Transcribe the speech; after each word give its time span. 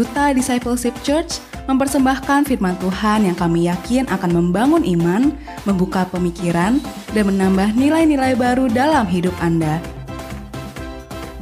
Duta 0.00 0.32
Discipleship 0.32 0.96
Church 1.04 1.44
mempersembahkan 1.68 2.48
firman 2.48 2.72
Tuhan 2.80 3.28
yang 3.28 3.36
kami 3.36 3.68
yakin 3.68 4.08
akan 4.08 4.32
membangun 4.32 4.80
iman, 4.96 5.28
membuka 5.68 6.08
pemikiran, 6.08 6.80
dan 7.12 7.28
menambah 7.28 7.76
nilai-nilai 7.76 8.32
baru 8.32 8.72
dalam 8.72 9.04
hidup 9.04 9.36
Anda. 9.44 9.76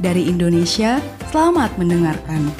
Dari 0.03 0.27
Indonesia, 0.27 0.99
selamat 1.31 1.79
mendengarkan. 1.79 2.51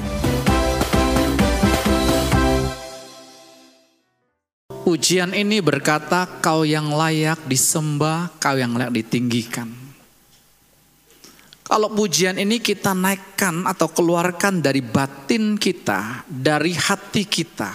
Ujian 4.88 5.36
ini 5.36 5.60
berkata, 5.60 6.24
"Kau 6.39 6.64
yang 6.64 6.96
layak 6.96 7.43
disembah, 7.43 8.32
kau 8.39 8.56
yang 8.56 8.79
layak 8.79 9.04
ditinggikan." 9.04 9.89
Kalau 11.69 11.93
pujian 11.93 12.41
ini 12.41 12.57
kita 12.57 12.97
naikkan 12.97 13.61
atau 13.69 13.93
keluarkan 13.93 14.57
dari 14.57 14.82
batin 14.82 15.54
kita, 15.54 16.25
dari 16.25 16.73
hati 16.73 17.29
kita, 17.29 17.69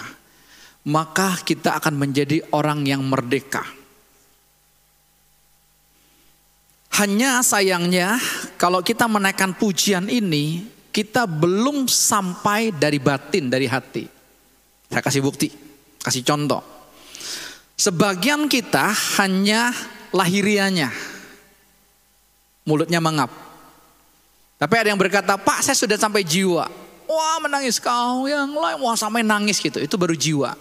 maka 0.91 1.39
kita 1.39 1.79
akan 1.79 1.95
menjadi 1.95 2.43
orang 2.51 2.83
yang 2.83 2.99
merdeka. 3.07 3.63
Hanya 6.99 7.39
sayangnya 7.39 8.19
kalau 8.59 8.83
kita 8.83 9.07
menaikkan 9.07 9.55
pujian 9.55 10.11
ini, 10.11 10.67
kita 10.91 11.23
belum 11.23 11.87
sampai 11.87 12.75
dari 12.75 12.99
batin, 12.99 13.47
dari 13.47 13.63
hati. 13.63 14.03
Saya 14.91 14.99
kasih 14.99 15.23
bukti, 15.23 15.47
kasih 16.03 16.23
contoh. 16.27 16.59
Sebagian 17.79 18.51
kita 18.51 18.91
hanya 19.23 19.71
lahirianya, 20.11 20.91
mulutnya 22.67 22.99
mengap. 22.99 23.44
Tapi 24.65 24.81
ada 24.81 24.89
yang 24.89 24.97
berkata, 24.97 25.37
Pak 25.37 25.61
saya 25.61 25.77
sudah 25.77 25.93
sampai 25.93 26.25
jiwa. 26.25 26.65
Wah 27.05 27.37
menangis 27.37 27.77
kau 27.77 28.25
yang 28.25 28.49
lain, 28.49 28.81
wah 28.81 28.97
sampai 28.97 29.21
nangis 29.21 29.61
gitu. 29.61 29.77
Itu 29.77 29.93
baru 29.93 30.17
jiwa. 30.17 30.57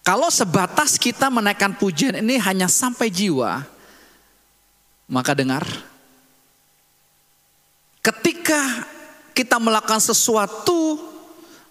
Kalau 0.00 0.32
sebatas 0.32 0.96
kita 0.96 1.28
menaikkan 1.28 1.76
pujian 1.76 2.16
ini 2.16 2.40
hanya 2.40 2.64
sampai 2.64 3.12
jiwa, 3.12 3.60
maka 5.04 5.36
dengar. 5.36 5.68
Ketika 8.00 8.88
kita 9.36 9.60
melakukan 9.60 10.00
sesuatu, 10.00 10.96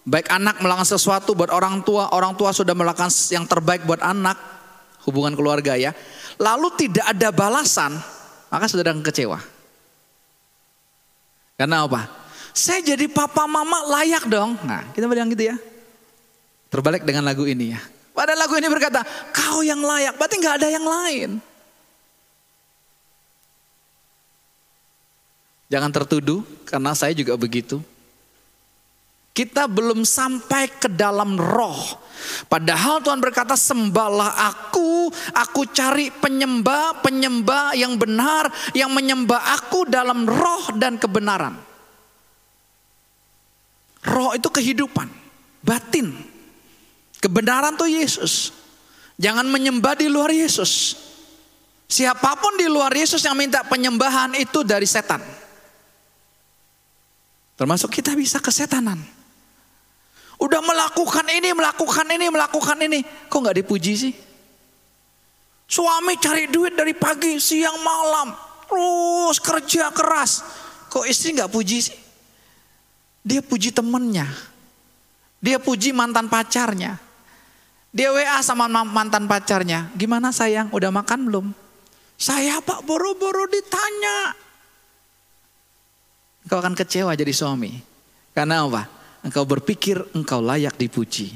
baik 0.05 0.29
anak 0.29 0.61
melakukan 0.61 0.85
sesuatu 0.85 1.33
buat 1.33 1.49
orang 1.49 1.81
tua, 1.81 2.13
orang 2.13 2.37
tua 2.37 2.53
sudah 2.53 2.77
melakukan 2.77 3.09
yang 3.33 3.49
terbaik 3.49 3.89
buat 3.89 4.05
anak, 4.05 4.37
hubungan 5.09 5.33
keluarga 5.33 5.73
ya. 5.73 5.97
Lalu 6.37 6.77
tidak 6.77 7.09
ada 7.09 7.33
balasan, 7.33 7.97
maka 8.47 8.65
sudah 8.67 8.83
kecewa. 9.03 9.39
Karena 11.57 11.83
apa? 11.83 12.05
Saya 12.53 12.81
jadi 12.81 13.05
papa 13.09 13.45
mama 13.45 13.85
layak 13.97 14.25
dong. 14.29 14.57
Nah, 14.65 14.85
kita 14.93 15.05
bilang 15.09 15.29
gitu 15.33 15.49
ya. 15.49 15.55
Terbalik 16.69 17.05
dengan 17.05 17.25
lagu 17.25 17.45
ini 17.45 17.73
ya. 17.73 17.81
Pada 18.17 18.33
lagu 18.33 18.57
ini 18.57 18.65
berkata, 18.65 19.05
kau 19.29 19.61
yang 19.61 19.77
layak, 19.77 20.17
berarti 20.17 20.35
nggak 20.41 20.55
ada 20.57 20.67
yang 20.73 20.85
lain. 20.85 21.29
Jangan 25.69 25.91
tertuduh, 25.93 26.41
karena 26.65 26.97
saya 26.97 27.13
juga 27.13 27.37
begitu. 27.37 27.77
Kita 29.37 29.69
belum 29.69 30.01
sampai 30.01 30.65
ke 30.81 30.89
dalam 30.89 31.37
roh. 31.37 31.77
Padahal 32.49 33.05
Tuhan 33.05 33.21
berkata 33.21 33.53
sembahlah 33.53 34.33
aku, 34.49 35.13
aku 35.37 35.61
cari 35.69 36.09
penyembah, 36.09 37.05
penyembah 37.05 37.77
yang 37.77 38.01
benar, 38.01 38.49
yang 38.73 38.89
menyembah 38.89 39.61
aku 39.61 39.85
dalam 39.85 40.25
roh 40.25 40.73
dan 40.73 40.97
kebenaran. 40.97 41.53
Roh 44.09 44.33
itu 44.33 44.49
kehidupan, 44.49 45.05
batin. 45.61 46.17
Kebenaran 47.21 47.77
tuh 47.77 47.93
Yesus. 47.93 48.49
Jangan 49.21 49.45
menyembah 49.45 50.01
di 50.01 50.09
luar 50.09 50.33
Yesus. 50.33 50.97
Siapa 51.85 52.41
pun 52.41 52.57
di 52.57 52.65
luar 52.65 52.89
Yesus 52.89 53.21
yang 53.21 53.37
minta 53.37 53.61
penyembahan 53.61 54.33
itu 54.33 54.65
dari 54.65 54.89
setan. 54.89 55.21
Termasuk 57.53 57.93
kita 57.93 58.17
bisa 58.17 58.41
kesetanan. 58.41 59.16
Udah 60.37 60.61
melakukan 60.61 61.25
ini, 61.33 61.49
melakukan 61.53 62.07
ini, 62.13 62.25
melakukan 62.29 62.77
ini. 62.85 62.99
Kok 63.29 63.39
nggak 63.41 63.57
dipuji 63.65 63.93
sih? 63.97 64.13
Suami 65.67 66.15
cari 66.21 66.47
duit 66.47 66.77
dari 66.77 66.93
pagi, 66.93 67.41
siang, 67.41 67.81
malam. 67.81 68.31
Terus 68.69 69.37
kerja 69.41 69.89
keras. 69.89 70.45
Kok 70.93 71.09
istri 71.09 71.33
nggak 71.33 71.49
puji 71.49 71.77
sih? 71.81 71.97
Dia 73.25 73.41
puji 73.43 73.73
temennya. 73.73 74.29
Dia 75.41 75.57
puji 75.59 75.91
mantan 75.91 76.31
pacarnya. 76.31 77.01
Dia 77.91 78.13
WA 78.13 78.39
sama 78.45 78.69
mantan 78.69 79.25
pacarnya. 79.25 79.89
Gimana 79.97 80.29
sayang, 80.29 80.69
udah 80.69 80.93
makan 80.93 81.19
belum? 81.27 81.45
Saya 82.17 82.61
pak 82.61 82.85
boro-boro 82.85 83.49
ditanya. 83.49 84.37
Kau 86.47 86.61
akan 86.61 86.77
kecewa 86.77 87.11
jadi 87.17 87.33
suami. 87.35 87.77
Karena 88.31 88.63
apa? 88.63 88.96
Engkau 89.25 89.45
berpikir 89.45 90.01
engkau 90.13 90.41
layak 90.41 90.75
dipuji. 90.75 91.33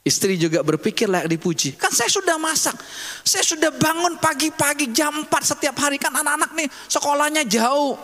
Istri 0.00 0.40
juga 0.40 0.64
berpikir 0.64 1.12
layak 1.12 1.28
dipuji. 1.28 1.76
Kan 1.76 1.92
saya 1.92 2.08
sudah 2.08 2.40
masak. 2.40 2.72
Saya 3.20 3.44
sudah 3.44 3.68
bangun 3.68 4.16
pagi-pagi 4.16 4.88
jam 4.96 5.12
4 5.12 5.28
setiap 5.44 5.76
hari. 5.76 6.00
Kan 6.00 6.16
anak-anak 6.16 6.56
nih 6.56 6.68
sekolahnya 6.88 7.44
jauh. 7.44 8.00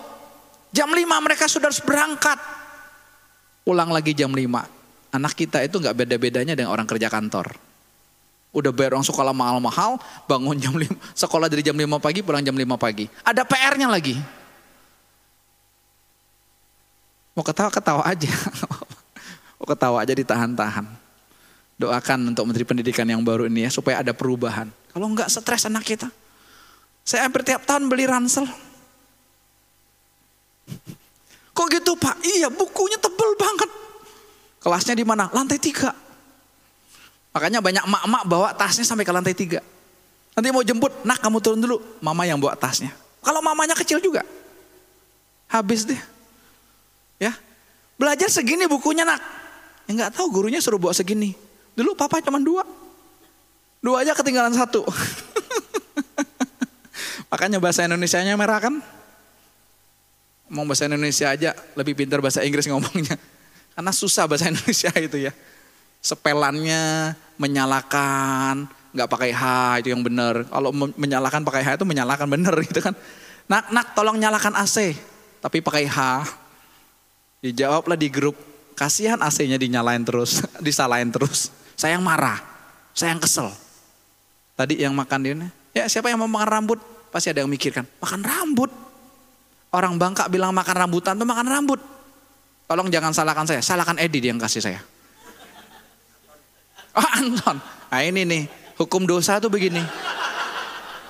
Jam 0.77 0.93
5 0.93 1.01
mereka 1.25 1.49
sudah 1.49 1.73
harus 1.73 1.81
berangkat. 1.81 2.37
Pulang 3.65 3.89
lagi 3.89 4.13
jam 4.13 4.29
5. 4.29 4.45
Anak 5.17 5.33
kita 5.33 5.65
itu 5.65 5.81
nggak 5.81 5.97
beda-bedanya 5.97 6.53
dengan 6.53 6.77
orang 6.77 6.85
kerja 6.85 7.09
kantor. 7.09 7.57
Udah 8.53 8.73
bayar 8.73 8.97
uang 8.97 9.05
sekolah 9.05 9.37
mahal-mahal, 9.37 10.01
bangun 10.25 10.57
jam 10.57 10.73
5, 10.73 10.89
sekolah 11.13 11.45
dari 11.45 11.61
jam 11.61 11.77
5 11.77 12.01
pagi, 12.01 12.25
pulang 12.25 12.41
jam 12.41 12.57
5 12.57 12.81
pagi. 12.81 13.05
Ada 13.21 13.45
PR-nya 13.45 13.85
lagi. 13.85 14.17
Mau 17.37 17.45
ketawa 17.45 17.69
ketawa 17.69 18.03
aja. 18.09 18.33
Mau 19.61 19.67
ketawa 19.69 20.01
aja 20.01 20.17
ditahan-tahan. 20.17 20.89
Doakan 21.77 22.33
untuk 22.33 22.49
Menteri 22.49 22.65
Pendidikan 22.65 23.05
yang 23.05 23.21
baru 23.21 23.45
ini 23.45 23.69
ya 23.69 23.71
supaya 23.71 24.01
ada 24.01 24.17
perubahan. 24.17 24.73
Kalau 24.97 25.13
enggak 25.13 25.29
stres 25.29 25.69
anak 25.69 25.85
kita. 25.85 26.09
Saya 27.05 27.29
hampir 27.29 27.45
tiap 27.45 27.69
tahun 27.69 27.93
beli 27.93 28.09
ransel. 28.09 28.49
Kok 31.57 31.67
gitu 31.69 31.93
Pak? 32.01 32.25
Iya 32.25 32.49
bukunya 32.49 32.97
tebel 32.97 33.37
banget. 33.37 33.69
Kelasnya 34.65 34.97
di 34.97 35.05
mana? 35.05 35.29
Lantai 35.29 35.61
tiga. 35.61 35.93
Makanya 37.37 37.61
banyak 37.61 37.85
mak-mak 37.85 38.23
bawa 38.25 38.49
tasnya 38.57 38.89
sampai 38.89 39.05
ke 39.05 39.13
lantai 39.13 39.37
tiga. 39.37 39.61
Nanti 40.33 40.49
mau 40.49 40.65
jemput, 40.65 41.05
nak 41.05 41.21
kamu 41.21 41.45
turun 41.45 41.61
dulu. 41.61 41.77
Mama 42.01 42.25
yang 42.25 42.41
bawa 42.41 42.57
tasnya. 42.57 42.97
Kalau 43.21 43.45
mamanya 43.45 43.77
kecil 43.77 44.01
juga. 44.01 44.25
Habis 45.53 45.85
deh. 45.85 46.16
Ya, 47.17 47.33
belajar 47.97 48.29
segini 48.29 48.69
bukunya 48.69 49.05
nak. 49.05 49.21
Ya 49.87 49.91
nggak 49.95 50.19
tahu 50.19 50.29
gurunya 50.29 50.61
suruh 50.61 50.81
bawa 50.81 50.93
segini. 50.93 51.33
Dulu 51.77 51.95
papa 51.95 52.21
cuma 52.25 52.43
dua. 52.43 52.67
Dua 53.81 54.03
aja 54.03 54.17
ketinggalan 54.17 54.57
satu. 54.57 54.83
Makanya 57.31 57.61
bahasa 57.61 57.87
Indonesia-nya 57.87 58.35
merah 58.35 58.59
kan? 58.59 58.75
Mau 60.47 60.63
bahasa 60.63 60.87
Indonesia 60.87 61.27
aja 61.27 61.51
lebih 61.75 61.99
pintar 61.99 62.23
bahasa 62.23 62.43
Inggris 62.43 62.71
ngomongnya. 62.71 63.19
Karena 63.77 63.93
susah 63.93 64.25
bahasa 64.25 64.49
Indonesia 64.49 64.91
itu 65.07 65.29
ya. 65.29 65.33
Sepelannya 66.01 67.13
menyalakan, 67.37 68.71
nggak 68.95 69.09
pakai 69.11 69.31
H 69.35 69.45
itu 69.85 69.89
yang 69.91 70.07
benar. 70.07 70.47
Kalau 70.47 70.71
menyalakan 70.73 71.43
pakai 71.43 71.63
H 71.67 71.69
itu 71.83 71.85
menyalakan 71.85 72.31
benar 72.31 72.55
gitu 72.63 72.79
kan. 72.79 72.95
Nak, 73.47 73.71
nak 73.71 73.87
tolong 73.95 74.19
nyalakan 74.19 74.59
AC, 74.59 74.95
tapi 75.43 75.63
pakai 75.63 75.87
H. 75.87 75.99
Dijawablah 77.47 77.95
di 77.95 78.11
grup, 78.11 78.35
kasihan 78.75 79.23
AC-nya 79.23 79.55
dinyalain 79.55 80.03
terus, 80.03 80.43
disalahin 80.67 81.15
terus. 81.15 81.55
Saya 81.79 81.95
yang 81.95 82.03
marah, 82.03 82.43
saya 82.91 83.15
yang 83.15 83.23
kesel. 83.23 83.55
Tadi 84.59 84.83
yang 84.83 84.91
makan 84.97 85.21
ini, 85.23 85.47
ya 85.71 85.87
siapa 85.87 86.11
yang 86.11 86.19
mau 86.19 86.27
makan 86.27 86.49
rambut? 86.49 86.81
Pasti 87.15 87.31
ada 87.31 87.47
yang 87.47 87.51
mikirkan, 87.53 87.87
makan 88.03 88.27
rambut. 88.27 88.73
Orang 89.71 89.95
Bangka 89.95 90.27
bilang 90.27 90.51
makan 90.51 90.75
rambutan 90.75 91.15
tuh 91.15 91.29
makan 91.29 91.47
rambut. 91.47 91.79
Tolong 92.67 92.91
jangan 92.91 93.15
salahkan 93.15 93.47
saya, 93.47 93.63
salahkan 93.63 93.95
Edi 94.03 94.19
dia 94.19 94.35
yang 94.35 94.43
kasih 94.43 94.59
saya. 94.65 94.81
Oh 96.97 97.05
Anton, 97.13 97.61
nah 97.93 98.01
ini 98.01 98.25
nih, 98.25 98.43
hukum 98.81 99.05
dosa 99.05 99.37
tuh 99.37 99.53
begini. 99.53 99.85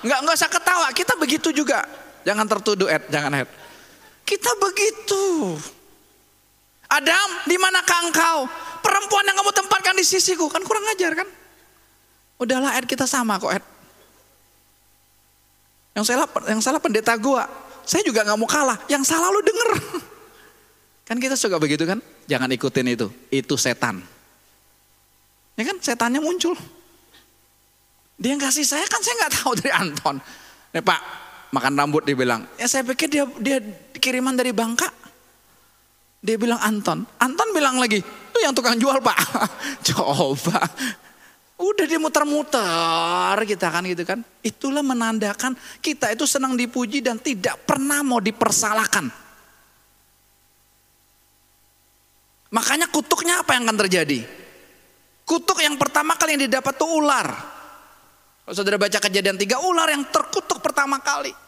Enggak, 0.03 0.19
enggak 0.19 0.35
usah 0.35 0.51
ketawa, 0.51 0.91
kita 0.91 1.15
begitu 1.15 1.55
juga. 1.55 1.87
Jangan 2.27 2.43
tertuduh 2.51 2.91
Ed, 2.91 3.07
jangan 3.07 3.47
Ed. 3.47 3.49
Kita 4.27 4.51
begitu. 4.59 5.55
Adam, 6.97 7.29
di 7.45 7.57
mana 7.61 7.85
engkau? 7.85 8.49
Perempuan 8.81 9.27
yang 9.29 9.37
kamu 9.37 9.53
tempatkan 9.53 9.95
di 9.99 10.05
sisiku. 10.07 10.49
Kan 10.49 10.63
kurang 10.65 10.87
ajar 10.95 11.13
kan? 11.13 11.29
Udahlah 12.41 12.77
Ed 12.77 12.87
kita 12.89 13.05
sama 13.05 13.37
kok 13.37 13.53
Ed. 13.53 13.65
Yang 15.97 16.13
salah, 16.13 16.29
yang 16.49 16.61
salah 16.61 16.81
pendeta 16.81 17.17
gua. 17.17 17.49
Saya 17.89 18.05
juga 18.05 18.25
nggak 18.25 18.39
mau 18.39 18.49
kalah. 18.49 18.77
Yang 18.89 19.09
salah 19.09 19.33
lu 19.33 19.41
denger. 19.41 19.71
Kan 21.09 21.23
kita 21.23 21.39
suka 21.39 21.63
begitu 21.63 21.87
kan? 21.87 22.03
Jangan 22.27 22.51
ikutin 22.51 22.91
itu. 22.91 23.07
Itu 23.31 23.55
setan. 23.55 24.03
Ya 25.55 25.63
kan 25.63 25.79
setannya 25.79 26.19
muncul. 26.19 26.59
Dia 28.19 28.35
yang 28.35 28.43
kasih 28.43 28.67
saya 28.67 28.83
kan 28.91 28.99
saya 28.99 29.15
nggak 29.23 29.33
tahu 29.39 29.53
dari 29.55 29.71
Anton. 29.71 30.19
Nih 30.75 30.83
Pak, 30.83 31.01
makan 31.55 31.79
rambut 31.79 32.03
dia 32.03 32.19
bilang. 32.19 32.43
Ya 32.59 32.67
saya 32.67 32.83
pikir 32.83 33.07
dia 33.07 33.23
dia 33.39 33.63
kiriman 34.03 34.35
dari 34.35 34.51
Bangka. 34.51 34.91
Dia 36.27 36.35
bilang 36.35 36.59
Anton. 36.59 37.07
Anton 37.23 37.55
bilang 37.55 37.79
lagi, 37.79 38.03
itu 38.03 38.39
yang 38.43 38.51
tukang 38.51 38.75
jual 38.75 38.99
Pak. 38.99 39.19
Coba. 39.95 40.59
Udah 41.57 41.87
dia 41.87 42.03
muter-muter 42.03 43.39
kita 43.47 43.71
kan 43.71 43.87
gitu 43.87 44.03
kan. 44.03 44.27
Itulah 44.43 44.83
menandakan 44.83 45.55
kita 45.79 46.11
itu 46.11 46.27
senang 46.27 46.59
dipuji 46.59 46.99
dan 46.99 47.23
tidak 47.23 47.63
pernah 47.63 48.03
mau 48.03 48.19
dipersalahkan. 48.19 49.07
Makanya 52.51 52.91
kutuknya 52.91 53.47
apa 53.47 53.55
yang 53.55 53.71
akan 53.71 53.79
terjadi? 53.87 54.27
Kutuk 55.23 55.63
yang 55.63 55.79
pertama 55.79 56.19
kali 56.19 56.35
yang 56.35 56.51
didapat 56.51 56.75
itu 56.75 56.87
ular. 56.91 57.27
Kalau 58.47 58.55
saudara 58.55 58.79
baca 58.79 58.99
kejadian 58.99 59.39
tiga, 59.39 59.63
ular 59.63 59.91
yang 59.95 60.03
terkutuk 60.11 60.59
pertama 60.59 60.99
kali. 60.99 61.46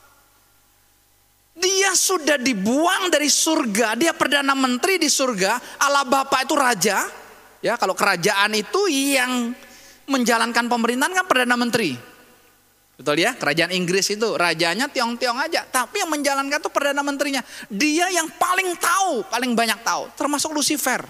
Dia 1.58 1.90
sudah 1.98 2.38
dibuang 2.38 3.10
dari 3.10 3.26
surga, 3.26 3.98
dia 3.98 4.14
perdana 4.14 4.54
menteri 4.54 4.94
di 5.02 5.10
surga, 5.10 5.82
Allah 5.82 6.06
Bapak 6.06 6.46
itu 6.46 6.54
raja. 6.54 7.02
Ya, 7.58 7.74
kalau 7.74 7.98
kerajaan 7.98 8.54
itu 8.54 8.86
yang 8.86 9.50
menjalankan 10.06 10.70
pemerintahan 10.70 11.12
kan 11.18 11.26
perdana 11.26 11.58
menteri. 11.58 11.98
Betul 12.98 13.22
ya? 13.22 13.34
Kerajaan 13.34 13.74
Inggris 13.74 14.10
itu 14.10 14.26
rajanya 14.34 14.86
tiong-tiong 14.86 15.38
aja, 15.38 15.66
tapi 15.66 16.02
yang 16.02 16.10
menjalankan 16.10 16.58
itu 16.62 16.70
perdana 16.70 17.02
menterinya. 17.02 17.42
Dia 17.66 18.10
yang 18.10 18.26
paling 18.38 18.74
tahu, 18.78 19.26
paling 19.26 19.54
banyak 19.54 19.82
tahu, 19.82 20.10
termasuk 20.18 20.50
Lucifer. 20.54 21.02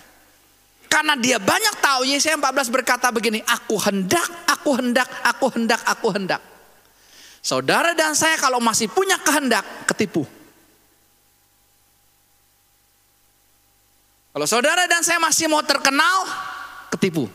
Karena 0.89 1.17
dia 1.17 1.37
banyak 1.37 1.81
tahu, 1.85 2.09
Yesaya 2.09 2.41
14 2.41 2.73
berkata 2.73 3.13
begini, 3.13 3.45
aku 3.45 3.77
hendak, 3.77 4.25
aku 4.49 4.77
hendak, 4.81 5.09
aku 5.21 5.47
hendak, 5.53 5.81
aku 5.85 6.09
hendak. 6.13 6.41
Saudara 7.45 7.93
dan 7.93 8.13
saya 8.13 8.37
kalau 8.41 8.61
masih 8.61 8.89
punya 8.89 9.17
kehendak, 9.21 9.65
ketipu. 9.89 10.38
Kalau 14.39 14.47
saudara 14.47 14.87
dan 14.87 15.03
saya 15.03 15.19
masih 15.19 15.51
mau 15.51 15.67
terkenal, 15.67 16.23
ketipu. 16.95 17.27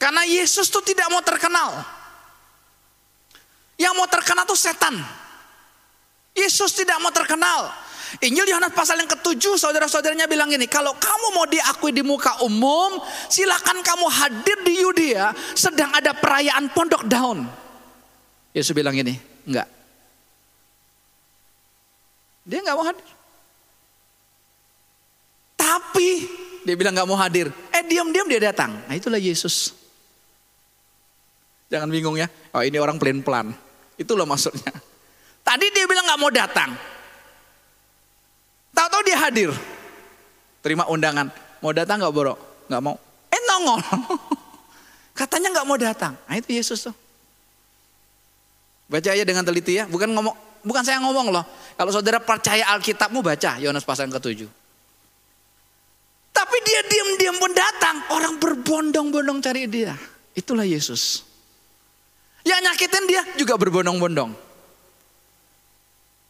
Karena 0.00 0.24
Yesus 0.24 0.72
tuh 0.72 0.80
tidak 0.80 1.04
mau 1.12 1.20
terkenal. 1.20 1.84
Yang 3.76 3.92
mau 3.92 4.08
terkenal 4.08 4.48
tuh 4.48 4.56
setan. 4.56 4.96
Yesus 6.32 6.72
tidak 6.72 6.96
mau 7.04 7.12
terkenal. 7.12 7.68
Injil 8.24 8.48
Yohanes 8.48 8.72
pasal 8.72 9.04
yang 9.04 9.10
ketujuh 9.12 9.60
saudara-saudaranya 9.60 10.24
bilang 10.24 10.48
gini, 10.48 10.64
kalau 10.64 10.96
kamu 10.96 11.28
mau 11.36 11.44
diakui 11.44 11.92
di 11.92 12.00
muka 12.00 12.40
umum, 12.40 12.96
silakan 13.28 13.84
kamu 13.84 14.08
hadir 14.08 14.64
di 14.64 14.80
Yudea 14.80 15.28
sedang 15.52 15.92
ada 15.92 16.16
perayaan 16.16 16.72
pondok 16.72 17.04
daun. 17.04 17.44
Yesus 18.56 18.72
bilang 18.72 18.96
gini, 18.96 19.12
enggak. 19.44 19.68
Dia 22.48 22.64
enggak 22.64 22.76
mau 22.80 22.88
hadir. 22.88 23.19
Tapi 25.70 26.26
dia 26.66 26.74
bilang 26.74 26.90
enggak 26.90 27.06
mau 27.06 27.14
hadir. 27.14 27.46
Eh 27.70 27.86
diam-diam 27.86 28.26
dia 28.26 28.50
datang. 28.50 28.74
Nah 28.90 28.94
itulah 28.98 29.22
Yesus. 29.22 29.70
Jangan 31.70 31.86
bingung 31.86 32.18
ya. 32.18 32.26
Oh 32.50 32.66
ini 32.66 32.74
orang 32.82 32.98
pelan-pelan. 32.98 33.54
Itu 33.94 34.18
loh 34.18 34.26
maksudnya. 34.26 34.74
Tadi 35.46 35.66
dia 35.70 35.86
bilang 35.86 36.02
nggak 36.10 36.18
mau 36.18 36.30
datang. 36.34 36.74
Tahu-tahu 38.74 39.02
dia 39.06 39.16
hadir. 39.22 39.50
Terima 40.58 40.90
undangan. 40.90 41.30
Mau 41.62 41.70
datang 41.70 42.02
nggak 42.02 42.14
borok? 42.14 42.38
Nggak 42.66 42.82
mau. 42.82 42.98
Eh 43.30 43.40
nongol. 43.46 43.78
Katanya 45.22 45.54
nggak 45.54 45.66
mau 45.70 45.78
datang. 45.78 46.18
Nah 46.26 46.34
itu 46.34 46.50
Yesus 46.50 46.82
tuh. 46.90 46.96
Baca 48.90 49.06
aja 49.06 49.22
dengan 49.22 49.46
teliti 49.46 49.78
ya. 49.78 49.86
Bukan 49.86 50.10
ngomong, 50.10 50.34
bukan 50.66 50.82
saya 50.82 50.98
ngomong 50.98 51.30
loh. 51.30 51.46
Kalau 51.78 51.94
saudara 51.94 52.18
percaya 52.18 52.66
Alkitabmu 52.74 53.22
baca 53.22 53.62
Yohanes 53.62 53.86
pasal 53.86 54.10
ke-7. 54.10 54.59
Tapi 56.30 56.56
dia 56.62 56.80
diam-diam 56.86 57.36
pun 57.36 57.52
datang. 57.52 57.96
Orang 58.14 58.38
berbondong-bondong 58.38 59.38
cari 59.42 59.66
dia. 59.66 59.94
Itulah 60.34 60.64
Yesus. 60.64 61.26
Yang 62.46 62.60
nyakitin 62.70 63.04
dia 63.04 63.22
juga 63.36 63.54
berbondong-bondong. 63.60 64.32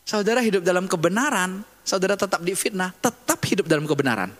Saudara 0.03 0.43
hidup 0.43 0.67
dalam 0.67 0.91
kebenaran, 0.91 1.63
saudara 1.87 2.19
tetap 2.19 2.43
difitnah, 2.43 2.91
tetap 2.99 3.39
hidup 3.47 3.71
dalam 3.71 3.87
kebenaran. 3.87 4.35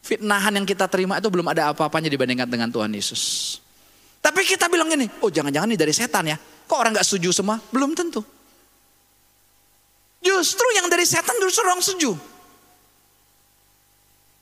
Fitnahan 0.00 0.56
yang 0.56 0.64
kita 0.64 0.88
terima 0.88 1.20
itu 1.20 1.28
belum 1.28 1.44
ada 1.52 1.76
apa-apanya 1.76 2.08
dibandingkan 2.08 2.48
dengan 2.48 2.72
Tuhan 2.72 2.88
Yesus. 2.88 3.56
Tapi 4.24 4.48
kita 4.48 4.72
bilang 4.72 4.88
gini, 4.88 5.04
oh 5.20 5.28
jangan-jangan 5.28 5.68
ini 5.68 5.76
dari 5.76 5.92
setan 5.92 6.24
ya. 6.24 6.40
Kok 6.40 6.78
orang 6.78 6.96
gak 6.96 7.04
setuju 7.04 7.36
semua? 7.36 7.60
Belum 7.68 7.92
tentu. 7.92 8.24
Justru 10.20 10.66
yang 10.76 10.88
dari 10.88 11.04
setan 11.04 11.36
justru 11.40 11.64
orang 11.64 11.80
setuju. 11.84 12.16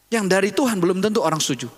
Yang 0.08 0.24
dari 0.28 0.50
Tuhan 0.52 0.80
belum 0.80 1.04
tentu 1.04 1.20
orang 1.20 1.40
setuju. 1.40 1.68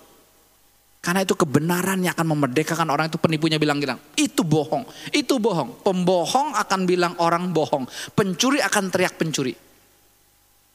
Karena 1.01 1.25
itu 1.25 1.33
kebenaran 1.33 1.97
yang 2.05 2.13
akan 2.13 2.27
memerdekakan 2.37 2.87
orang 2.93 3.09
itu 3.09 3.17
penipunya 3.17 3.57
bilang-bilang. 3.57 3.97
Itu 4.13 4.45
bohong, 4.45 4.85
itu 5.09 5.41
bohong. 5.41 5.81
Pembohong 5.81 6.53
akan 6.53 6.79
bilang 6.85 7.17
orang 7.17 7.49
bohong. 7.49 7.89
Pencuri 8.13 8.61
akan 8.61 8.93
teriak 8.93 9.17
pencuri. 9.17 9.57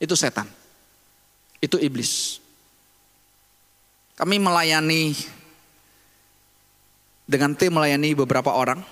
Itu 0.03 0.19
setan. 0.19 0.50
Itu 1.62 1.79
iblis. 1.79 2.43
Kami 4.19 4.43
melayani 4.43 5.14
dengan 7.23 7.55
tim 7.55 7.70
melayani 7.70 8.19
beberapa 8.19 8.50
orang. 8.50 8.82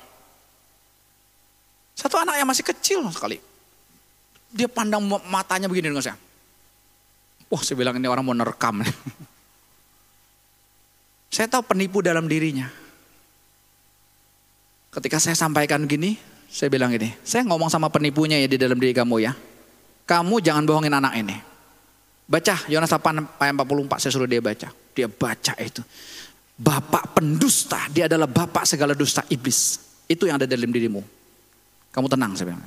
Satu 1.99 2.15
anak 2.15 2.39
yang 2.39 2.47
masih 2.47 2.63
kecil 2.63 3.03
sekali. 3.11 3.43
Dia 4.55 4.71
pandang 4.71 5.03
matanya 5.27 5.67
begini 5.67 5.91
dengan 5.91 6.03
saya. 6.03 6.19
Wah 7.53 7.63
saya 7.63 7.77
bilang 7.77 7.97
ini 8.01 8.09
orang 8.09 8.25
mau 8.25 8.37
nerekam. 8.37 8.81
Saya 11.35 11.51
tahu 11.51 11.67
penipu 11.67 11.99
dalam 11.99 12.31
dirinya. 12.31 12.71
Ketika 14.95 15.19
saya 15.19 15.35
sampaikan 15.35 15.83
gini, 15.83 16.15
saya 16.47 16.71
bilang 16.71 16.95
gini, 16.95 17.11
saya 17.27 17.43
ngomong 17.43 17.67
sama 17.67 17.91
penipunya 17.91 18.39
ya 18.39 18.47
di 18.47 18.55
dalam 18.55 18.79
diri 18.79 18.95
kamu 18.95 19.19
ya. 19.19 19.35
Kamu 20.07 20.39
jangan 20.39 20.63
bohongin 20.63 20.95
anak 20.95 21.19
ini. 21.19 21.35
Baca 22.31 22.71
Yohanes 22.71 22.95
8 22.95 23.43
ayat 23.43 23.55
44 23.59 23.99
saya 23.99 24.13
suruh 24.15 24.31
dia 24.31 24.39
baca. 24.39 24.71
Dia 24.95 25.11
baca 25.11 25.53
itu. 25.59 25.83
Bapak 26.55 27.19
pendusta, 27.19 27.91
dia 27.91 28.07
adalah 28.07 28.31
bapak 28.31 28.63
segala 28.63 28.95
dusta 28.95 29.27
iblis. 29.27 29.83
Itu 30.07 30.31
yang 30.31 30.39
ada 30.39 30.47
dalam 30.47 30.71
dirimu. 30.71 31.03
Kamu 31.91 32.07
tenang 32.07 32.39
saya 32.39 32.55
bilang. 32.55 32.63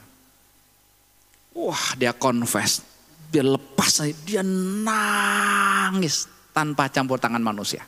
Wah 1.55 1.95
dia 1.95 2.11
confess. 2.11 2.83
Dia 3.27 3.43
lepas, 3.43 4.07
dia 4.23 4.39
nangis 4.43 6.31
tanpa 6.55 6.87
campur 6.87 7.19
tangan 7.19 7.43
manusia. 7.43 7.83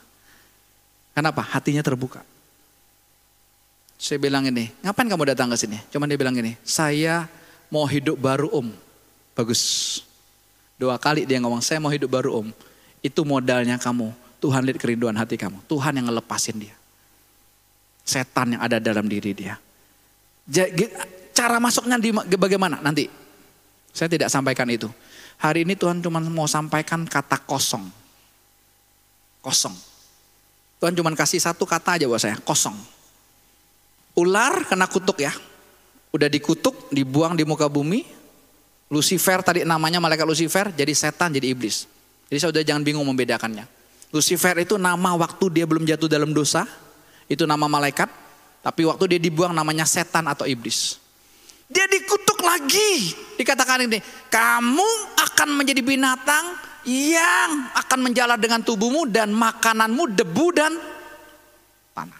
Kenapa? 1.16 1.42
Hatinya 1.42 1.82
terbuka. 1.82 2.22
Saya 4.00 4.16
bilang 4.16 4.48
ini, 4.48 4.72
ngapain 4.80 5.12
kamu 5.12 5.36
datang 5.36 5.52
ke 5.52 5.60
sini? 5.60 5.76
Cuman 5.92 6.08
dia 6.08 6.16
bilang 6.16 6.36
ini, 6.36 6.56
saya 6.64 7.28
mau 7.68 7.84
hidup 7.84 8.16
baru 8.16 8.48
om. 8.52 8.72
Bagus. 9.36 10.00
Dua 10.80 10.96
kali 10.96 11.28
dia 11.28 11.40
ngomong, 11.44 11.60
saya 11.60 11.84
mau 11.84 11.92
hidup 11.92 12.08
baru 12.08 12.40
om. 12.40 12.48
Itu 13.04 13.28
modalnya 13.28 13.76
kamu. 13.76 14.12
Tuhan 14.40 14.64
lihat 14.64 14.80
kerinduan 14.80 15.16
hati 15.20 15.36
kamu. 15.36 15.60
Tuhan 15.68 16.00
yang 16.00 16.08
ngelepasin 16.08 16.56
dia. 16.56 16.76
Setan 18.08 18.56
yang 18.56 18.64
ada 18.64 18.80
dalam 18.80 19.04
diri 19.12 19.36
dia. 19.36 19.60
Cara 21.36 21.60
masuknya 21.60 22.00
di, 22.00 22.16
bagaimana? 22.40 22.80
Nanti. 22.80 23.12
Saya 23.92 24.08
tidak 24.08 24.32
sampaikan 24.32 24.70
itu. 24.72 24.88
Hari 25.40 25.64
ini 25.64 25.80
Tuhan 25.80 26.04
cuma 26.04 26.20
mau 26.20 26.48
sampaikan 26.52 27.08
kata 27.08 27.40
kosong. 27.48 27.88
Kosong. 29.40 29.72
Tuhan 30.84 30.92
cuma 30.96 31.16
kasih 31.16 31.40
satu 31.40 31.64
kata 31.64 31.96
aja 31.96 32.06
buat 32.12 32.20
saya, 32.20 32.36
kosong. 32.44 32.76
Ular 34.20 34.68
kena 34.68 34.92
kutuk 34.92 35.24
ya. 35.24 35.32
Udah 36.12 36.28
dikutuk, 36.28 36.92
dibuang 36.92 37.40
di 37.40 37.48
muka 37.48 37.72
bumi. 37.72 38.04
Lucifer 38.92 39.40
tadi 39.40 39.64
namanya 39.64 40.04
malaikat 40.04 40.28
Lucifer 40.28 40.76
jadi 40.76 40.92
setan, 40.92 41.32
jadi 41.32 41.56
iblis. 41.56 41.88
Jadi 42.28 42.38
saya 42.42 42.50
udah 42.52 42.64
jangan 42.66 42.84
bingung 42.84 43.08
membedakannya. 43.08 43.64
Lucifer 44.12 44.58
itu 44.60 44.76
nama 44.76 45.16
waktu 45.16 45.46
dia 45.56 45.64
belum 45.64 45.88
jatuh 45.88 46.12
dalam 46.12 46.36
dosa. 46.36 46.68
Itu 47.32 47.48
nama 47.48 47.70
malaikat. 47.70 48.12
Tapi 48.60 48.82
waktu 48.92 49.16
dia 49.16 49.20
dibuang 49.24 49.56
namanya 49.56 49.88
setan 49.88 50.28
atau 50.28 50.44
iblis. 50.44 51.00
Dia 51.72 51.88
dikutuk 51.88 52.44
lagi. 52.44 53.29
Dikatakan 53.40 53.88
ini, 53.88 54.04
kamu 54.28 55.16
akan 55.16 55.56
menjadi 55.56 55.80
binatang 55.80 56.60
yang 56.84 57.72
akan 57.72 58.12
menjalar 58.12 58.36
dengan 58.36 58.60
tubuhmu 58.60 59.08
dan 59.08 59.32
makananmu 59.32 60.12
debu 60.12 60.48
dan 60.52 60.76
tanah. 61.96 62.20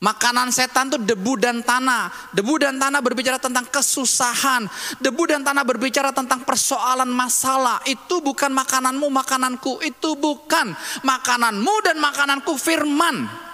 Makanan 0.00 0.48
setan 0.56 0.88
itu 0.88 1.04
debu 1.04 1.36
dan 1.36 1.60
tanah. 1.60 2.32
Debu 2.32 2.56
dan 2.56 2.80
tanah 2.80 3.04
berbicara 3.04 3.36
tentang 3.36 3.68
kesusahan. 3.68 4.64
Debu 5.04 5.28
dan 5.28 5.44
tanah 5.44 5.68
berbicara 5.68 6.16
tentang 6.16 6.48
persoalan 6.48 7.12
masalah. 7.12 7.84
Itu 7.84 8.24
bukan 8.24 8.56
makananmu, 8.56 9.12
makananku. 9.12 9.84
Itu 9.84 10.16
bukan 10.16 10.72
makananmu 11.04 11.74
dan 11.84 12.00
makananku 12.00 12.56
firman. 12.56 13.45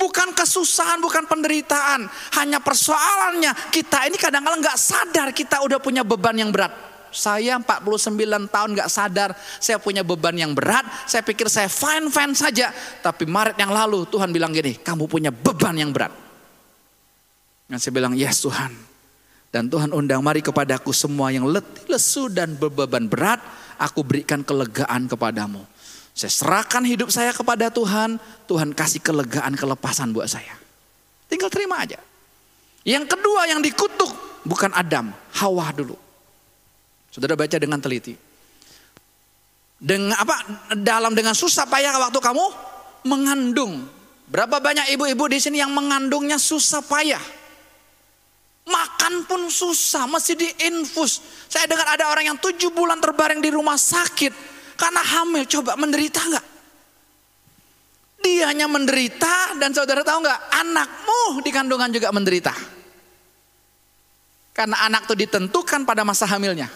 Bukan 0.00 0.32
kesusahan, 0.32 0.96
bukan 1.04 1.28
penderitaan. 1.28 2.08
Hanya 2.40 2.56
persoalannya 2.56 3.52
kita 3.68 4.08
ini 4.08 4.16
kadang-kadang 4.16 4.64
nggak 4.64 4.80
sadar 4.80 5.28
kita 5.36 5.60
udah 5.60 5.76
punya 5.76 6.00
beban 6.00 6.32
yang 6.40 6.48
berat. 6.48 6.72
Saya 7.10 7.58
49 7.58 8.14
tahun 8.48 8.70
gak 8.78 8.86
sadar 8.86 9.34
saya 9.58 9.82
punya 9.82 10.06
beban 10.06 10.30
yang 10.30 10.54
berat. 10.54 10.86
Saya 11.10 11.26
pikir 11.26 11.50
saya 11.50 11.66
fine-fine 11.66 12.38
saja. 12.38 12.70
Tapi 13.02 13.26
Maret 13.26 13.58
yang 13.58 13.74
lalu 13.74 14.06
Tuhan 14.06 14.30
bilang 14.30 14.54
gini, 14.54 14.78
kamu 14.78 15.10
punya 15.10 15.34
beban 15.34 15.74
yang 15.74 15.90
berat. 15.90 16.14
Dan 17.66 17.82
saya 17.82 17.92
bilang, 17.94 18.14
yes 18.14 18.46
Tuhan. 18.46 18.70
Dan 19.50 19.66
Tuhan 19.66 19.90
undang 19.90 20.22
mari 20.22 20.38
kepadaku 20.38 20.94
semua 20.94 21.34
yang 21.34 21.50
letih, 21.50 21.90
lesu 21.90 22.30
dan 22.30 22.54
berbeban 22.54 23.10
berat. 23.10 23.42
Aku 23.82 24.06
berikan 24.06 24.46
kelegaan 24.46 25.10
kepadamu. 25.10 25.66
Saya 26.20 26.36
serahkan 26.36 26.84
hidup 26.84 27.08
saya 27.08 27.32
kepada 27.32 27.72
Tuhan. 27.72 28.20
Tuhan 28.44 28.76
kasih 28.76 29.00
kelegaan, 29.00 29.56
kelepasan 29.56 30.12
buat 30.12 30.28
saya. 30.28 30.52
Tinggal 31.32 31.48
terima 31.48 31.80
aja. 31.80 31.96
Yang 32.84 33.16
kedua 33.16 33.48
yang 33.48 33.64
dikutuk 33.64 34.44
bukan 34.44 34.68
Adam, 34.76 35.16
Hawa 35.40 35.72
dulu. 35.72 35.96
Saudara 37.08 37.40
baca 37.40 37.56
dengan 37.56 37.80
teliti. 37.80 38.12
Dengan 39.80 40.12
apa? 40.20 40.36
Dalam 40.76 41.16
dengan 41.16 41.32
susah 41.32 41.64
payah 41.64 41.96
waktu 41.96 42.20
kamu 42.20 42.44
mengandung. 43.08 43.88
Berapa 44.28 44.60
banyak 44.60 44.92
ibu-ibu 44.92 45.24
di 45.24 45.40
sini 45.40 45.64
yang 45.64 45.72
mengandungnya 45.72 46.36
susah 46.36 46.84
payah? 46.84 47.24
Makan 48.68 49.24
pun 49.24 49.48
susah, 49.48 50.04
mesti 50.04 50.36
diinfus. 50.36 51.24
Saya 51.48 51.64
dengar 51.64 51.96
ada 51.96 52.12
orang 52.12 52.28
yang 52.28 52.36
tujuh 52.36 52.76
bulan 52.76 53.00
terbaring 53.00 53.40
di 53.40 53.48
rumah 53.48 53.80
sakit 53.80 54.59
karena 54.80 55.04
hamil. 55.04 55.44
Coba 55.44 55.76
menderita 55.76 56.24
nggak? 56.24 56.46
Dia 58.24 58.48
hanya 58.48 58.64
menderita 58.64 59.60
dan 59.60 59.76
saudara 59.76 60.00
tahu 60.00 60.24
nggak? 60.24 60.40
Anakmu 60.56 61.44
di 61.44 61.50
kandungan 61.52 61.92
juga 61.92 62.08
menderita. 62.08 62.56
Karena 64.56 64.80
anak 64.88 65.04
itu 65.08 65.14
ditentukan 65.28 65.84
pada 65.84 66.00
masa 66.04 66.24
hamilnya. 66.24 66.68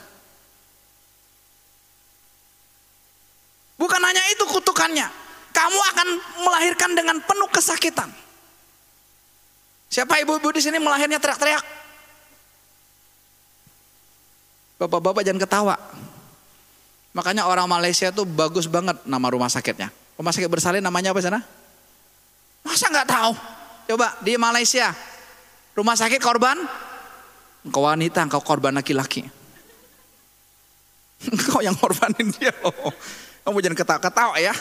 Bukan 3.81 4.01
hanya 4.01 4.23
itu 4.33 4.45
kutukannya. 4.45 5.09
Kamu 5.55 5.81
akan 5.95 6.09
melahirkan 6.45 6.91
dengan 6.93 7.17
penuh 7.25 7.49
kesakitan. 7.51 8.09
Siapa 9.91 10.19
ibu-ibu 10.23 10.51
di 10.51 10.61
sini 10.63 10.83
melahirnya 10.83 11.23
teriak-teriak? 11.23 11.63
Bapak-bapak 14.81 15.23
jangan 15.23 15.43
ketawa. 15.45 15.77
Makanya 17.15 17.47
orang 17.47 17.71
Malaysia 17.71 18.11
tuh 18.11 18.27
bagus 18.27 18.67
banget 18.67 18.99
nama 19.07 19.27
rumah 19.31 19.47
sakitnya. 19.47 19.95
Rumah 20.19 20.35
sakit 20.35 20.51
bersalin 20.51 20.83
namanya 20.83 21.15
apa 21.15 21.23
sana? 21.23 21.41
Masa 22.67 22.91
nggak 22.91 23.07
tahu? 23.07 23.33
Coba 23.95 24.19
di 24.19 24.35
Malaysia, 24.35 24.91
rumah 25.79 25.95
sakit 25.95 26.19
korban, 26.19 26.59
engkau 27.63 27.87
wanita, 27.87 28.27
engkau 28.27 28.43
korban 28.43 28.75
laki-laki. 28.75 29.23
Engkau 31.31 31.65
yang 31.65 31.73
korbanin 31.73 32.29
dia 32.37 32.53
loh. 32.61 32.93
Kamu 33.45 33.57
jangan 33.65 33.79
ketawa-ketawa 33.81 34.37
ya. 34.37 34.53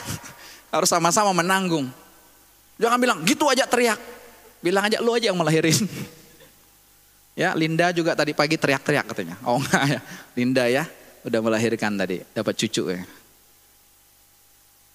Harus 0.72 0.88
sama-sama 0.88 1.36
menanggung. 1.36 1.92
Jangan 2.80 2.96
bilang 2.96 3.18
gitu 3.28 3.52
aja 3.52 3.68
teriak. 3.68 4.00
Bilang 4.64 4.88
aja 4.88 4.96
lu 5.04 5.12
aja 5.12 5.28
yang 5.28 5.36
melahirin. 5.36 5.76
Ya, 7.34 7.50
Linda 7.50 7.90
juga 7.90 8.14
tadi 8.14 8.30
pagi 8.30 8.54
teriak-teriak 8.54 9.10
katanya. 9.10 9.34
Oh 9.42 9.58
enggak 9.58 9.98
ya. 9.98 10.00
Linda 10.38 10.64
ya, 10.70 10.86
udah 11.24 11.40
melahirkan 11.40 11.96
tadi, 11.96 12.20
dapat 12.36 12.54
cucu 12.54 12.82
ya. 12.92 13.00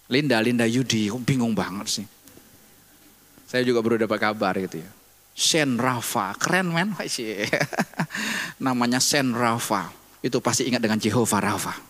Linda, 0.10 0.42
Linda 0.42 0.66
Yudi, 0.66 1.10
bingung 1.22 1.54
banget 1.54 2.02
sih. 2.02 2.06
Saya 3.50 3.66
juga 3.66 3.82
baru 3.82 4.02
dapat 4.02 4.18
kabar 4.22 4.58
gitu 4.58 4.82
ya. 4.82 4.90
Sen 5.34 5.78
Rafa, 5.78 6.34
keren 6.38 6.74
men. 6.74 6.94
Namanya 8.66 8.98
Sen 9.02 9.34
Rafa. 9.34 9.90
Itu 10.22 10.42
pasti 10.42 10.66
ingat 10.66 10.82
dengan 10.82 10.98
Jehovah 10.98 11.42
Rafa. 11.42 11.90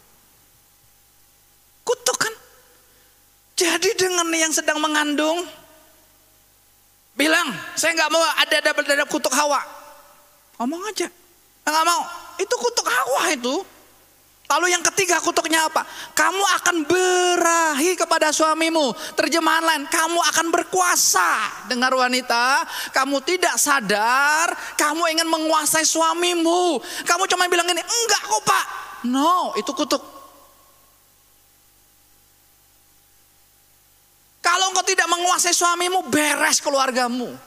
Jadi 3.60 3.92
dengan 4.00 4.24
yang 4.32 4.56
sedang 4.56 4.80
mengandung, 4.80 5.44
bilang, 7.12 7.52
saya 7.76 7.92
nggak 7.92 8.08
mau 8.08 8.24
ada 8.40 8.58
dada 8.64 9.04
kutuk 9.04 9.36
hawa. 9.36 9.60
Ngomong 10.56 10.80
aja, 10.88 11.12
nggak 11.68 11.86
mau. 11.88 12.02
Itu 12.40 12.56
kutuk 12.56 12.88
hawa 12.88 13.36
itu. 13.36 13.60
Lalu 14.50 14.74
yang 14.74 14.82
ketiga 14.82 15.22
kutuknya 15.22 15.70
apa? 15.70 15.86
Kamu 16.18 16.42
akan 16.58 16.76
berahi 16.90 17.94
kepada 17.94 18.34
suamimu. 18.34 18.98
Terjemahan 19.14 19.62
lain, 19.62 19.84
kamu 19.86 20.18
akan 20.18 20.48
berkuasa. 20.50 21.70
Dengar 21.70 21.94
wanita, 21.94 22.66
kamu 22.90 23.22
tidak 23.22 23.62
sadar, 23.62 24.50
kamu 24.74 25.06
ingin 25.14 25.30
menguasai 25.30 25.86
suamimu. 25.86 26.82
Kamu 27.06 27.30
cuma 27.30 27.46
bilang 27.46 27.70
gini, 27.70 27.78
enggak 27.78 28.24
kok 28.26 28.42
pak. 28.42 28.66
No, 29.06 29.54
itu 29.54 29.70
kutuk. 29.70 30.02
Kalau 34.42 34.74
engkau 34.74 34.82
tidak 34.82 35.06
menguasai 35.14 35.54
suamimu, 35.54 36.10
beres 36.10 36.58
keluargamu. 36.58 37.38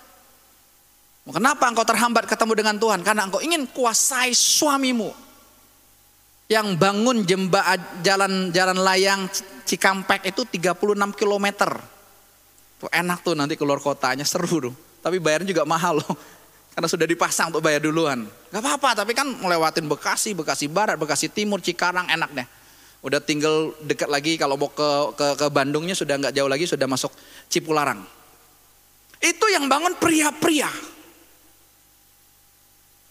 Kenapa 1.35 1.67
engkau 1.67 1.83
terhambat 1.83 2.31
ketemu 2.31 2.53
dengan 2.63 2.79
Tuhan? 2.79 3.03
Karena 3.03 3.27
engkau 3.27 3.43
ingin 3.43 3.67
kuasai 3.75 4.31
suamimu. 4.31 5.32
Yang 6.51 6.77
bangun 6.77 7.25
jemba 7.25 7.63
jalan 8.03 8.51
jalan 8.51 8.79
layang 8.83 9.31
Cikampek 9.63 10.35
itu 10.35 10.43
36 10.45 11.17
km. 11.17 11.47
Tuh 12.83 12.91
enak 12.91 13.19
tuh 13.23 13.39
nanti 13.39 13.55
keluar 13.55 13.79
kotanya 13.79 14.27
seru 14.27 14.71
tuh. 14.71 14.75
Tapi 15.01 15.23
bayarnya 15.23 15.55
juga 15.55 15.65
mahal 15.65 16.03
loh. 16.03 16.15
Karena 16.73 16.89
sudah 16.89 17.07
dipasang 17.07 17.53
untuk 17.53 17.65
bayar 17.65 17.85
duluan. 17.85 18.25
Gak 18.49 18.61
apa-apa, 18.65 19.05
tapi 19.05 19.13
kan 19.13 19.29
melewatin 19.29 19.85
Bekasi, 19.85 20.33
Bekasi 20.33 20.73
Barat, 20.73 20.97
Bekasi 20.97 21.29
Timur, 21.29 21.61
Cikarang 21.61 22.09
enak 22.09 22.31
deh. 22.33 22.49
Udah 23.03 23.19
tinggal 23.19 23.75
dekat 23.83 24.09
lagi 24.09 24.39
kalau 24.39 24.55
mau 24.55 24.71
ke, 24.71 24.89
ke, 25.19 25.27
ke 25.37 25.47
Bandungnya 25.51 25.93
sudah 25.93 26.17
nggak 26.17 26.33
jauh 26.33 26.47
lagi 26.47 26.65
sudah 26.71 26.87
masuk 26.87 27.11
Cipularang. 27.51 28.01
Itu 29.23 29.47
yang 29.51 29.67
bangun 29.71 29.99
pria-pria. 29.99 30.71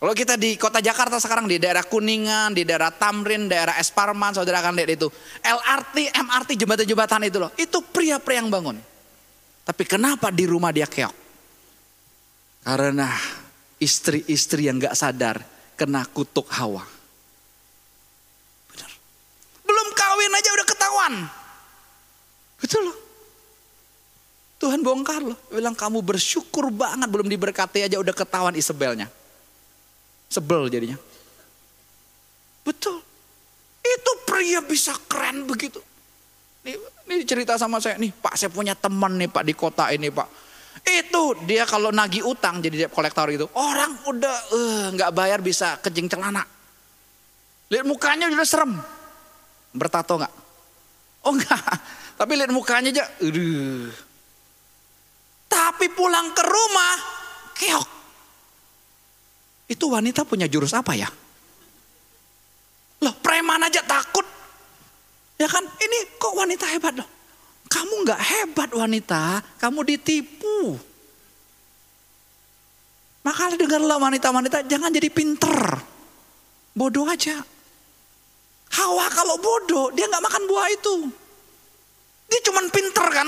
Kalau 0.02 0.18
kita 0.18 0.34
di 0.34 0.58
kota 0.58 0.82
Jakarta 0.82 1.22
sekarang 1.22 1.46
di 1.46 1.62
daerah 1.62 1.86
Kuningan, 1.86 2.58
di 2.58 2.66
daerah 2.66 2.90
Tamrin, 2.90 3.46
daerah 3.46 3.78
Esparman, 3.78 4.34
saudara 4.34 4.58
akan 4.58 4.74
lihat 4.74 4.98
itu. 4.98 5.14
LRT, 5.46 6.10
MRT, 6.18 6.50
jembatan-jembatan 6.58 7.30
itu 7.30 7.38
loh. 7.38 7.54
Itu 7.54 7.86
pria-pria 7.86 8.42
yang 8.42 8.50
bangun. 8.50 8.82
Tapi 9.62 9.84
kenapa 9.86 10.34
di 10.34 10.50
rumah 10.50 10.74
dia 10.74 10.90
keok? 10.90 11.14
Karena 12.66 13.14
istri-istri 13.78 14.66
yang 14.66 14.82
gak 14.82 14.98
sadar 14.98 15.38
kena 15.78 16.02
kutuk 16.10 16.50
hawa. 16.50 16.82
kawin 20.22 20.34
aja 20.38 20.50
udah 20.54 20.68
ketahuan. 20.68 21.14
Betul 22.62 22.82
loh. 22.92 22.98
Tuhan 24.62 24.86
bongkar 24.86 25.22
loh. 25.26 25.40
Bilang 25.50 25.74
kamu 25.74 26.06
bersyukur 26.06 26.70
banget 26.70 27.10
belum 27.10 27.26
diberkati 27.26 27.88
aja 27.90 27.98
udah 27.98 28.14
ketahuan 28.14 28.54
Isabelnya. 28.54 29.10
Sebel 30.32 30.72
jadinya. 30.72 30.96
Betul. 32.64 33.04
Itu 33.84 34.12
pria 34.24 34.64
bisa 34.64 34.96
keren 35.12 35.44
begitu. 35.44 35.84
Nih, 36.64 36.80
ini 37.12 37.28
cerita 37.28 37.60
sama 37.60 37.84
saya 37.84 38.00
nih, 38.00 38.16
Pak 38.16 38.40
saya 38.40 38.48
punya 38.54 38.78
teman 38.78 39.20
nih 39.20 39.28
Pak 39.28 39.44
di 39.44 39.54
kota 39.58 39.92
ini 39.92 40.08
Pak. 40.08 40.30
Itu 40.88 41.36
dia 41.44 41.68
kalau 41.68 41.92
nagih 41.92 42.24
utang 42.24 42.64
jadi 42.64 42.88
dia 42.88 42.90
kolektor 42.90 43.28
itu. 43.28 43.44
Orang 43.60 44.08
udah 44.08 44.38
eh, 44.56 44.86
nggak 44.96 45.12
uh, 45.12 45.16
bayar 45.16 45.44
bisa 45.44 45.76
kejing 45.84 46.08
celana. 46.08 46.48
Lihat 47.68 47.84
mukanya 47.84 48.32
udah 48.32 48.48
serem. 48.48 48.80
Bertato 49.76 50.16
nggak? 50.16 50.34
Oh 51.28 51.36
enggak. 51.36 51.60
Tapi 52.20 52.32
lihat 52.40 52.52
mukanya 52.56 52.90
aja. 52.96 53.06
Aduh. 53.20 53.92
Tapi 55.52 55.92
pulang 55.92 56.32
ke 56.32 56.44
rumah, 56.48 56.96
keok. 57.60 58.01
Itu 59.72 59.88
wanita 59.88 60.28
punya 60.28 60.52
jurus 60.52 60.76
apa 60.76 60.92
ya? 61.00 61.08
Loh 63.08 63.16
preman 63.24 63.64
aja 63.64 63.80
takut. 63.88 64.28
Ya 65.40 65.48
kan 65.48 65.64
ini 65.64 65.98
kok 66.20 66.36
wanita 66.36 66.68
hebat 66.68 67.00
loh. 67.00 67.08
Kamu 67.72 68.04
nggak 68.04 68.20
hebat 68.20 68.70
wanita, 68.76 69.40
kamu 69.64 69.88
ditipu. 69.88 70.76
Makanya 73.24 73.56
dengarlah 73.64 73.96
wanita-wanita 73.96 74.68
jangan 74.68 74.92
jadi 74.92 75.08
pinter. 75.08 75.56
Bodoh 76.76 77.08
aja. 77.08 77.40
Hawa 78.76 79.08
kalau 79.08 79.40
bodoh, 79.40 79.96
dia 79.96 80.04
nggak 80.12 80.24
makan 80.24 80.44
buah 80.52 80.68
itu. 80.68 80.96
Dia 82.28 82.40
cuman 82.44 82.68
pinter 82.68 83.08
kan. 83.08 83.28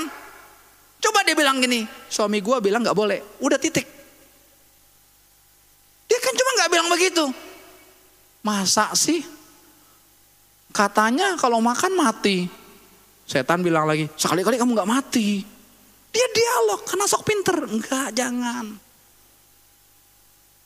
Coba 1.00 1.24
dia 1.24 1.36
bilang 1.36 1.56
gini, 1.60 1.88
suami 2.08 2.44
gue 2.44 2.56
bilang 2.60 2.84
nggak 2.84 2.96
boleh, 2.96 3.40
udah 3.40 3.56
titik. 3.56 3.93
Nggak 6.64 6.80
bilang 6.80 6.88
begitu. 6.96 7.24
Masa 8.40 8.88
sih? 8.96 9.20
Katanya 10.72 11.36
kalau 11.36 11.60
makan 11.60 11.92
mati. 11.92 12.48
Setan 13.28 13.60
bilang 13.60 13.84
lagi, 13.84 14.08
sekali-kali 14.16 14.56
kamu 14.56 14.72
nggak 14.72 14.88
mati. 14.88 15.44
Dia 16.08 16.24
dialog, 16.32 16.80
karena 16.88 17.04
sok 17.04 17.28
pinter. 17.28 17.68
Enggak, 17.68 18.16
jangan. 18.16 18.80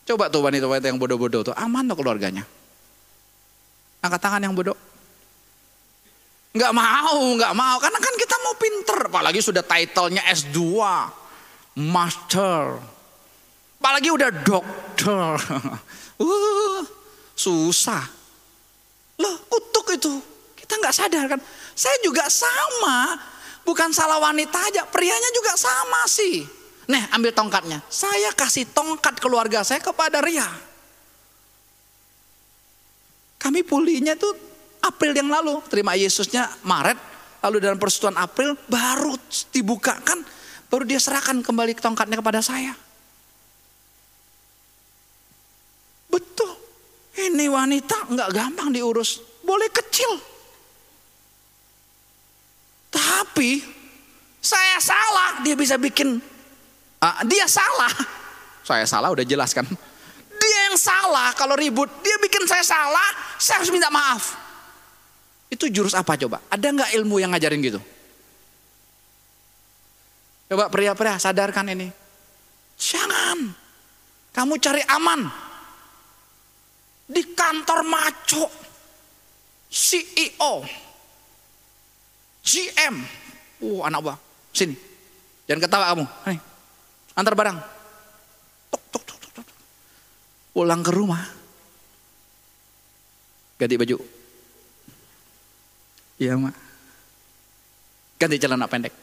Coba 0.06 0.30
tuh 0.30 0.46
wanita-wanita 0.46 0.86
yang 0.86 1.02
bodoh-bodoh 1.02 1.50
tuh, 1.50 1.54
aman 1.58 1.90
tuh 1.90 1.98
keluarganya. 1.98 2.46
Angkat 3.98 4.22
tangan 4.22 4.46
yang 4.46 4.54
bodoh. 4.54 4.78
Nggak 6.54 6.72
mau, 6.78 7.18
nggak 7.34 7.54
mau. 7.58 7.76
Karena 7.82 7.98
kan 7.98 8.14
kita 8.14 8.36
mau 8.46 8.54
pinter. 8.54 8.98
Apalagi 9.10 9.42
sudah 9.42 9.66
titlenya 9.66 10.22
S2. 10.30 10.62
Master. 11.74 12.78
Apalagi 13.78 14.08
udah 14.10 14.30
dokter. 14.44 15.38
Uh, 16.18 16.82
susah. 17.38 18.02
Loh 19.22 19.38
kutuk 19.46 19.94
itu. 19.94 20.18
Kita 20.58 20.74
nggak 20.82 20.90
sadar 20.90 21.30
kan. 21.30 21.38
Saya 21.78 21.94
juga 22.02 22.26
sama. 22.26 23.14
Bukan 23.62 23.94
salah 23.94 24.18
wanita 24.18 24.58
aja. 24.66 24.82
Prianya 24.82 25.30
juga 25.30 25.54
sama 25.54 26.10
sih. 26.10 26.42
Nih 26.90 27.06
ambil 27.14 27.30
tongkatnya. 27.30 27.78
Saya 27.86 28.34
kasih 28.34 28.66
tongkat 28.74 29.22
keluarga 29.22 29.62
saya 29.62 29.78
kepada 29.78 30.18
Ria. 30.18 30.50
Kami 33.38 33.62
pulihnya 33.62 34.18
tuh 34.18 34.34
April 34.82 35.14
yang 35.14 35.30
lalu. 35.30 35.62
Terima 35.70 35.94
Yesusnya 35.94 36.50
Maret. 36.66 36.98
Lalu 37.46 37.62
dalam 37.62 37.78
persetujuan 37.78 38.18
April 38.18 38.58
baru 38.66 39.14
dibukakan. 39.54 40.26
Baru 40.66 40.82
dia 40.82 40.98
serahkan 40.98 41.38
kembali 41.46 41.78
tongkatnya 41.78 42.18
kepada 42.18 42.42
saya. 42.42 42.74
Betul. 46.18 46.50
Ini 47.14 47.46
wanita 47.46 48.10
nggak 48.10 48.30
gampang 48.34 48.74
diurus. 48.74 49.22
Boleh 49.46 49.70
kecil. 49.70 50.18
Tapi 52.90 53.62
saya 54.42 54.82
salah. 54.82 55.38
Dia 55.46 55.54
bisa 55.54 55.78
bikin. 55.78 56.18
Uh, 56.98 57.16
dia 57.30 57.46
salah. 57.46 57.94
Saya 58.66 58.82
salah 58.90 59.14
udah 59.14 59.22
jelas 59.22 59.54
kan. 59.54 59.62
Dia 60.38 60.58
yang 60.70 60.76
salah 60.78 61.30
kalau 61.38 61.54
ribut. 61.54 61.86
Dia 62.02 62.18
bikin 62.18 62.42
saya 62.50 62.66
salah. 62.66 63.38
Saya 63.38 63.62
harus 63.62 63.70
minta 63.70 63.94
maaf. 63.94 64.34
Itu 65.48 65.70
jurus 65.70 65.94
apa 65.94 66.18
coba? 66.18 66.42
Ada 66.50 66.66
nggak 66.74 66.90
ilmu 66.98 67.22
yang 67.22 67.30
ngajarin 67.30 67.62
gitu? 67.62 67.80
Coba 70.50 70.66
pria-pria 70.66 71.14
sadarkan 71.22 71.78
ini. 71.78 71.88
Jangan. 72.74 73.38
Kamu 74.34 74.54
cari 74.58 74.82
aman. 74.86 75.47
Di 77.08 77.22
kantor 77.32 77.80
maco. 77.88 78.44
CEO. 79.72 80.52
GM. 82.44 82.96
Uh 83.64 83.80
anak 83.84 84.00
buah. 84.04 84.18
Sini. 84.52 84.76
Jangan 85.48 85.64
ketawa 85.64 85.84
kamu. 85.96 86.04
Nih. 86.28 86.40
Antar 87.16 87.34
barang. 87.34 87.58
Tok, 88.68 88.82
tok, 88.92 89.02
tok, 89.08 89.18
tok, 89.18 89.32
tok. 89.40 89.46
Pulang 90.52 90.84
ke 90.84 90.92
rumah. 90.92 91.24
Ganti 93.58 93.74
baju. 93.74 93.96
Iya 96.18 96.34
mak. 96.38 96.54
Ganti 98.20 98.36
celana 98.36 98.68
pendek. 98.68 98.94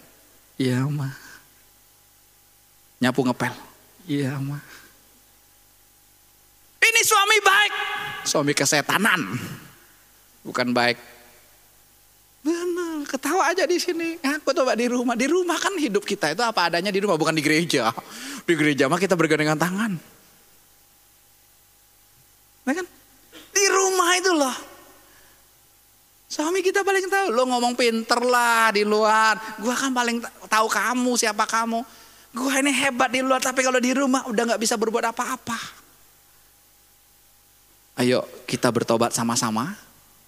Iya 0.62 0.86
mak. 0.86 1.16
Nyapu 3.02 3.26
ngepel. 3.26 3.54
Iya 4.08 4.38
mak. 4.40 4.64
Ini 6.86 7.02
suami 7.04 7.38
baik. 7.44 7.74
Suami 8.26 8.58
kesetanan. 8.58 9.38
Bukan 10.42 10.74
baik. 10.74 10.98
Benar, 12.46 13.06
ketawa 13.10 13.50
aja 13.50 13.66
di 13.66 13.78
sini. 13.82 14.22
Aku 14.22 14.54
coba 14.54 14.78
di 14.78 14.86
rumah. 14.86 15.18
Di 15.18 15.26
rumah 15.26 15.58
kan 15.58 15.74
hidup 15.78 16.06
kita 16.06 16.34
itu 16.34 16.46
apa 16.46 16.70
adanya 16.70 16.94
di 16.94 17.02
rumah, 17.02 17.18
bukan 17.18 17.34
di 17.34 17.42
gereja. 17.42 17.90
Di 18.46 18.54
gereja 18.54 18.86
mah 18.86 19.02
kita 19.02 19.18
bergandengan 19.18 19.58
tangan. 19.58 19.98
Nah 22.66 22.74
kan? 22.74 22.86
Di 23.50 23.66
rumah 23.70 24.10
itu 24.18 24.32
loh. 24.34 24.58
Suami 26.30 26.62
kita 26.62 26.86
paling 26.86 27.10
tahu. 27.10 27.34
Lo 27.34 27.50
ngomong 27.50 27.74
pinter 27.74 28.22
lah 28.22 28.70
di 28.70 28.86
luar. 28.86 29.58
Gua 29.58 29.74
kan 29.74 29.90
paling 29.90 30.22
tahu 30.46 30.68
kamu, 30.70 31.12
siapa 31.18 31.46
kamu. 31.50 31.82
Gua 32.36 32.52
ini 32.62 32.70
hebat 32.74 33.10
di 33.10 33.26
luar, 33.26 33.42
tapi 33.42 33.66
kalau 33.66 33.82
di 33.82 33.90
rumah 33.96 34.28
udah 34.30 34.54
nggak 34.54 34.62
bisa 34.62 34.78
berbuat 34.78 35.14
apa-apa. 35.14 35.85
Ayo 37.96 38.28
kita 38.44 38.68
bertobat 38.76 39.16
sama-sama. 39.16 39.72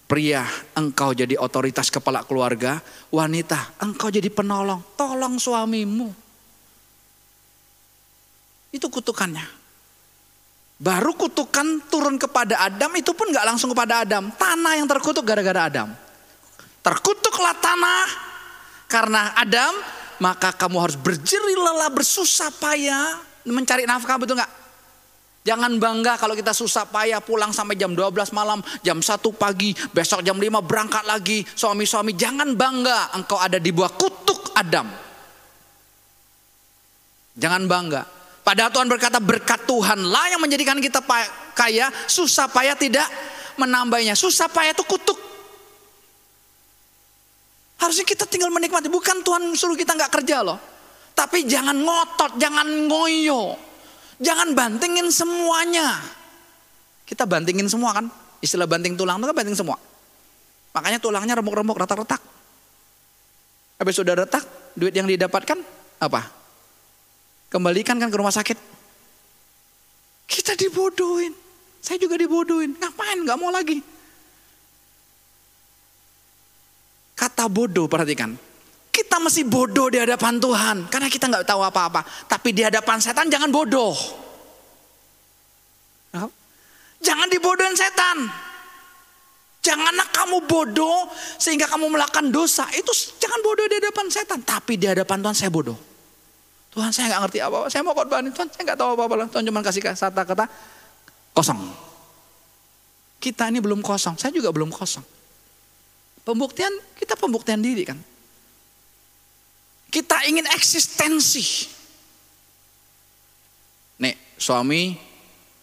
Pria, 0.08 0.47
engkau 0.71 1.12
jadi 1.12 1.36
otoritas 1.36 1.91
kepala 1.91 2.23
keluarga. 2.23 2.80
Wanita, 3.12 3.75
engkau 3.84 4.08
jadi 4.08 4.32
penolong. 4.32 4.80
Tolong 4.95 5.36
suamimu. 5.36 6.08
Itu 8.71 8.88
kutukannya. 8.88 9.43
Baru 10.80 11.12
kutukan 11.17 11.89
turun 11.91 12.15
kepada 12.15 12.63
Adam 12.63 12.93
itu 12.95 13.12
pun 13.12 13.34
gak 13.36 13.43
langsung 13.43 13.75
kepada 13.75 14.08
Adam. 14.08 14.32
Tanah 14.32 14.80
yang 14.80 14.88
terkutuk 14.88 15.27
gara-gara 15.27 15.67
Adam. 15.67 15.91
Terkutuklah 16.80 17.58
tanah 17.60 18.08
karena 18.88 19.36
Adam. 19.36 19.75
Maka 20.17 20.49
kamu 20.49 20.82
harus 20.82 20.97
berjeri 20.97 21.53
lelah 21.53 21.93
bersusah 21.93 22.49
payah 22.58 23.21
mencari 23.45 23.86
nafkah 23.86 24.17
betul 24.17 24.39
gak? 24.39 24.49
Jangan 25.47 25.79
bangga 25.79 26.19
kalau 26.19 26.36
kita 26.36 26.51
susah 26.51 26.83
payah 26.91 27.23
pulang 27.23 27.55
sampai 27.55 27.79
jam 27.79 27.95
12 27.95 28.36
malam, 28.36 28.60
jam 28.83 28.99
1 28.99 29.15
pagi, 29.31 29.71
besok 29.95 30.19
jam 30.19 30.36
5 30.36 30.60
berangkat 30.60 31.07
lagi. 31.07 31.47
Suami-suami 31.47 32.12
jangan 32.19 32.51
bangga 32.51 33.15
engkau 33.15 33.39
ada 33.39 33.55
di 33.55 33.71
bawah 33.71 33.95
kutuk 33.95 34.51
Adam. 34.60 34.91
Jangan 37.39 37.63
bangga. 37.63 38.03
Padahal 38.43 38.75
Tuhan 38.75 38.91
berkata 38.91 39.23
berkat 39.23 39.63
Tuhan 39.63 40.03
lah 40.12 40.36
yang 40.36 40.43
menjadikan 40.43 40.83
kita 40.83 40.99
kaya, 41.55 41.95
susah 42.12 42.51
payah 42.51 42.75
tidak 42.75 43.07
menambahnya. 43.55 44.19
Susah 44.19 44.51
payah 44.51 44.75
itu 44.75 44.83
kutuk. 44.83 45.15
Harusnya 47.79 48.03
kita 48.03 48.27
tinggal 48.27 48.51
menikmati. 48.51 48.91
Bukan 48.91 49.23
Tuhan 49.23 49.55
suruh 49.55 49.79
kita 49.79 49.95
nggak 49.95 50.12
kerja 50.12 50.43
loh. 50.43 50.60
Tapi 51.15 51.47
jangan 51.47 51.77
ngotot, 51.77 52.36
jangan 52.36 52.67
ngoyo. 52.91 53.66
Jangan 54.17 54.58
bantingin 54.58 55.08
semuanya. 55.13 56.01
Kita 57.06 57.30
bantingin 57.30 57.69
semua 57.69 57.93
kan. 57.93 58.06
Istilah 58.41 58.69
banting 58.69 58.97
tulang 58.97 59.21
itu 59.21 59.25
kan 59.30 59.38
banting 59.38 59.58
semua. 59.58 59.77
Makanya 60.73 61.01
tulangnya 61.01 61.34
remuk-remuk, 61.38 61.77
retak-retak. 61.77 62.21
Habis 63.77 63.93
sudah 63.97 64.13
retak, 64.13 64.45
duit 64.73 64.93
yang 64.93 65.06
didapatkan 65.10 65.58
apa? 66.01 66.21
Kembalikan 67.49 67.97
kan 67.97 68.10
ke 68.10 68.17
rumah 68.17 68.34
sakit. 68.34 68.58
Kita 70.27 70.53
dibodohin. 70.60 71.32
Saya 71.80 71.97
juga 72.01 72.19
dibodohin. 72.19 72.75
Ngapain? 72.75 73.17
Gak 73.23 73.38
mau 73.39 73.49
lagi. 73.49 73.80
Kata 77.17 77.47
bodoh 77.49 77.88
perhatikan. 77.89 78.36
Kita 78.97 79.21
masih 79.21 79.45
bodoh 79.45 79.93
di 79.93 80.01
hadapan 80.01 80.41
Tuhan. 80.41 80.89
Karena 80.89 81.05
kita 81.05 81.29
nggak 81.29 81.45
tahu 81.45 81.62
apa-apa. 81.62 82.01
Tapi 82.25 82.49
di 82.49 82.65
hadapan 82.65 82.97
setan 82.97 83.29
jangan 83.29 83.53
bodoh. 83.53 83.93
Jangan 86.97 87.29
dibodohin 87.29 87.77
setan. 87.77 88.25
Janganlah 89.62 90.10
kamu 90.10 90.49
bodoh 90.49 91.13
sehingga 91.38 91.69
kamu 91.69 91.93
melakukan 91.93 92.33
dosa. 92.33 92.65
Itu 92.73 92.89
jangan 93.21 93.38
bodoh 93.45 93.69
di 93.69 93.77
hadapan 93.77 94.10
setan. 94.10 94.41
Tapi 94.41 94.81
di 94.81 94.89
hadapan 94.89 95.21
Tuhan 95.21 95.38
saya 95.38 95.53
bodoh. 95.53 95.77
Tuhan 96.73 96.89
saya 96.89 97.13
nggak 97.13 97.21
ngerti 97.29 97.38
apa-apa. 97.45 97.67
Saya 97.69 97.86
mau 97.86 97.93
korbanin 97.93 98.33
Tuhan. 98.33 98.49
Saya 98.49 98.63
nggak 98.65 98.79
tahu 98.81 98.89
apa-apa. 98.97 99.29
Tuhan 99.29 99.45
cuma 99.45 99.62
kasih 99.62 99.86
kata-kata 99.86 100.49
kosong. 101.38 101.62
Kita 103.21 103.45
ini 103.53 103.62
belum 103.62 103.86
kosong. 103.86 104.17
Saya 104.17 104.33
juga 104.33 104.49
belum 104.49 104.73
kosong. 104.73 105.05
Pembuktian 106.25 106.73
kita 106.97 107.13
pembuktian 107.13 107.62
diri 107.62 107.86
kan. 107.86 108.16
Kita 109.88 110.28
ingin 110.28 110.43
eksistensi. 110.52 111.67
Nih, 114.04 114.15
suami 114.36 114.93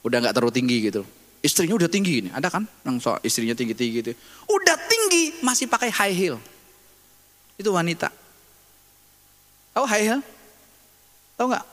udah 0.04 0.18
nggak 0.24 0.34
terlalu 0.34 0.52
tinggi 0.52 0.76
gitu. 0.88 1.02
Istrinya 1.44 1.76
udah 1.76 1.90
tinggi 1.92 2.24
ini, 2.24 2.28
ada 2.32 2.48
kan? 2.48 2.64
Yang 2.88 3.04
so, 3.04 3.12
istrinya 3.20 3.52
tinggi-tinggi 3.52 3.92
gitu. 4.00 4.10
Udah 4.48 4.80
tinggi 4.88 5.44
masih 5.44 5.68
pakai 5.68 5.92
high 5.92 6.16
heel. 6.16 6.40
Itu 7.60 7.68
wanita. 7.68 8.08
Tahu 9.76 9.84
high 9.84 10.04
heel? 10.08 10.20
Tahu 11.36 11.46
nggak? 11.52 11.66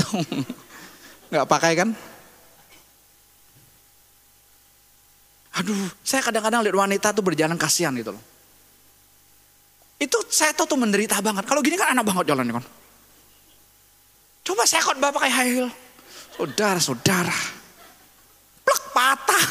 Tahu. 0.00 0.18
Nggak 1.26 1.46
pakai 1.50 1.72
kan? 1.74 1.90
Aduh, 5.56 5.88
saya 6.04 6.22
kadang-kadang 6.22 6.62
lihat 6.62 6.76
wanita 6.76 7.10
tuh 7.10 7.24
berjalan 7.24 7.58
kasihan 7.58 7.90
gitu 7.98 8.14
loh. 8.14 8.22
Itu 9.96 10.20
saya 10.28 10.52
tahu 10.52 10.76
tuh 10.76 10.80
menderita 10.80 11.16
banget. 11.24 11.48
Kalau 11.48 11.64
gini 11.64 11.80
kan 11.80 11.96
enak 11.96 12.04
banget 12.04 12.32
jalannya 12.32 12.60
kan. 12.60 12.64
saya 14.66 14.82
khotbah 14.82 15.14
pakai 15.14 15.30
high 15.30 15.52
heel. 15.56 15.68
Saudara, 16.36 16.80
saudara. 16.82 17.38
Plak 18.66 18.82
patah. 18.92 19.46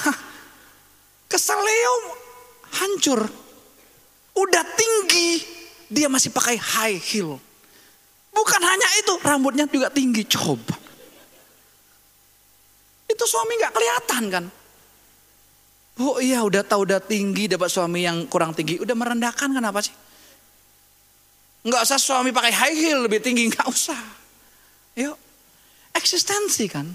Keseleo 1.31 1.95
hancur. 2.77 3.25
Udah 4.35 4.63
tinggi, 4.75 5.39
dia 5.87 6.11
masih 6.11 6.29
pakai 6.35 6.59
high 6.59 6.99
heel. 6.99 7.39
Bukan 8.35 8.61
hanya 8.61 8.89
itu, 8.99 9.13
rambutnya 9.23 9.63
juga 9.65 9.87
tinggi. 9.87 10.27
Coba. 10.27 10.75
Itu 13.07 13.23
suami 13.23 13.55
nggak 13.55 13.73
kelihatan 13.73 14.23
kan? 14.27 14.45
Oh 15.95 16.19
iya 16.19 16.43
udah 16.43 16.67
tahu 16.67 16.83
udah 16.83 16.99
tinggi 16.99 17.47
dapat 17.47 17.71
suami 17.71 18.03
yang 18.03 18.27
kurang 18.27 18.51
tinggi. 18.51 18.83
Udah 18.83 18.91
merendahkan 18.91 19.47
kenapa 19.55 19.79
sih? 19.79 19.95
Nggak 21.65 21.81
usah 21.81 21.97
suami 21.97 22.29
pakai 22.29 22.53
high 22.53 22.77
heel 22.77 23.09
lebih 23.09 23.19
tinggi. 23.25 23.49
Nggak 23.49 23.65
usah. 23.65 23.97
Yuk. 25.01 25.17
Eksistensi 25.97 26.69
kan. 26.69 26.85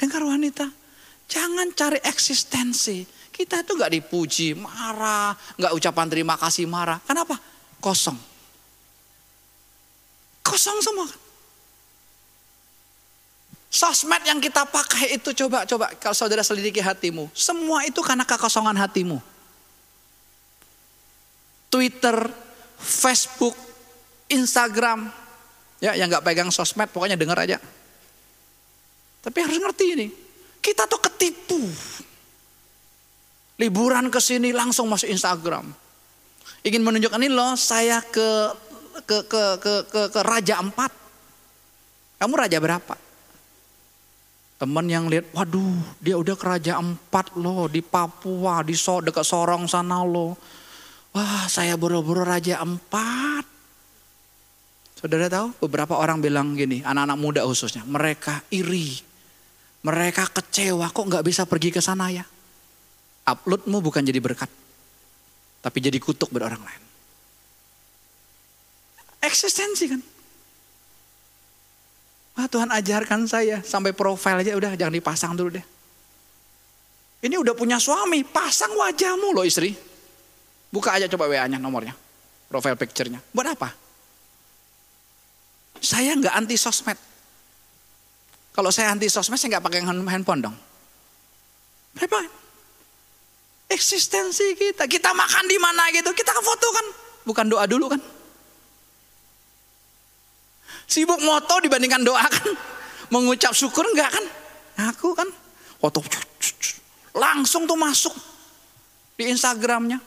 Dengar 0.00 0.24
wanita. 0.24 0.64
Jangan 1.28 1.68
cari 1.76 2.00
eksistensi. 2.00 3.04
Kita 3.32 3.64
itu 3.64 3.72
nggak 3.72 3.92
dipuji, 3.96 4.52
marah. 4.52 5.32
nggak 5.56 5.72
ucapan 5.72 6.06
terima 6.08 6.36
kasih, 6.36 6.68
marah. 6.68 7.00
Kenapa? 7.04 7.36
Kosong. 7.80 8.16
Kosong 10.44 10.78
semua 10.84 11.08
kan. 11.08 11.20
Sosmed 13.72 14.20
yang 14.28 14.36
kita 14.36 14.68
pakai 14.68 15.16
itu 15.16 15.32
coba 15.32 15.64
coba 15.64 15.88
kalau 15.96 16.12
saudara 16.12 16.44
selidiki 16.44 16.84
hatimu. 16.84 17.32
Semua 17.32 17.88
itu 17.88 18.04
karena 18.04 18.28
kekosongan 18.28 18.76
hatimu. 18.76 19.16
Twitter, 21.72 22.28
Facebook, 22.76 23.56
Instagram. 24.32 25.12
Ya, 25.82 25.98
yang 25.98 26.08
nggak 26.08 26.24
pegang 26.24 26.48
sosmed 26.48 26.88
pokoknya 26.88 27.18
dengar 27.18 27.36
aja. 27.42 27.58
Tapi 29.22 29.38
harus 29.38 29.58
ngerti 29.58 29.86
ini. 29.94 30.06
Kita 30.62 30.86
tuh 30.86 30.98
ketipu. 31.02 31.58
Liburan 33.58 34.10
ke 34.10 34.18
sini 34.18 34.50
langsung 34.50 34.90
masuk 34.90 35.10
Instagram. 35.10 35.70
Ingin 36.62 36.82
menunjukkan 36.82 37.18
ini 37.22 37.30
loh, 37.30 37.58
saya 37.58 37.98
ke 38.02 38.54
ke 39.06 39.18
ke 39.26 39.42
ke 39.58 39.74
ke, 39.90 40.00
ke 40.10 40.20
Raja 40.22 40.62
Empat. 40.62 40.90
Kamu 42.22 42.34
raja 42.38 42.62
berapa? 42.62 42.94
Teman 44.62 44.86
yang 44.86 45.10
lihat, 45.10 45.34
waduh 45.34 45.98
dia 45.98 46.14
udah 46.14 46.38
ke 46.38 46.46
Raja 46.46 46.78
Empat 46.78 47.34
loh 47.34 47.66
di 47.66 47.82
Papua, 47.82 48.62
di 48.62 48.78
so, 48.78 49.02
dekat 49.02 49.26
Sorong 49.26 49.66
sana 49.66 50.06
loh. 50.06 50.38
Wah 51.10 51.50
saya 51.50 51.74
buru-buru 51.74 52.22
Raja 52.22 52.62
Empat. 52.62 53.51
Saudara 55.02 55.26
tahu 55.26 55.66
beberapa 55.66 55.98
orang 55.98 56.22
bilang 56.22 56.54
gini, 56.54 56.78
anak-anak 56.86 57.18
muda 57.18 57.40
khususnya, 57.42 57.82
mereka 57.82 58.38
iri. 58.54 59.02
Mereka 59.82 60.30
kecewa 60.30 60.94
kok 60.94 61.10
nggak 61.10 61.26
bisa 61.26 61.42
pergi 61.42 61.74
ke 61.74 61.82
sana 61.82 62.06
ya. 62.06 62.22
Uploadmu 63.26 63.82
bukan 63.82 64.06
jadi 64.06 64.22
berkat, 64.22 64.46
tapi 65.58 65.78
jadi 65.82 65.98
kutuk 65.98 66.30
buat 66.30 66.46
orang 66.46 66.62
lain. 66.62 66.82
Eksistensi 69.26 69.90
kan. 69.90 70.02
Wah 72.38 72.46
Tuhan 72.46 72.70
ajarkan 72.70 73.26
saya 73.26 73.58
sampai 73.66 73.90
profil 73.90 74.38
aja 74.38 74.54
udah 74.54 74.78
jangan 74.78 74.94
dipasang 74.94 75.34
dulu 75.34 75.58
deh. 75.58 75.66
Ini 77.26 77.42
udah 77.42 77.58
punya 77.58 77.82
suami, 77.82 78.22
pasang 78.22 78.70
wajahmu 78.70 79.34
loh 79.34 79.42
istri. 79.42 79.74
Buka 80.70 80.94
aja 80.94 81.10
coba 81.10 81.26
WA-nya 81.26 81.58
nomornya, 81.58 81.94
profile 82.46 82.78
picture-nya. 82.78 83.18
Buat 83.34 83.58
apa? 83.58 83.81
Saya 85.82 86.14
nggak 86.14 86.30
anti 86.30 86.54
sosmed. 86.54 86.94
Kalau 88.54 88.70
saya 88.70 88.94
anti 88.94 89.10
sosmed, 89.10 89.34
saya 89.34 89.58
nggak 89.58 89.64
pakai 89.66 89.82
handphone 89.82 90.40
dong. 90.46 90.56
Kenapa? 91.98 92.22
Eksistensi 93.66 94.54
kita, 94.54 94.86
kita 94.86 95.10
makan 95.10 95.44
di 95.50 95.58
mana 95.58 95.90
gitu, 95.90 96.14
kita 96.14 96.32
foto 96.38 96.68
kan, 96.70 96.86
bukan 97.26 97.46
doa 97.50 97.64
dulu 97.66 97.90
kan. 97.90 98.00
Sibuk 100.86 101.18
moto 101.24 101.56
dibandingkan 101.64 102.04
doa 102.04 102.20
kan. 102.20 102.48
Mengucap 103.12 103.52
syukur 103.52 103.84
enggak 103.92 104.12
kan? 104.12 104.24
Aku 104.92 105.12
kan 105.12 105.28
foto 105.80 106.00
langsung 107.12 107.68
tuh 107.68 107.76
masuk 107.76 108.12
di 109.16 109.28
Instagramnya. 109.28 110.00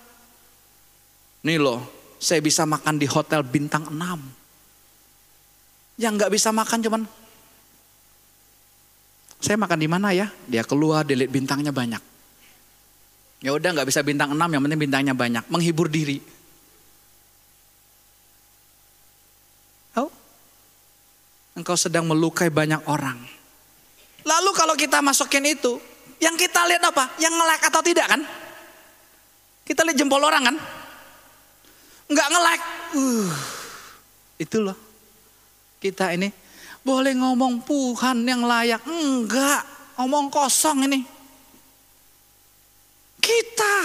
Nih 1.46 1.62
loh, 1.62 1.86
saya 2.18 2.42
bisa 2.42 2.66
makan 2.66 2.98
di 2.98 3.06
hotel 3.06 3.46
bintang 3.46 3.86
6. 3.90 4.45
Yang 5.96 6.14
nggak 6.20 6.32
bisa 6.34 6.50
makan 6.52 6.80
cuman 6.84 7.02
saya 9.40 9.56
makan 9.62 9.80
di 9.80 9.88
mana 9.88 10.10
ya? 10.12 10.28
Dia 10.50 10.66
keluar, 10.66 11.06
dilihat 11.06 11.30
bintangnya 11.30 11.70
banyak. 11.70 12.02
Ya 13.46 13.54
udah 13.54 13.70
nggak 13.78 13.88
bisa 13.88 14.02
bintang 14.02 14.34
6, 14.34 14.42
yang 14.42 14.62
penting 14.64 14.82
bintangnya 14.82 15.14
banyak. 15.14 15.44
Menghibur 15.54 15.86
diri. 15.86 16.36
engkau 21.56 21.80
sedang 21.80 22.06
melukai 22.06 22.52
banyak 22.52 22.84
orang. 22.92 23.16
Lalu 24.28 24.52
kalau 24.52 24.76
kita 24.76 25.00
masukin 25.00 25.48
itu, 25.48 25.80
yang 26.20 26.36
kita 26.36 26.68
lihat 26.68 26.84
apa? 26.84 27.16
Yang 27.18 27.34
nge-like 27.40 27.66
atau 27.72 27.82
tidak 27.82 28.08
kan? 28.12 28.22
Kita 29.66 29.82
lihat 29.88 29.98
jempol 29.98 30.22
orang 30.22 30.44
kan? 30.52 30.58
Enggak 32.12 32.28
nge-like. 32.30 32.66
Uh, 32.94 33.32
itu 34.38 34.58
loh. 34.62 34.78
Kita 35.86 36.10
ini 36.18 36.34
boleh 36.82 37.14
ngomong 37.14 37.62
Tuhan 37.62 38.26
yang 38.26 38.42
layak. 38.42 38.82
Enggak, 38.90 39.62
ngomong 40.02 40.34
kosong 40.34 40.90
ini. 40.90 41.06
Kita 43.22 43.76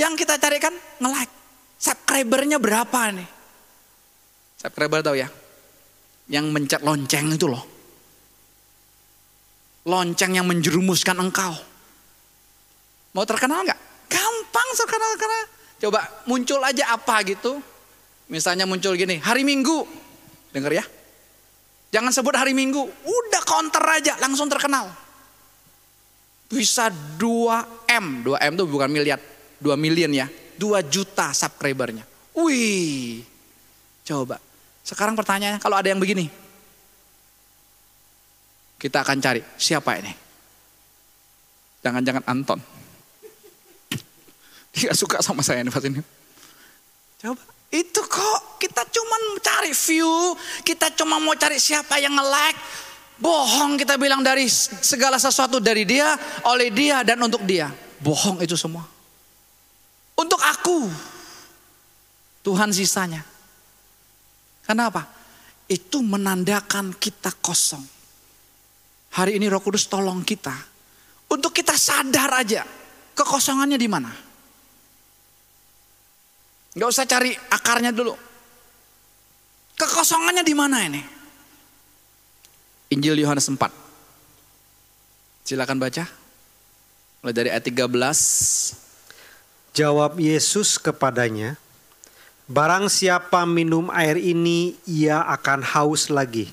yang 0.00 0.16
kita 0.16 0.40
carikan 0.40 0.72
nge-like. 1.04 1.36
Subscribernya 1.80 2.56
berapa 2.56 3.12
nih? 3.12 3.28
Subscriber 4.60 5.00
tahu 5.04 5.16
ya? 5.20 5.28
yang 6.30 6.46
mencet 6.54 6.80
lonceng 6.80 7.34
itu 7.34 7.50
loh. 7.50 7.66
Lonceng 9.90 10.38
yang 10.38 10.46
menjerumuskan 10.46 11.18
engkau. 11.18 11.52
Mau 13.10 13.26
terkenal 13.26 13.66
nggak? 13.66 13.80
Gampang 14.06 14.68
terkenal 14.78 15.12
karena 15.18 15.40
coba 15.82 16.00
muncul 16.30 16.62
aja 16.62 16.94
apa 16.94 17.26
gitu. 17.26 17.58
Misalnya 18.30 18.62
muncul 18.62 18.94
gini, 18.94 19.18
hari 19.18 19.42
Minggu. 19.42 19.82
Dengar 20.50 20.72
ya. 20.74 20.84
Jangan 21.90 22.14
sebut 22.14 22.34
hari 22.38 22.54
Minggu, 22.54 22.86
udah 22.86 23.42
counter 23.42 23.82
aja 23.82 24.14
langsung 24.22 24.46
terkenal. 24.46 24.90
Bisa 26.50 26.90
2M, 27.18 28.26
2M 28.26 28.52
itu 28.54 28.64
bukan 28.66 28.90
miliar, 28.90 29.18
2 29.58 29.74
million 29.74 30.10
ya. 30.10 30.26
2 30.58 30.86
juta 30.86 31.34
subscribernya. 31.34 32.06
Wih, 32.36 33.26
coba 34.06 34.38
sekarang 34.90 35.14
pertanyaannya 35.14 35.60
kalau 35.62 35.76
ada 35.78 35.88
yang 35.92 36.00
begini. 36.00 36.26
Kita 38.80 39.04
akan 39.04 39.20
cari 39.20 39.44
siapa 39.60 40.00
ini. 40.00 40.12
Jangan-jangan 41.84 42.24
Anton. 42.24 42.60
Dia 44.74 44.96
suka 44.96 45.20
sama 45.20 45.44
saya 45.44 45.60
nih 45.60 45.70
pas 45.72 45.84
ini. 45.84 46.00
Coba. 47.20 47.44
Itu 47.70 48.02
kok 48.02 48.58
kita 48.58 48.82
cuma 48.90 49.16
cari 49.38 49.70
view. 49.70 50.34
Kita 50.66 50.90
cuma 50.98 51.22
mau 51.22 51.38
cari 51.38 51.62
siapa 51.62 52.02
yang 52.02 52.18
nge-like. 52.18 52.58
Bohong 53.20 53.78
kita 53.78 53.94
bilang 53.94 54.26
dari 54.26 54.50
segala 54.50 55.20
sesuatu 55.20 55.62
dari 55.62 55.86
dia, 55.86 56.18
oleh 56.50 56.74
dia 56.74 57.06
dan 57.06 57.22
untuk 57.22 57.46
dia. 57.46 57.70
Bohong 58.02 58.42
itu 58.42 58.58
semua. 58.58 58.82
Untuk 60.18 60.40
aku. 60.42 60.90
Tuhan 62.40 62.72
sisanya. 62.72 63.22
Kenapa? 64.64 65.06
Itu 65.70 66.00
menandakan 66.02 66.96
kita 66.96 67.30
kosong. 67.38 67.84
Hari 69.10 69.36
ini 69.38 69.46
Roh 69.50 69.60
Kudus 69.60 69.90
tolong 69.90 70.22
kita 70.22 70.54
untuk 71.30 71.50
kita 71.50 71.74
sadar 71.74 72.30
aja 72.40 72.62
kekosongannya 73.14 73.78
di 73.78 73.88
mana. 73.90 74.29
Gak 76.76 76.90
usah 76.90 77.06
cari 77.06 77.34
akarnya 77.50 77.90
dulu. 77.90 78.14
Kekosongannya 79.74 80.44
di 80.46 80.54
mana 80.54 80.84
ini? 80.86 81.02
Injil 82.94 83.18
Yohanes 83.22 83.50
4. 83.50 83.58
Silakan 85.46 85.78
baca. 85.82 86.04
Mulai 87.22 87.34
dari 87.34 87.48
ayat 87.50 87.66
13. 87.66 87.86
Jawab 89.74 90.18
Yesus 90.18 90.78
kepadanya, 90.78 91.58
Barang 92.50 92.90
siapa 92.90 93.46
minum 93.46 93.94
air 93.94 94.18
ini, 94.18 94.74
ia 94.82 95.22
akan 95.22 95.62
haus 95.62 96.10
lagi. 96.10 96.50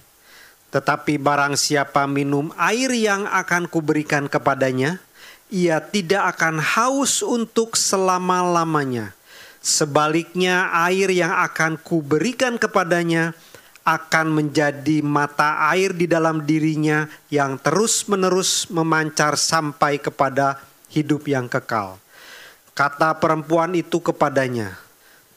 Tetapi 0.69 1.17
barang 1.17 1.57
siapa 1.57 2.05
minum 2.05 2.53
air 2.53 2.93
yang 2.93 3.25
akan 3.25 3.65
kuberikan 3.65 4.29
kepadanya, 4.29 5.01
ia 5.49 5.81
tidak 5.81 6.37
akan 6.37 6.61
haus 6.61 7.25
untuk 7.25 7.73
selama-lamanya. 7.73 9.17
Sebaliknya, 9.59 10.71
air 10.71 11.11
yang 11.11 11.33
akan 11.33 11.81
kuberikan 11.81 12.55
kepadanya 12.55 13.35
akan 13.87 14.35
menjadi 14.35 14.99
mata 14.99 15.71
air 15.71 15.95
di 15.95 16.11
dalam 16.11 16.43
dirinya 16.43 17.07
yang 17.31 17.55
terus-menerus 17.55 18.67
memancar 18.67 19.39
sampai 19.39 19.95
kepada 19.95 20.59
hidup 20.91 21.23
yang 21.23 21.47
kekal. 21.47 21.95
Kata 22.75 23.15
perempuan 23.15 23.71
itu 23.79 24.03
kepadanya, 24.03 24.75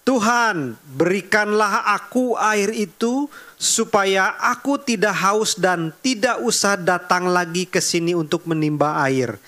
"Tuhan, 0.02 0.74
berikanlah 0.98 1.94
aku 1.94 2.35
air 2.35 2.74
itu 2.74 3.30
supaya 3.54 4.35
aku 4.35 4.83
tidak 4.83 5.14
haus 5.14 5.54
dan 5.54 5.94
tidak 6.02 6.42
usah 6.42 6.74
datang 6.74 7.30
lagi 7.30 7.70
ke 7.70 7.78
sini 7.78 8.18
untuk 8.18 8.50
menimba 8.50 8.98
air." 9.06 9.38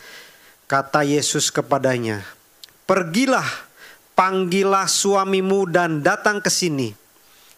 Kata 0.70 1.02
Yesus 1.02 1.50
kepadanya, 1.50 2.22
"Pergilah, 2.86 3.44
panggillah 4.22 4.86
suamimu 4.86 5.66
dan 5.66 5.98
datang 5.98 6.38
ke 6.38 6.46
sini." 6.46 6.94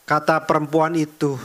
Kata 0.09 0.41
perempuan 0.41 0.97
itu, 0.97 1.37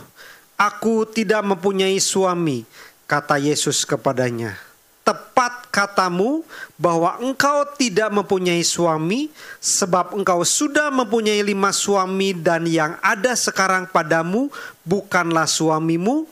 "Aku 0.55 1.03
tidak 1.03 1.43
mempunyai 1.43 1.99
suami." 1.99 2.63
Kata 3.03 3.35
Yesus 3.35 3.83
kepadanya, 3.83 4.55
"Tepat 5.03 5.67
katamu 5.75 6.47
bahwa 6.79 7.19
engkau 7.19 7.67
tidak 7.75 8.07
mempunyai 8.15 8.63
suami, 8.63 9.27
sebab 9.59 10.15
engkau 10.15 10.39
sudah 10.47 10.87
mempunyai 10.87 11.43
lima 11.43 11.75
suami, 11.75 12.31
dan 12.31 12.63
yang 12.63 12.95
ada 13.03 13.35
sekarang 13.35 13.91
padamu 13.91 14.47
bukanlah 14.87 15.49
suamimu. 15.49 16.23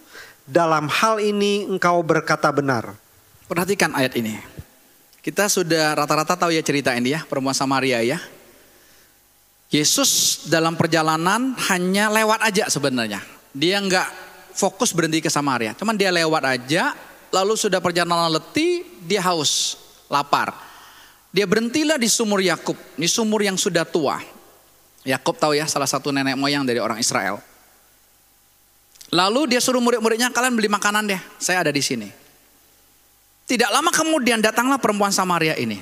Dalam 0.48 0.88
hal 0.88 1.20
ini 1.20 1.68
engkau 1.68 2.00
berkata 2.08 2.48
benar." 2.56 2.96
Perhatikan 3.52 3.92
ayat 3.96 4.16
ini. 4.16 4.40
Kita 5.24 5.52
sudah 5.52 5.92
rata-rata 5.92 6.40
tahu 6.40 6.56
ya 6.56 6.64
cerita 6.64 6.96
ini 6.96 7.16
ya, 7.16 7.24
perempuan 7.28 7.58
Samaria 7.58 8.00
ya. 8.00 8.20
Yesus 9.68 10.44
dalam 10.48 10.80
perjalanan 10.80 11.52
hanya 11.72 12.08
lewat 12.08 12.40
aja 12.40 12.72
sebenarnya. 12.72 13.20
Dia 13.52 13.84
nggak 13.84 14.08
fokus 14.56 14.96
berhenti 14.96 15.20
ke 15.20 15.28
Samaria. 15.28 15.76
Cuman 15.76 16.00
dia 16.00 16.08
lewat 16.08 16.44
aja, 16.48 16.96
lalu 17.36 17.60
sudah 17.60 17.84
perjalanan 17.84 18.32
letih, 18.32 18.88
dia 19.04 19.20
haus, 19.28 19.76
lapar. 20.08 20.56
Dia 21.36 21.44
berhentilah 21.44 22.00
di 22.00 22.08
sumur 22.08 22.40
Yakub, 22.40 22.80
di 22.96 23.12
sumur 23.12 23.44
yang 23.44 23.60
sudah 23.60 23.84
tua. 23.84 24.24
Yakub 25.04 25.36
tahu 25.36 25.60
ya, 25.60 25.68
salah 25.68 25.88
satu 25.88 26.16
nenek 26.16 26.40
moyang 26.40 26.64
dari 26.64 26.80
orang 26.80 27.00
Israel. 27.04 27.44
Lalu 29.12 29.56
dia 29.56 29.60
suruh 29.64 29.80
murid-muridnya, 29.84 30.32
kalian 30.32 30.56
beli 30.56 30.68
makanan 30.72 31.08
deh, 31.12 31.22
saya 31.40 31.64
ada 31.64 31.72
di 31.72 31.80
sini. 31.80 32.08
Tidak 33.48 33.72
lama 33.72 33.92
kemudian 33.92 34.44
datanglah 34.44 34.76
perempuan 34.80 35.12
Samaria 35.12 35.56
ini. 35.56 35.80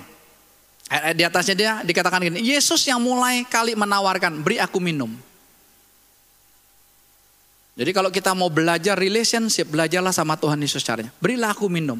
Di 0.85 1.23
atasnya 1.25 1.55
dia 1.57 1.71
dikatakan 1.81 2.21
gini, 2.21 2.45
Yesus 2.45 2.85
yang 2.85 3.01
mulai 3.01 3.41
kali 3.49 3.73
menawarkan, 3.73 4.45
beri 4.45 4.61
aku 4.61 4.77
minum. 4.77 5.09
Jadi 7.75 7.91
kalau 7.91 8.07
kita 8.07 8.31
mau 8.31 8.47
belajar 8.47 8.95
relationship, 8.95 9.67
belajarlah 9.67 10.15
sama 10.15 10.39
Tuhan 10.39 10.55
Yesus 10.61 10.85
caranya. 10.85 11.11
Berilah 11.19 11.51
aku 11.51 11.67
minum. 11.67 11.99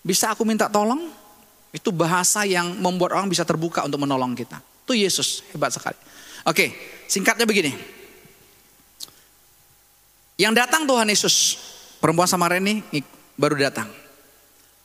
Bisa 0.00 0.32
aku 0.32 0.46
minta 0.46 0.72
tolong? 0.72 1.12
Itu 1.74 1.92
bahasa 1.92 2.48
yang 2.48 2.80
membuat 2.80 3.20
orang 3.20 3.28
bisa 3.28 3.44
terbuka 3.44 3.84
untuk 3.84 4.00
menolong 4.00 4.32
kita. 4.32 4.56
Itu 4.88 4.96
Yesus, 4.96 5.44
hebat 5.52 5.74
sekali. 5.74 5.98
Oke, 6.48 6.72
singkatnya 7.10 7.44
begini. 7.44 7.76
Yang 10.40 10.64
datang 10.64 10.88
Tuhan 10.88 11.06
Yesus, 11.12 11.60
perempuan 12.00 12.30
Samaria 12.30 12.62
ini 12.62 12.80
baru 13.36 13.58
datang. 13.60 13.92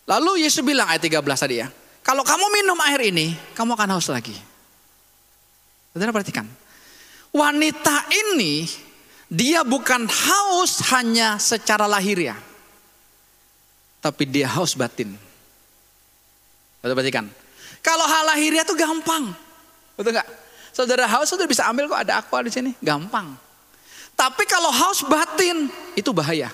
Lalu 0.08 0.44
Yesus 0.44 0.60
bilang 0.60 0.92
ayat 0.92 1.04
13 1.08 1.24
tadi 1.24 1.56
ya, 1.64 1.68
kalau 2.08 2.24
kamu 2.24 2.48
minum 2.64 2.80
air 2.88 3.12
ini, 3.12 3.36
kamu 3.52 3.76
akan 3.76 4.00
haus 4.00 4.08
lagi. 4.08 4.32
Saudara 5.92 6.16
perhatikan. 6.16 6.48
Wanita 7.36 8.08
ini 8.08 8.64
dia 9.28 9.68
bukan 9.68 10.08
haus 10.08 10.88
hanya 10.96 11.36
secara 11.36 11.84
lahiriah. 11.84 12.40
Tapi 14.00 14.24
dia 14.24 14.48
haus 14.48 14.80
batin. 14.80 15.20
Saudara 16.80 16.96
perhatikan. 16.96 17.28
Kalau 17.84 18.08
hal 18.08 18.24
lahiriah 18.32 18.64
itu 18.64 18.80
gampang. 18.80 19.36
Betul 20.00 20.16
nggak? 20.16 20.30
Saudara 20.72 21.12
haus 21.12 21.28
saudara 21.28 21.52
bisa 21.52 21.68
ambil 21.68 21.92
kok 21.92 22.08
ada 22.08 22.24
aqua 22.24 22.40
di 22.40 22.56
sini, 22.56 22.72
gampang. 22.80 23.36
Tapi 24.16 24.48
kalau 24.48 24.72
haus 24.72 25.04
batin 25.04 25.68
itu 26.00 26.16
bahaya. 26.16 26.48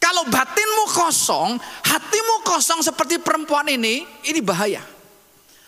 Kalau 0.00 0.24
batinmu 0.32 0.84
kosong, 0.96 1.60
hatimu 1.84 2.40
kosong 2.48 2.80
seperti 2.80 3.20
perempuan 3.20 3.68
ini, 3.68 4.08
ini 4.24 4.40
bahaya. 4.40 4.80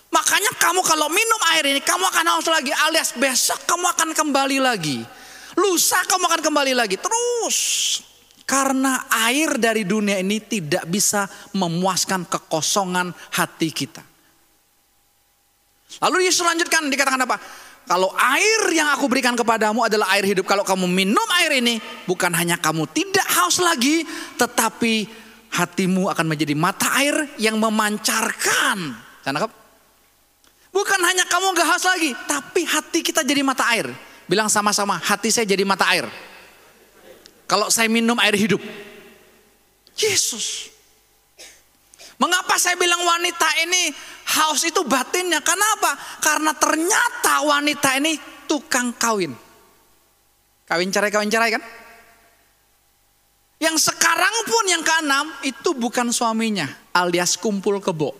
Makanya 0.08 0.56
kamu 0.56 0.80
kalau 0.80 1.12
minum 1.12 1.40
air 1.52 1.68
ini, 1.68 1.80
kamu 1.84 2.04
akan 2.08 2.24
haus 2.36 2.48
lagi. 2.48 2.72
Alias 2.72 3.12
besok 3.12 3.60
kamu 3.68 3.92
akan 3.92 4.08
kembali 4.16 4.58
lagi. 4.60 5.04
Lusa 5.56 6.00
kamu 6.08 6.32
akan 6.32 6.40
kembali 6.40 6.72
lagi. 6.72 6.96
Terus. 6.96 7.58
Karena 8.48 9.08
air 9.28 9.56
dari 9.56 9.84
dunia 9.84 10.20
ini 10.20 10.40
tidak 10.42 10.84
bisa 10.88 11.28
memuaskan 11.56 12.28
kekosongan 12.28 13.12
hati 13.36 13.68
kita. 13.72 14.02
Lalu 16.00 16.24
Yesus 16.24 16.44
lanjutkan 16.44 16.88
dikatakan 16.88 17.20
apa? 17.20 17.36
Kalau 17.92 18.08
air 18.16 18.72
yang 18.72 18.88
aku 18.88 19.04
berikan 19.04 19.36
kepadamu 19.36 19.84
adalah 19.84 20.16
air 20.16 20.24
hidup. 20.24 20.48
Kalau 20.48 20.64
kamu 20.64 20.88
minum 20.88 21.28
air 21.44 21.60
ini, 21.60 21.76
bukan 22.08 22.32
hanya 22.32 22.56
kamu 22.56 22.88
tidak 22.88 23.28
haus 23.36 23.60
lagi, 23.60 24.08
tetapi 24.40 25.04
hatimu 25.52 26.08
akan 26.08 26.24
menjadi 26.24 26.56
mata 26.56 26.88
air 26.96 27.36
yang 27.36 27.60
memancarkan. 27.60 28.96
Bukan 30.72 31.00
hanya 31.04 31.28
kamu 31.28 31.52
gak 31.52 31.68
haus 31.68 31.84
lagi, 31.84 32.16
tapi 32.24 32.64
hati 32.64 33.04
kita 33.04 33.20
jadi 33.28 33.44
mata 33.44 33.68
air. 33.76 33.92
Bilang 34.24 34.48
sama-sama, 34.48 34.96
hati 34.96 35.28
saya 35.28 35.44
jadi 35.44 35.60
mata 35.60 35.84
air. 35.92 36.08
Kalau 37.44 37.68
saya 37.68 37.92
minum 37.92 38.16
air 38.24 38.32
hidup. 38.40 38.64
Yesus. 40.00 40.72
Mengapa 42.16 42.56
saya 42.56 42.72
bilang 42.80 43.04
wanita 43.04 43.52
ini 43.68 43.92
haus 44.26 44.62
itu 44.62 44.82
batinnya? 44.86 45.42
Kenapa? 45.42 45.96
Karena 46.22 46.54
ternyata 46.54 47.42
wanita 47.42 47.98
ini 47.98 48.16
tukang 48.46 48.94
kawin. 48.94 49.34
Kawin 50.68 50.88
cerai, 50.88 51.12
kawin 51.12 51.28
cerai 51.28 51.52
kan? 51.52 51.62
Yang 53.62 53.94
sekarang 53.94 54.34
pun 54.42 54.64
yang 54.66 54.82
keenam 54.82 55.26
itu 55.46 55.70
bukan 55.78 56.10
suaminya 56.10 56.66
alias 56.90 57.38
kumpul 57.38 57.78
kebo. 57.78 58.10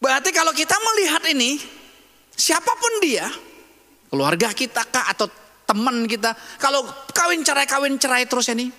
Berarti 0.00 0.30
kalau 0.32 0.54
kita 0.56 0.78
melihat 0.80 1.22
ini, 1.28 1.60
siapa 2.32 2.72
pun 2.78 3.04
dia, 3.04 3.28
keluarga 4.08 4.48
kita 4.56 4.86
kah 4.88 5.12
atau 5.12 5.28
teman 5.68 6.08
kita, 6.08 6.32
kalau 6.56 6.86
kawin 7.12 7.44
cerai 7.44 7.68
kawin 7.68 8.00
cerai 8.00 8.24
terus 8.24 8.48
ini, 8.48 8.72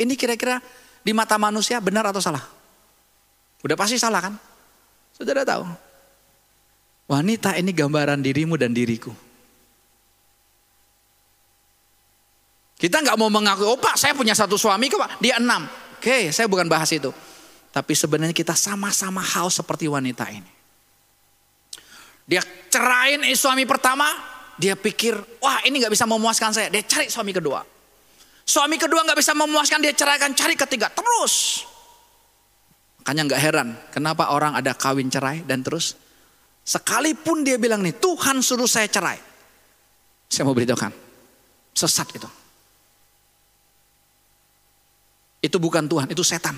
ini 0.00 0.14
kira-kira 0.18 0.58
di 1.04 1.12
mata 1.12 1.36
manusia 1.36 1.78
benar 1.84 2.08
atau 2.08 2.18
salah? 2.24 2.40
Udah 3.60 3.76
pasti 3.76 4.00
salah 4.00 4.24
kan? 4.24 4.34
Saudara 5.12 5.44
tahu. 5.44 5.68
Wanita 7.04 7.52
ini 7.60 7.70
gambaran 7.76 8.24
dirimu 8.24 8.56
dan 8.56 8.72
diriku. 8.72 9.12
Kita 12.80 13.00
nggak 13.04 13.16
mau 13.20 13.28
mengaku, 13.28 13.64
oh 13.68 13.78
pak 13.78 14.00
saya 14.00 14.16
punya 14.16 14.32
satu 14.32 14.56
suami 14.56 14.88
kok 14.88 14.98
pak, 14.98 15.20
dia 15.20 15.36
enam. 15.36 15.68
Oke, 16.00 16.32
saya 16.32 16.48
bukan 16.48 16.68
bahas 16.68 16.90
itu. 16.92 17.12
Tapi 17.70 17.92
sebenarnya 17.96 18.36
kita 18.36 18.52
sama-sama 18.56 19.20
haus 19.20 19.56
seperti 19.56 19.88
wanita 19.88 20.28
ini. 20.32 20.50
Dia 22.24 22.40
cerain 22.72 23.20
suami 23.36 23.68
pertama, 23.68 24.08
dia 24.56 24.76
pikir, 24.76 25.16
wah 25.40 25.60
ini 25.64 25.80
nggak 25.80 25.92
bisa 25.92 26.08
memuaskan 26.08 26.52
saya. 26.56 26.68
Dia 26.72 26.84
cari 26.84 27.08
suami 27.12 27.32
kedua. 27.32 27.73
Suami 28.44 28.76
kedua 28.76 29.00
nggak 29.08 29.18
bisa 29.18 29.32
memuaskan 29.32 29.80
dia 29.80 29.96
ceraikan, 29.96 30.36
cari 30.36 30.52
ketiga 30.52 30.92
terus. 30.92 31.64
Makanya 33.00 33.22
nggak 33.32 33.40
heran 33.40 33.68
kenapa 33.92 34.32
orang 34.32 34.56
ada 34.56 34.72
kawin 34.72 35.12
cerai 35.12 35.44
dan 35.44 35.60
terus 35.60 35.96
sekalipun 36.64 37.44
dia 37.44 37.60
bilang 37.60 37.84
nih 37.84 37.96
Tuhan 37.96 38.40
suruh 38.40 38.68
saya 38.68 38.88
cerai. 38.88 39.20
Saya 40.28 40.44
mau 40.48 40.56
beritahukan 40.56 40.92
sesat 41.72 42.08
itu. 42.16 42.28
Itu 45.44 45.60
bukan 45.60 45.84
Tuhan, 45.84 46.08
itu 46.08 46.24
setan. 46.24 46.56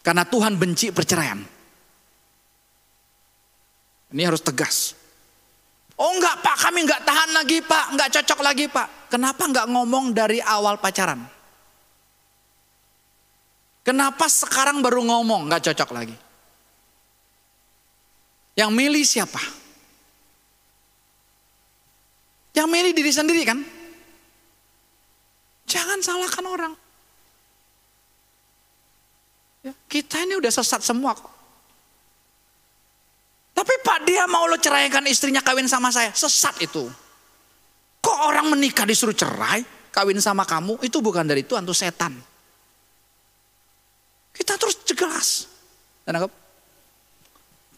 Karena 0.00 0.24
Tuhan 0.24 0.56
benci 0.56 0.88
perceraian. 0.88 1.36
Ini 4.08 4.22
harus 4.24 4.40
tegas. 4.40 4.97
Oh 5.98 6.14
enggak 6.14 6.38
pak, 6.46 6.56
kami 6.62 6.86
enggak 6.86 7.02
tahan 7.02 7.30
lagi 7.34 7.58
pak, 7.58 7.84
enggak 7.90 8.10
cocok 8.14 8.40
lagi 8.46 8.70
pak. 8.70 9.10
Kenapa 9.10 9.42
enggak 9.50 9.66
ngomong 9.66 10.14
dari 10.14 10.38
awal 10.38 10.78
pacaran? 10.78 11.26
Kenapa 13.82 14.30
sekarang 14.30 14.78
baru 14.78 15.02
ngomong 15.02 15.50
enggak 15.50 15.74
cocok 15.74 15.90
lagi? 15.90 16.14
Yang 18.54 18.70
milih 18.70 19.04
siapa? 19.06 19.42
Yang 22.54 22.68
milih 22.70 22.92
diri 22.94 23.12
sendiri 23.14 23.42
kan? 23.42 23.58
Jangan 25.66 25.98
salahkan 26.00 26.46
orang. 26.46 26.74
Ya, 29.66 29.74
kita 29.90 30.22
ini 30.24 30.38
udah 30.38 30.48
sesat 30.48 30.80
semua 30.80 31.12
kok. 31.12 31.34
Tapi 33.52 33.74
Kenapa 33.82 34.00
dia 34.06 34.24
mau 34.30 34.46
lo 34.46 34.47
ceraikan 34.58 35.06
istrinya 35.06 35.40
kawin 35.40 35.66
sama 35.66 35.88
saya? 35.88 36.12
Sesat 36.12 36.58
itu. 36.60 36.86
Kok 37.98 38.18
orang 38.30 38.52
menikah 38.54 38.86
disuruh 38.86 39.14
cerai, 39.14 39.64
kawin 39.90 40.18
sama 40.22 40.46
kamu, 40.46 40.78
itu 40.84 40.98
bukan 41.02 41.26
dari 41.26 41.42
Tuhan, 41.42 41.66
itu 41.66 41.74
setan. 41.74 42.14
Kita 44.34 44.54
terus 44.54 44.78
jelas. 44.86 45.50
Dan 46.06 46.24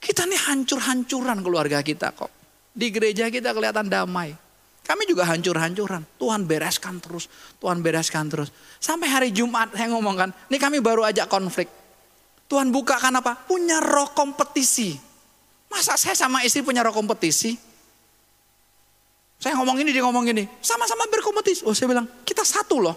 kita 0.00 0.24
nih 0.24 0.40
hancur-hancuran 0.48 1.44
keluarga 1.44 1.84
kita 1.84 2.12
kok. 2.16 2.32
Di 2.72 2.88
gereja 2.88 3.28
kita 3.28 3.52
kelihatan 3.52 3.88
damai. 3.88 4.32
Kami 4.80 5.02
juga 5.06 5.28
hancur-hancuran. 5.28 6.02
Tuhan 6.18 6.48
bereskan 6.48 6.98
terus. 6.98 7.28
Tuhan 7.60 7.84
bereskan 7.84 8.26
terus. 8.26 8.50
Sampai 8.80 9.06
hari 9.12 9.30
Jumat 9.30 9.70
saya 9.76 9.92
ngomongkan, 9.92 10.32
ini 10.50 10.56
kami 10.58 10.82
baru 10.82 11.04
ajak 11.06 11.30
konflik. 11.30 11.68
Tuhan 12.50 12.74
bukakan 12.74 13.22
apa? 13.22 13.38
Punya 13.46 13.78
roh 13.78 14.10
kompetisi. 14.10 15.09
Masa 15.70 15.94
saya 15.94 16.18
sama 16.18 16.42
istri 16.42 16.66
punya 16.66 16.82
roh 16.82 16.90
kompetisi? 16.90 17.54
Saya 19.40 19.56
ngomong 19.56 19.80
ini, 19.80 19.94
dia 19.94 20.04
ngomong 20.04 20.28
ini. 20.28 20.44
Sama-sama 20.60 21.08
berkompetisi. 21.08 21.64
Oh 21.64 21.72
saya 21.72 21.88
bilang, 21.88 22.04
kita 22.26 22.44
satu 22.44 22.82
loh. 22.82 22.96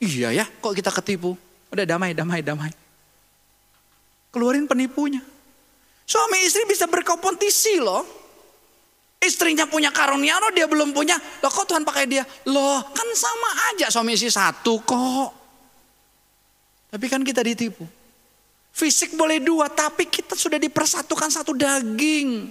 Iya 0.00 0.32
ya, 0.32 0.46
kok 0.46 0.72
kita 0.72 0.88
ketipu? 0.88 1.36
Udah 1.68 1.84
damai, 1.84 2.16
damai, 2.16 2.40
damai. 2.40 2.72
Keluarin 4.32 4.64
penipunya. 4.64 5.20
Suami 6.08 6.46
istri 6.46 6.64
bisa 6.64 6.88
berkompetisi 6.88 7.82
loh. 7.82 8.06
Istrinya 9.20 9.64
punya 9.64 9.88
karunia 9.88 10.36
loh, 10.36 10.52
dia 10.52 10.68
belum 10.68 10.92
punya. 10.92 11.16
Loh 11.16 11.52
kok 11.52 11.68
Tuhan 11.68 11.84
pakai 11.84 12.04
dia? 12.08 12.24
Loh 12.48 12.80
kan 12.92 13.08
sama 13.16 13.50
aja 13.72 13.88
suami 13.88 14.14
istri 14.16 14.28
satu 14.28 14.80
kok. 14.84 15.30
Tapi 16.94 17.06
kan 17.08 17.24
kita 17.26 17.42
ditipu. 17.42 18.03
Fisik 18.74 19.14
boleh 19.14 19.38
dua, 19.38 19.70
tapi 19.70 20.10
kita 20.10 20.34
sudah 20.34 20.58
dipersatukan 20.58 21.30
satu 21.30 21.54
daging. 21.54 22.50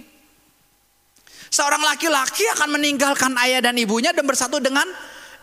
Seorang 1.52 1.84
laki-laki 1.84 2.48
akan 2.56 2.80
meninggalkan 2.80 3.36
ayah 3.44 3.60
dan 3.60 3.76
ibunya 3.76 4.08
dan 4.16 4.24
bersatu 4.24 4.56
dengan 4.56 4.88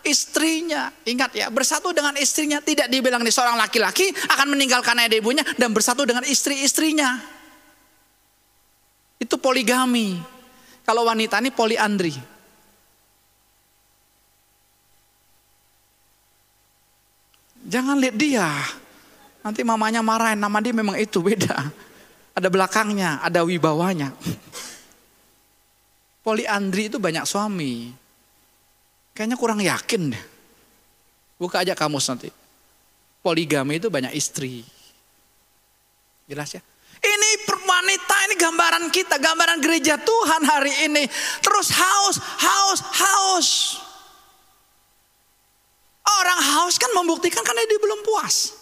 istrinya. 0.02 0.90
Ingat 1.06 1.38
ya, 1.38 1.46
bersatu 1.54 1.94
dengan 1.94 2.18
istrinya 2.18 2.58
tidak 2.58 2.90
dibilang 2.90 3.22
nih 3.22 3.30
seorang 3.30 3.54
laki-laki 3.54 4.10
akan 4.10 4.58
meninggalkan 4.58 4.98
ayah 4.98 5.14
dan 5.14 5.18
ibunya 5.22 5.46
dan 5.54 5.70
bersatu 5.70 6.02
dengan 6.02 6.26
istri-istrinya. 6.26 7.22
Itu 9.22 9.38
poligami. 9.38 10.18
Kalau 10.82 11.06
wanita 11.06 11.38
ini 11.38 11.54
poliandri. 11.54 12.10
Jangan 17.70 18.02
lihat 18.02 18.16
dia. 18.18 18.50
Nanti 19.42 19.66
mamanya 19.66 20.00
marahin, 20.00 20.38
nama 20.38 20.62
dia 20.62 20.70
memang 20.70 20.94
itu 20.98 21.18
beda. 21.18 21.70
Ada 22.32 22.48
belakangnya, 22.48 23.18
ada 23.20 23.42
wibawanya. 23.42 24.14
Poliandri 26.22 26.86
itu 26.86 27.02
banyak 27.02 27.26
suami. 27.26 27.90
Kayaknya 29.12 29.36
kurang 29.36 29.60
yakin 29.60 30.14
deh. 30.14 30.24
Buka 31.36 31.66
aja 31.66 31.74
kamus 31.74 32.06
nanti. 32.06 32.30
Poligami 33.18 33.82
itu 33.82 33.90
banyak 33.90 34.14
istri. 34.14 34.62
Jelas 36.30 36.54
ya? 36.54 36.62
Ini 37.02 37.28
wanita, 37.82 38.16
ini 38.30 38.34
gambaran 38.38 38.84
kita, 38.94 39.18
gambaran 39.18 39.58
gereja 39.58 39.98
Tuhan 39.98 40.42
hari 40.46 40.86
ini. 40.86 41.04
Terus 41.42 41.74
haus, 41.74 42.16
haus, 42.22 42.78
haus. 42.78 43.48
Orang 46.06 46.40
haus 46.40 46.78
kan 46.78 46.94
membuktikan 46.94 47.42
karena 47.42 47.66
dia 47.66 47.78
belum 47.82 48.06
puas. 48.06 48.61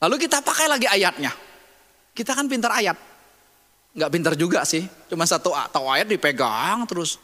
Lalu 0.00 0.16
kita 0.16 0.40
pakai 0.40 0.66
lagi 0.66 0.88
ayatnya. 0.88 1.32
Kita 2.16 2.32
kan 2.32 2.48
pintar 2.48 2.72
ayat. 2.72 2.96
Nggak 3.92 4.10
pintar 4.10 4.32
juga 4.34 4.64
sih. 4.64 4.88
Cuma 5.12 5.28
satu 5.28 5.52
atau 5.52 5.92
ayat 5.92 6.08
dipegang 6.08 6.88
terus. 6.88 7.20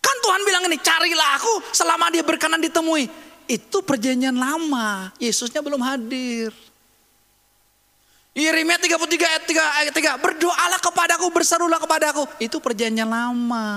Kan 0.00 0.16
Tuhan 0.24 0.40
bilang 0.48 0.64
ini, 0.64 0.80
carilah 0.80 1.36
aku 1.36 1.54
selama 1.76 2.08
dia 2.08 2.24
berkenan 2.24 2.58
ditemui. 2.64 3.04
Itu 3.44 3.84
perjanjian 3.84 4.32
lama. 4.32 5.12
Yesusnya 5.20 5.60
belum 5.60 5.82
hadir. 5.84 6.56
Yeremia 8.30 8.78
33 8.78 8.96
ayat 9.26 9.44
3, 9.44 9.80
ayat 9.84 9.92
3. 9.92 10.22
Berdoalah 10.22 10.80
kepadaku, 10.80 11.26
berserulah 11.28 11.76
kepadaku. 11.82 12.24
Itu 12.40 12.62
perjanjian 12.62 13.10
lama. 13.10 13.68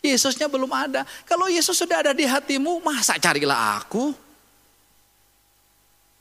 Yesusnya 0.00 0.48
belum 0.48 0.72
ada. 0.72 1.04
Kalau 1.28 1.50
Yesus 1.52 1.76
sudah 1.76 2.00
ada 2.00 2.12
di 2.16 2.24
hatimu, 2.24 2.80
masa 2.80 3.20
carilah 3.20 3.84
aku? 3.84 4.29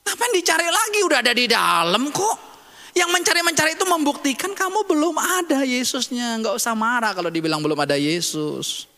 Ngapain 0.10 0.34
dicari 0.34 0.66
lagi? 0.66 1.00
Udah 1.06 1.22
ada 1.22 1.34
di 1.38 1.46
dalam 1.46 2.10
kok. 2.10 2.50
Yang 2.98 3.10
mencari-mencari 3.14 3.78
itu 3.78 3.86
membuktikan 3.86 4.58
kamu 4.58 4.90
belum 4.90 5.16
ada 5.22 5.62
Yesusnya. 5.62 6.42
Nggak 6.42 6.58
usah 6.58 6.74
marah 6.74 7.14
kalau 7.14 7.30
dibilang 7.30 7.62
belum 7.62 7.78
ada 7.78 7.94
Yesus. 7.94 8.90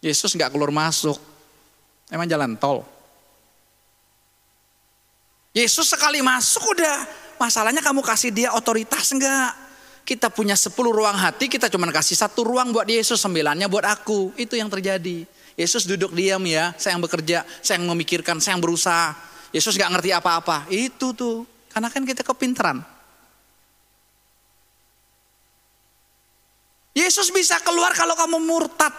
Yesus 0.00 0.32
nggak 0.32 0.48
keluar 0.48 0.72
masuk. 0.72 1.20
Emang 2.08 2.24
jalan 2.24 2.56
tol. 2.56 2.80
Yesus 5.52 5.92
sekali 5.92 6.24
masuk 6.24 6.64
udah. 6.72 6.98
Masalahnya 7.36 7.84
kamu 7.84 8.00
kasih 8.00 8.32
dia 8.32 8.56
otoritas 8.56 9.12
enggak? 9.12 9.52
Kita 10.06 10.32
punya 10.32 10.56
10 10.56 10.72
ruang 10.72 11.18
hati, 11.18 11.50
kita 11.50 11.66
cuma 11.66 11.90
kasih 11.90 12.14
satu 12.16 12.46
ruang 12.46 12.70
buat 12.72 12.86
Yesus, 12.86 13.20
sembilannya 13.20 13.66
buat 13.68 13.84
aku. 13.84 14.32
Itu 14.40 14.56
yang 14.56 14.72
terjadi. 14.72 15.35
Yesus 15.56 15.88
duduk 15.88 16.12
diam 16.12 16.44
ya, 16.44 16.76
saya 16.76 16.94
yang 16.94 17.02
bekerja, 17.02 17.42
saya 17.64 17.80
yang 17.80 17.88
memikirkan, 17.88 18.36
saya 18.44 18.60
yang 18.60 18.62
berusaha. 18.62 19.16
Yesus 19.56 19.80
gak 19.80 19.88
ngerti 19.88 20.12
apa-apa. 20.12 20.68
Itu 20.68 21.16
tuh, 21.16 21.48
karena 21.72 21.88
kan 21.88 22.04
kita 22.04 22.20
kepintaran. 22.20 22.84
Yesus 26.92 27.32
bisa 27.32 27.56
keluar 27.64 27.96
kalau 27.96 28.12
kamu 28.12 28.36
murtad. 28.40 28.92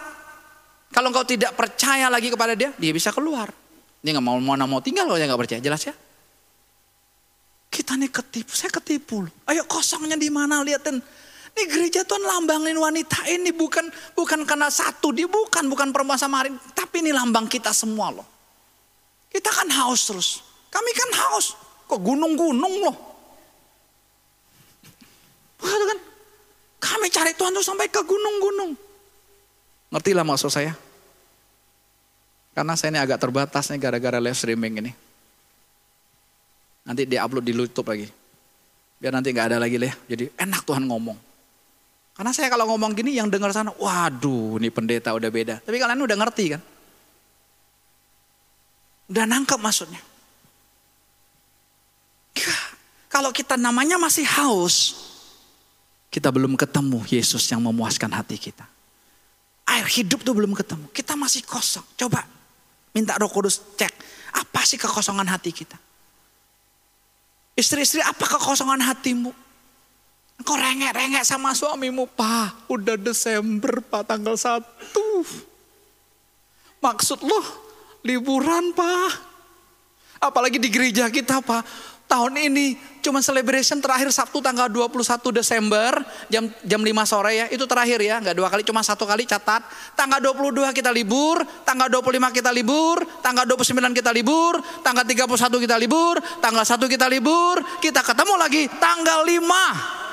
Kalau 0.90 1.14
engkau 1.14 1.22
tidak 1.22 1.54
percaya 1.54 2.10
lagi 2.10 2.30
kepada 2.30 2.58
dia, 2.58 2.74
dia 2.74 2.90
bisa 2.90 3.14
keluar. 3.14 3.54
Dia 4.02 4.18
gak 4.18 4.26
mau 4.26 4.38
mana 4.42 4.66
mau 4.66 4.82
tinggal 4.82 5.06
kalau 5.06 5.18
dia 5.18 5.30
gak 5.30 5.38
percaya, 5.38 5.60
jelas 5.62 5.82
ya? 5.86 5.94
Kita 7.70 7.94
nih 7.94 8.10
ketipu, 8.10 8.50
saya 8.50 8.74
ketipu. 8.74 9.30
Ayo 9.46 9.62
kosongnya 9.70 10.18
di 10.18 10.26
mana 10.26 10.58
lihatin. 10.66 10.98
Ini 11.56 11.64
gereja 11.68 12.00
Tuhan 12.04 12.24
lambangin 12.24 12.76
wanita 12.76 13.24
ini 13.30 13.50
bukan 13.54 13.88
bukan 14.12 14.44
karena 14.44 14.68
satu, 14.68 15.14
dia 15.14 15.30
bukan 15.30 15.68
bukan 15.70 15.92
perempuan 15.94 16.20
sama 16.20 16.44
hari, 16.44 16.52
tapi 16.76 17.00
ini 17.00 17.14
lambang 17.14 17.48
kita 17.48 17.72
semua 17.72 18.12
loh. 18.12 18.26
Kita 19.28 19.52
kan 19.52 19.68
haus 19.68 20.08
terus. 20.08 20.28
Kami 20.68 20.90
kan 20.92 21.10
haus. 21.14 21.56
Kok 21.88 22.00
gunung-gunung 22.00 22.74
loh. 22.84 22.96
Bukan 25.60 25.80
kan? 25.88 25.98
Kami 26.78 27.06
cari 27.10 27.32
Tuhan 27.34 27.52
tuh 27.52 27.64
sampai 27.64 27.88
ke 27.88 28.00
gunung-gunung. 28.04 28.76
Ngerti 29.88 30.12
lah 30.12 30.24
maksud 30.24 30.52
saya? 30.52 30.76
Karena 32.52 32.74
saya 32.76 32.92
ini 32.96 33.00
agak 33.00 33.22
terbatas 33.22 33.70
nih 33.72 33.80
gara-gara 33.80 34.18
live 34.20 34.36
streaming 34.36 34.84
ini. 34.84 34.92
Nanti 36.84 37.04
dia 37.04 37.24
upload 37.24 37.44
di 37.44 37.52
YouTube 37.52 37.88
lagi. 37.88 38.08
Biar 38.98 39.12
nanti 39.14 39.30
nggak 39.30 39.54
ada 39.54 39.58
lagi 39.60 39.76
lah. 39.78 39.94
Jadi 40.08 40.32
enak 40.34 40.64
Tuhan 40.64 40.84
ngomong. 40.88 41.27
Karena 42.18 42.34
saya 42.34 42.50
kalau 42.50 42.66
ngomong 42.74 42.98
gini 42.98 43.14
yang 43.14 43.30
dengar 43.30 43.54
sana, 43.54 43.70
waduh 43.78 44.58
ini 44.58 44.74
pendeta 44.74 45.14
udah 45.14 45.30
beda. 45.30 45.62
Tapi 45.62 45.78
kalian 45.78 46.02
udah 46.02 46.16
ngerti 46.18 46.44
kan? 46.50 46.62
Udah 49.06 49.22
nangkep 49.22 49.62
maksudnya. 49.62 50.02
Kalau 53.06 53.30
kita 53.30 53.54
namanya 53.54 54.02
masih 54.02 54.26
haus, 54.26 54.98
kita 56.10 56.34
belum 56.34 56.58
ketemu 56.58 57.06
Yesus 57.06 57.46
yang 57.54 57.62
memuaskan 57.62 58.10
hati 58.10 58.34
kita. 58.34 58.66
Air 59.70 59.86
hidup 59.86 60.26
tuh 60.26 60.34
belum 60.34 60.58
ketemu. 60.58 60.90
Kita 60.90 61.14
masih 61.14 61.46
kosong. 61.46 61.86
Coba 61.94 62.26
minta 62.90 63.14
roh 63.14 63.30
kudus 63.30 63.62
cek. 63.78 63.94
Apa 64.34 64.66
sih 64.66 64.74
kekosongan 64.74 65.30
hati 65.30 65.54
kita? 65.54 65.78
Istri-istri 67.54 68.02
apa 68.02 68.26
kekosongan 68.26 68.82
hatimu? 68.82 69.30
Kok 70.38 70.54
rengek-rengek 70.54 71.26
sama 71.26 71.50
suamimu, 71.50 72.06
Pak? 72.14 72.70
Udah 72.70 72.94
Desember, 72.94 73.82
Pak, 73.82 74.06
tanggal 74.06 74.38
1. 74.38 74.62
Maksud 76.78 77.18
lo 77.26 77.40
liburan, 78.06 78.70
Pak? 78.70 79.10
Apalagi 80.22 80.62
di 80.62 80.70
gereja 80.70 81.10
kita, 81.10 81.42
Pak. 81.42 81.90
Tahun 82.08 82.32
ini 82.40 82.72
cuma 83.04 83.20
celebration 83.20 83.84
terakhir 83.84 84.08
Sabtu 84.08 84.40
tanggal 84.40 84.72
21 84.72 85.28
Desember 85.28 85.92
jam 86.32 86.48
jam 86.64 86.80
5 86.80 87.04
sore 87.04 87.36
ya. 87.36 87.46
Itu 87.52 87.68
terakhir 87.68 88.00
ya, 88.00 88.16
nggak 88.16 88.32
dua 88.32 88.48
kali 88.48 88.64
cuma 88.64 88.80
satu 88.80 89.04
kali 89.04 89.28
catat. 89.28 89.60
Tanggal 89.92 90.16
22 90.24 90.72
kita 90.72 90.88
libur, 90.88 91.44
tanggal 91.68 91.92
25 91.92 92.32
kita 92.32 92.48
libur, 92.48 93.04
tanggal 93.20 93.44
29 93.44 93.92
kita 93.92 94.08
libur, 94.16 94.56
tanggal 94.80 95.04
31 95.04 95.60
kita 95.60 95.76
libur, 95.76 96.16
tanggal 96.40 96.64
1 96.64 96.80
kita 96.88 97.06
libur, 97.12 97.60
kita 97.84 98.00
ketemu 98.00 98.34
lagi 98.40 98.62
tanggal 98.80 99.20
5. 99.28 100.07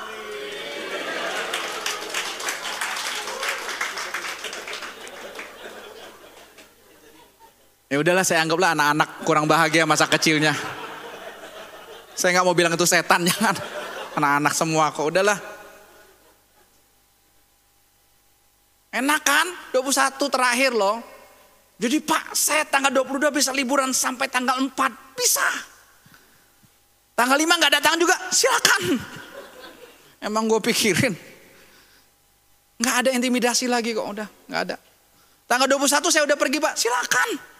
Ya 7.86 8.02
udahlah 8.02 8.26
saya 8.26 8.42
anggaplah 8.42 8.74
anak-anak 8.74 9.08
kurang 9.22 9.46
bahagia 9.46 9.86
masa 9.86 10.10
kecilnya. 10.10 10.50
Saya 12.18 12.34
nggak 12.34 12.46
mau 12.46 12.56
bilang 12.56 12.74
itu 12.74 12.82
setan 12.82 13.22
jangan. 13.30 13.54
Anak-anak 14.18 14.52
semua 14.58 14.90
kok 14.90 15.06
udahlah. 15.06 15.38
Enak 18.90 19.20
kan? 19.22 19.46
21 19.70 20.34
terakhir 20.34 20.72
loh. 20.74 20.98
Jadi 21.76 22.00
Pak, 22.00 22.32
saya 22.32 22.64
tanggal 22.64 22.88
22 22.88 23.28
bisa 23.28 23.52
liburan 23.52 23.92
sampai 23.92 24.32
tanggal 24.32 24.56
4. 24.56 24.72
Bisa. 25.12 25.44
Tanggal 27.12 27.36
5 27.36 27.44
nggak 27.44 27.72
datang 27.76 28.00
juga, 28.00 28.16
silakan. 28.32 28.96
Emang 30.24 30.48
gue 30.48 30.60
pikirin. 30.64 31.12
Nggak 32.80 32.96
ada 33.04 33.10
intimidasi 33.12 33.68
lagi 33.68 33.92
kok, 33.92 34.08
udah 34.08 34.28
nggak 34.48 34.62
ada. 34.72 34.76
Tanggal 35.44 35.68
21 35.68 36.12
saya 36.12 36.24
udah 36.24 36.36
pergi 36.40 36.58
Pak, 36.58 36.74
silakan. 36.80 37.55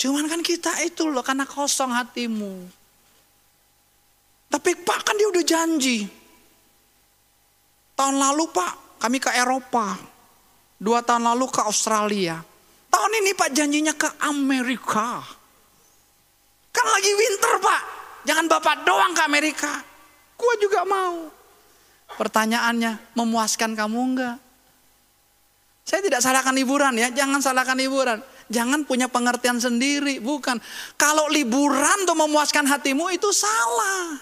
Cuman 0.00 0.24
kan 0.32 0.40
kita 0.40 0.80
itu 0.80 1.04
loh 1.12 1.20
karena 1.20 1.44
kosong 1.44 1.92
hatimu. 1.92 2.64
Tapi 4.48 4.70
Pak 4.80 5.00
kan 5.04 5.14
dia 5.20 5.28
udah 5.28 5.44
janji. 5.44 6.08
Tahun 7.92 8.16
lalu 8.16 8.48
Pak 8.48 8.96
kami 8.96 9.20
ke 9.20 9.28
Eropa. 9.36 10.00
Dua 10.80 11.04
tahun 11.04 11.28
lalu 11.28 11.52
ke 11.52 11.60
Australia. 11.68 12.40
Tahun 12.88 13.12
ini 13.20 13.36
Pak 13.36 13.52
janjinya 13.52 13.92
ke 13.92 14.08
Amerika. 14.24 15.20
Kan 16.72 16.86
lagi 16.88 17.12
winter 17.12 17.54
Pak. 17.60 17.82
Jangan 18.24 18.46
Bapak 18.48 18.88
doang 18.88 19.12
ke 19.12 19.20
Amerika. 19.20 19.84
Gua 20.40 20.56
juga 20.56 20.80
mau. 20.88 21.28
Pertanyaannya, 22.16 23.12
memuaskan 23.12 23.76
kamu 23.76 24.00
enggak? 24.16 24.36
Saya 25.84 26.00
tidak 26.00 26.24
salahkan 26.24 26.56
liburan 26.56 26.96
ya, 26.96 27.12
jangan 27.12 27.44
salahkan 27.44 27.76
liburan. 27.76 28.24
Jangan 28.50 28.82
punya 28.82 29.06
pengertian 29.06 29.62
sendiri, 29.62 30.18
bukan. 30.18 30.58
Kalau 30.98 31.30
liburan 31.30 32.02
untuk 32.02 32.18
memuaskan 32.18 32.66
hatimu 32.66 33.14
itu 33.14 33.30
salah. 33.30 34.18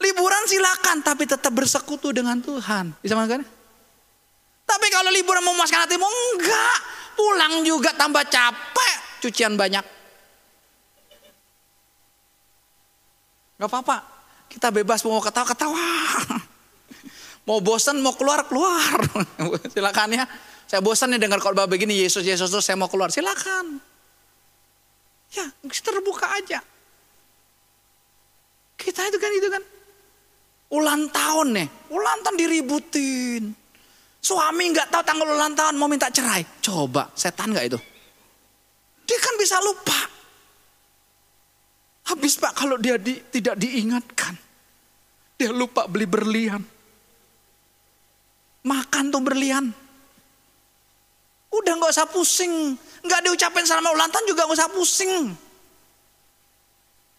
Liburan 0.00 0.48
silakan, 0.48 1.04
tapi 1.04 1.28
tetap 1.28 1.52
bersekutu 1.52 2.08
dengan 2.08 2.40
Tuhan. 2.40 2.96
Bisa 3.04 3.12
makan? 3.12 3.44
Tapi 4.64 4.86
kalau 4.88 5.12
liburan 5.12 5.44
memuaskan 5.44 5.84
hatimu, 5.84 6.08
enggak. 6.08 6.78
Pulang 7.20 7.54
juga 7.68 7.92
tambah 7.92 8.24
capek, 8.24 8.96
cucian 9.20 9.60
banyak. 9.60 9.84
Gak 13.58 13.68
apa-apa, 13.68 13.96
kita 14.48 14.72
bebas 14.72 15.04
mau 15.04 15.20
ketawa-ketawa. 15.20 15.88
Mau 17.48 17.64
bosan, 17.64 17.96
mau 18.04 18.12
keluar, 18.12 18.44
keluar. 18.44 19.00
Silakan 19.72 20.12
ya. 20.12 20.28
Saya 20.68 20.84
bosan 20.84 21.16
nih 21.16 21.20
dengar 21.24 21.40
khotbah 21.40 21.64
begini, 21.64 21.96
Yesus, 22.04 22.20
Yesus 22.28 22.52
terus 22.52 22.60
saya 22.68 22.76
mau 22.76 22.92
keluar. 22.92 23.08
Silakan. 23.08 23.80
Ya, 25.32 25.48
terbuka 25.64 26.28
aja. 26.28 26.60
Kita 28.76 29.00
itu 29.08 29.16
kan 29.16 29.30
itu 29.32 29.48
kan. 29.48 29.64
Ulang 30.68 31.08
tahun 31.08 31.56
nih, 31.56 31.68
ulang 31.88 32.20
tahun 32.20 32.36
diributin. 32.36 33.56
Suami 34.20 34.64
nggak 34.68 34.92
tahu 34.92 35.02
tanggal 35.08 35.24
ulang 35.24 35.56
tahun 35.56 35.80
mau 35.80 35.88
minta 35.88 36.12
cerai. 36.12 36.44
Coba, 36.60 37.08
setan 37.16 37.56
nggak 37.56 37.66
itu? 37.72 37.80
Dia 39.08 39.18
kan 39.24 39.34
bisa 39.40 39.56
lupa. 39.64 40.00
Habis 42.12 42.36
pak 42.36 42.52
kalau 42.52 42.76
dia 42.76 43.00
di, 43.00 43.16
tidak 43.32 43.56
diingatkan. 43.56 44.36
Dia 45.40 45.48
lupa 45.48 45.88
beli 45.88 46.04
berlian. 46.04 46.60
Makan 48.68 49.04
tuh 49.08 49.24
berlian. 49.24 49.87
Udah 51.48 51.72
nggak 51.80 51.92
usah 51.92 52.06
pusing. 52.08 52.76
Nggak 53.04 53.20
diucapin 53.24 53.64
selamat 53.64 53.90
ulang 53.94 54.10
tahun 54.12 54.24
juga 54.28 54.44
nggak 54.44 54.58
usah 54.58 54.70
pusing. 54.72 55.32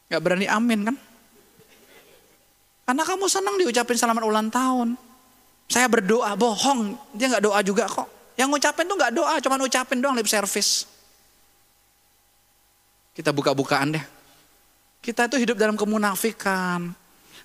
Nggak 0.10 0.22
berani 0.22 0.48
amin 0.50 0.80
kan? 0.90 0.96
Karena 2.90 3.04
kamu 3.06 3.26
senang 3.30 3.56
diucapin 3.62 3.98
selamat 3.98 4.24
ulang 4.26 4.50
tahun. 4.50 4.98
Saya 5.70 5.86
berdoa, 5.86 6.34
bohong. 6.34 6.98
Dia 7.14 7.30
nggak 7.30 7.46
doa 7.46 7.60
juga 7.62 7.86
kok. 7.86 8.10
Yang 8.34 8.58
ngucapin 8.58 8.86
tuh 8.90 8.98
nggak 8.98 9.14
doa, 9.14 9.34
cuma 9.38 9.56
ngucapin 9.62 10.02
doang 10.02 10.18
lip 10.18 10.26
service. 10.26 10.90
Kita 13.14 13.30
buka-bukaan 13.30 13.94
deh. 13.94 14.06
Kita 15.06 15.30
itu 15.30 15.38
hidup 15.46 15.62
dalam 15.62 15.78
kemunafikan. 15.78 16.90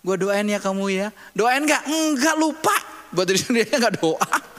Gue 0.00 0.16
doain 0.16 0.48
ya 0.48 0.60
kamu 0.60 0.84
ya. 0.92 1.08
Doain 1.36 1.60
nggak? 1.60 1.82
Enggak 1.88 2.36
lupa. 2.40 2.72
Buat 3.12 3.28
diri 3.28 3.40
sendiri 3.40 3.68
nggak 3.68 4.00
doa. 4.00 4.53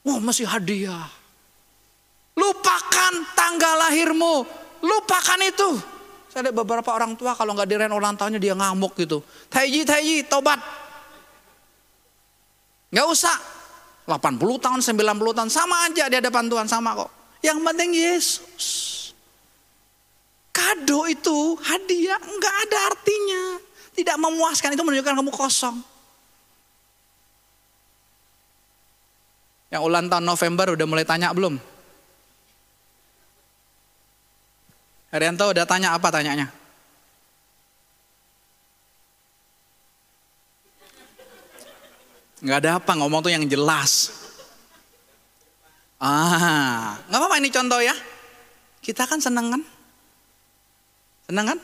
Wah 0.00 0.18
masih 0.20 0.48
hadiah. 0.48 1.04
Lupakan 2.36 3.12
tanggal 3.36 3.74
lahirmu. 3.88 4.48
Lupakan 4.80 5.40
itu. 5.44 5.76
Saya 6.30 6.48
lihat 6.48 6.56
beberapa 6.62 6.94
orang 6.94 7.18
tua 7.18 7.34
kalau 7.34 7.52
nggak 7.52 7.68
dirayain 7.68 7.92
ulang 7.92 8.14
tahunnya 8.16 8.40
dia 8.40 8.54
ngamuk 8.54 8.96
gitu. 8.96 9.20
Taiji, 9.50 9.82
taiji, 9.82 10.24
tobat. 10.24 10.62
Nggak 12.94 13.06
usah. 13.10 13.36
80 14.08 14.58
tahun, 14.58 14.80
90 14.82 15.36
tahun. 15.36 15.50
Sama 15.52 15.90
aja 15.90 16.10
di 16.10 16.16
hadapan 16.18 16.46
Tuhan, 16.50 16.66
sama 16.66 16.96
kok. 16.96 17.10
Yang 17.42 17.58
penting 17.62 17.90
Yesus. 17.94 18.66
Kado 20.50 21.06
itu, 21.06 21.54
hadiah, 21.62 22.18
nggak 22.18 22.56
ada 22.66 22.78
artinya. 22.90 23.42
Tidak 23.94 24.16
memuaskan, 24.18 24.74
itu 24.74 24.82
menunjukkan 24.82 25.14
kamu 25.14 25.30
kosong. 25.30 25.78
Yang 29.70 29.82
ulang 29.86 30.10
tahun 30.10 30.26
November 30.26 30.74
udah 30.74 30.86
mulai 30.86 31.06
tanya 31.06 31.30
belum? 31.30 31.54
Herianto 35.14 35.46
udah 35.50 35.66
tanya 35.66 35.94
apa 35.94 36.10
tanyanya? 36.10 36.50
Nggak 42.40 42.58
ada 42.66 42.70
apa, 42.82 42.92
ngomong 42.98 43.20
tuh 43.22 43.30
yang 43.30 43.44
jelas. 43.46 44.10
Ah, 46.00 46.96
nggak 47.06 47.20
apa-apa 47.20 47.36
ini 47.38 47.50
contoh 47.52 47.78
ya. 47.78 47.94
Kita 48.80 49.04
kan 49.04 49.20
seneng 49.20 49.52
kan? 49.52 49.62
Seneng 51.28 51.46
kan? 51.52 51.58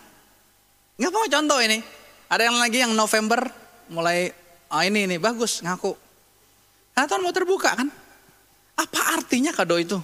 Nggak 1.00 1.10
apa-apa 1.10 1.28
contoh 1.32 1.58
ini. 1.64 1.80
Ada 2.28 2.42
yang 2.52 2.58
lagi 2.60 2.78
yang 2.82 2.92
November 2.92 3.50
mulai, 3.88 4.30
ah 4.68 4.84
ini 4.84 5.10
ini 5.10 5.16
bagus 5.16 5.64
ngaku. 5.64 6.05
Karena 6.96 7.12
Tuhan 7.12 7.22
mau 7.28 7.36
terbuka 7.36 7.76
kan? 7.76 7.92
Apa 8.80 9.20
artinya 9.20 9.52
kado 9.52 9.76
itu? 9.76 10.00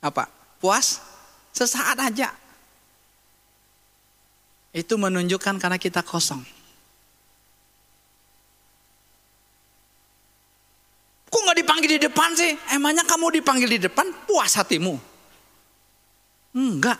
Apa? 0.00 0.24
Puas? 0.56 1.04
Sesaat 1.52 2.00
aja. 2.00 2.32
Itu 4.72 4.96
menunjukkan 4.96 5.60
karena 5.60 5.76
kita 5.76 6.00
kosong. 6.00 6.40
Kok 11.28 11.40
nggak 11.44 11.58
dipanggil 11.60 11.90
di 11.92 12.00
depan 12.08 12.32
sih? 12.32 12.56
Emangnya 12.72 13.04
kamu 13.04 13.36
dipanggil 13.44 13.68
di 13.68 13.80
depan 13.84 14.16
puas 14.24 14.56
hatimu? 14.56 14.96
Enggak. 16.56 16.96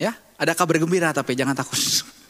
Ya, 0.00 0.16
ada 0.40 0.56
kabar 0.56 0.80
gembira 0.80 1.12
tapi 1.12 1.36
jangan 1.36 1.52
takut. 1.52 1.76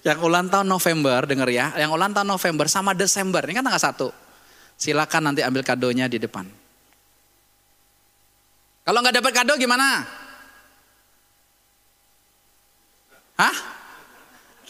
Yang 0.00 0.18
ulang 0.24 0.48
tahun 0.48 0.64
November, 0.64 1.28
denger 1.28 1.50
ya. 1.52 1.66
Yang 1.76 1.90
ulang 1.92 2.12
tahun 2.16 2.28
November 2.32 2.66
sama 2.68 2.96
Desember, 2.96 3.44
ini 3.44 3.60
kan 3.60 3.64
tanggal 3.64 3.82
satu. 3.82 4.08
Silakan 4.80 5.32
nanti 5.32 5.44
ambil 5.44 5.60
kadonya 5.60 6.08
di 6.08 6.16
depan. 6.16 6.48
Kalau 8.80 8.98
nggak 9.04 9.20
dapat 9.20 9.32
kado 9.36 9.54
gimana? 9.60 10.02
Hah? 13.36 13.56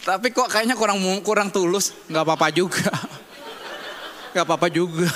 Tapi 0.01 0.35
kok 0.35 0.51
kayaknya 0.51 0.75
kurang 0.75 0.99
kurang 1.23 1.49
tulus, 1.55 1.95
nggak 2.11 2.25
apa-apa 2.27 2.49
juga. 2.51 2.91
Nggak 4.31 4.47
apa-apa 4.47 4.69
juga. 4.71 5.11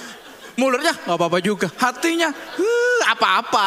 Mulutnya 0.60 0.92
nggak 0.92 1.16
apa-apa 1.16 1.40
juga. 1.40 1.72
Hatinya 1.80 2.28
apa-apa. 3.08 3.66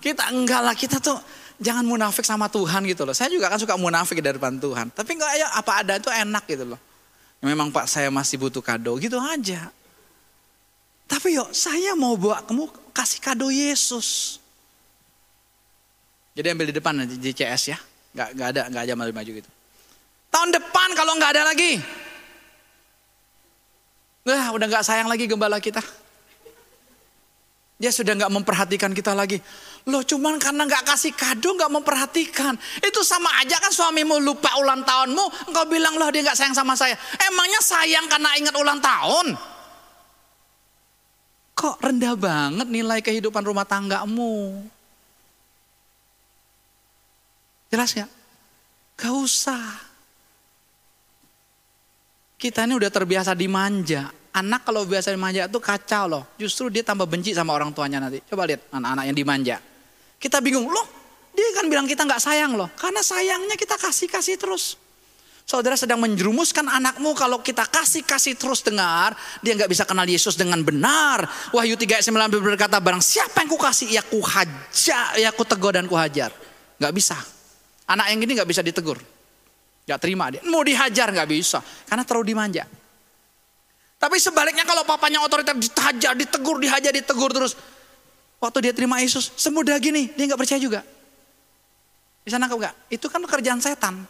Kita 0.00 0.32
enggak 0.32 0.60
lah, 0.64 0.74
kita 0.76 0.96
tuh 0.96 1.16
jangan 1.60 1.84
munafik 1.84 2.24
sama 2.24 2.48
Tuhan 2.48 2.82
gitu 2.88 3.04
loh. 3.04 3.12
Saya 3.12 3.28
juga 3.28 3.52
kan 3.52 3.60
suka 3.60 3.76
munafik 3.76 4.18
di 4.18 4.26
depan 4.26 4.56
Tuhan. 4.56 4.88
Tapi 4.90 5.10
enggak 5.14 5.32
ya 5.36 5.46
apa 5.52 5.84
ada 5.84 6.00
itu 6.00 6.08
enak 6.08 6.44
gitu 6.48 6.64
loh. 6.74 6.80
Memang 7.44 7.68
Pak 7.68 7.86
saya 7.86 8.08
masih 8.08 8.40
butuh 8.40 8.64
kado 8.64 8.96
gitu 8.96 9.20
aja. 9.20 9.68
Tapi 11.04 11.36
yuk 11.36 11.52
saya 11.52 11.92
mau 11.94 12.16
bawa 12.16 12.40
kamu 12.48 12.66
kasih 12.96 13.20
kado 13.20 13.52
Yesus. 13.52 14.40
Jadi 16.34 16.46
ambil 16.48 16.66
di 16.72 16.74
depan 16.74 16.94
di 17.04 17.30
CS 17.36 17.62
ya. 17.76 17.78
Enggak, 18.16 18.28
enggak 18.34 18.48
ada, 18.56 18.60
enggak 18.72 18.82
aja 18.88 18.94
maju-maju 18.96 19.30
gitu. 19.44 19.50
Tahun 20.30 20.48
depan 20.50 20.88
kalau 20.96 21.12
enggak 21.14 21.36
ada 21.36 21.42
lagi. 21.44 21.82
Wah 24.24 24.52
udah 24.56 24.66
enggak 24.68 24.84
sayang 24.86 25.08
lagi 25.08 25.28
gembala 25.28 25.60
kita. 25.60 25.84
Dia 27.80 27.88
sudah 27.88 28.12
nggak 28.12 28.28
memperhatikan 28.28 28.92
kita 28.92 29.16
lagi. 29.16 29.40
Loh 29.88 30.04
cuman 30.04 30.36
karena 30.36 30.68
nggak 30.68 30.84
kasih 30.84 31.16
kado 31.16 31.56
nggak 31.56 31.72
memperhatikan. 31.72 32.52
Itu 32.84 33.00
sama 33.00 33.32
aja 33.40 33.56
kan 33.56 33.72
suamimu 33.72 34.20
lupa 34.20 34.52
ulang 34.60 34.84
tahunmu. 34.84 35.48
Engkau 35.48 35.64
bilang 35.64 35.96
loh 35.96 36.12
dia 36.12 36.20
nggak 36.20 36.36
sayang 36.36 36.52
sama 36.52 36.76
saya. 36.76 36.92
Emangnya 37.24 37.64
sayang 37.64 38.04
karena 38.04 38.36
ingat 38.36 38.52
ulang 38.60 38.84
tahun? 38.84 39.32
Kok 41.56 41.80
rendah 41.80 42.14
banget 42.20 42.68
nilai 42.68 43.00
kehidupan 43.00 43.40
rumah 43.40 43.64
tanggamu? 43.64 44.60
Jelas 47.72 47.96
nggak? 47.96 48.10
Gak 49.00 49.14
usah. 49.16 49.64
Kita 52.36 52.68
ini 52.68 52.76
udah 52.76 52.92
terbiasa 52.92 53.32
dimanja. 53.32 54.19
Anak 54.30 54.62
kalau 54.62 54.86
biasa 54.86 55.10
dimanja 55.10 55.50
itu 55.50 55.58
kacau 55.58 56.04
loh. 56.06 56.24
Justru 56.38 56.70
dia 56.70 56.86
tambah 56.86 57.06
benci 57.06 57.34
sama 57.34 57.50
orang 57.50 57.74
tuanya 57.74 57.98
nanti. 57.98 58.22
Coba 58.26 58.46
lihat 58.46 58.70
anak-anak 58.70 59.04
yang 59.10 59.16
dimanja. 59.18 59.56
Kita 60.20 60.38
bingung, 60.38 60.70
loh 60.70 61.00
dia 61.30 61.46
kan 61.54 61.66
bilang 61.70 61.86
kita 61.86 62.02
nggak 62.04 62.22
sayang 62.22 62.52
loh. 62.58 62.68
Karena 62.74 63.00
sayangnya 63.00 63.54
kita 63.54 63.78
kasih-kasih 63.78 64.36
terus. 64.36 64.76
Saudara 65.48 65.74
sedang 65.74 65.98
menjerumuskan 65.98 66.62
anakmu 66.62 67.10
kalau 67.18 67.42
kita 67.42 67.66
kasih-kasih 67.66 68.38
terus 68.38 68.62
dengar. 68.62 69.18
Dia 69.42 69.58
nggak 69.58 69.70
bisa 69.70 69.82
kenal 69.82 70.06
Yesus 70.06 70.38
dengan 70.38 70.62
benar. 70.62 71.26
Wahyu 71.50 71.74
3 71.74 71.98
ayat 71.98 72.06
9 72.06 72.30
berkata 72.38 72.78
barang 72.78 73.02
siapa 73.02 73.42
yang 73.42 73.50
ku 73.50 73.58
kasih 73.58 73.88
ya 73.90 74.02
ku 74.06 74.22
hajar, 74.22 75.18
ya 75.18 75.30
ku 75.34 75.42
tegur 75.42 75.74
dan 75.74 75.90
ku 75.90 75.98
hajar. 75.98 76.30
Nggak 76.78 76.92
bisa. 76.94 77.18
Anak 77.90 78.14
yang 78.14 78.22
ini 78.22 78.32
nggak 78.38 78.46
bisa 78.46 78.62
ditegur. 78.62 78.98
Nggak 79.90 79.98
terima 79.98 80.30
dia. 80.30 80.40
Mau 80.46 80.62
dihajar 80.62 81.10
nggak 81.10 81.28
bisa. 81.30 81.58
Karena 81.90 82.06
terlalu 82.06 82.30
dimanja. 82.30 82.62
Tapi 84.00 84.16
sebaliknya 84.16 84.64
kalau 84.64 84.80
papanya 84.88 85.20
otoriter 85.20 85.52
dihajar, 85.52 86.16
ditegur, 86.16 86.56
dihajar, 86.56 86.88
ditegur 86.88 87.28
terus. 87.36 87.52
Waktu 88.40 88.64
dia 88.64 88.72
terima 88.72 88.96
Yesus, 89.04 89.36
semudah 89.36 89.76
gini, 89.76 90.08
dia 90.16 90.24
nggak 90.24 90.40
percaya 90.40 90.56
juga. 90.56 90.80
Bisa 92.24 92.40
nangkep 92.40 92.56
nggak? 92.56 92.74
Itu 92.88 93.12
kan 93.12 93.20
pekerjaan 93.20 93.60
setan. 93.60 94.00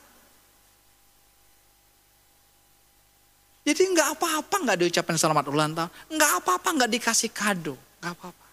Jadi 3.67 3.83
nggak 3.83 4.15
apa-apa 4.15 4.57
nggak 4.63 4.79
diucapin 4.79 5.19
selamat 5.19 5.45
ulang 5.51 5.75
tahun, 5.75 5.91
nggak 6.15 6.33
apa-apa 6.39 6.69
nggak 6.81 6.91
dikasih 6.95 7.31
kado, 7.35 7.75
nggak 7.99 8.13
apa-apa. 8.15 8.47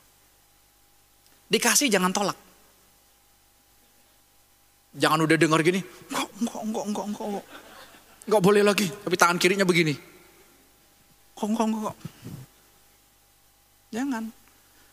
Dikasih 1.53 1.87
jangan 1.87 2.09
tolak. 2.09 2.37
Jangan 4.97 5.21
udah 5.21 5.37
dengar 5.37 5.61
gini, 5.61 5.85
enggak, 6.09 6.27
enggak, 6.41 6.61
enggak, 6.65 6.85
enggak, 6.89 7.05
enggak. 7.05 7.45
Enggak 8.25 8.41
boleh 8.41 8.63
lagi, 8.65 8.87
tapi 8.89 9.15
tangan 9.15 9.37
kirinya 9.37 9.63
begini. 9.63 10.16
Enggak, 11.37 11.65
enggak, 11.69 11.79
enggak. 11.81 11.97
Jangan. 13.93 14.23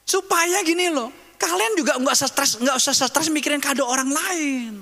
Supaya 0.04 0.60
gini 0.60 0.92
loh, 0.92 1.08
kalian 1.40 1.72
juga 1.80 1.96
enggak 1.96 2.14
usah 2.20 2.28
stres, 2.28 2.60
enggak 2.60 2.76
usah 2.76 2.92
stres 2.92 3.28
mikirin 3.32 3.60
kado 3.60 3.88
orang 3.88 4.12
lain. 4.12 4.74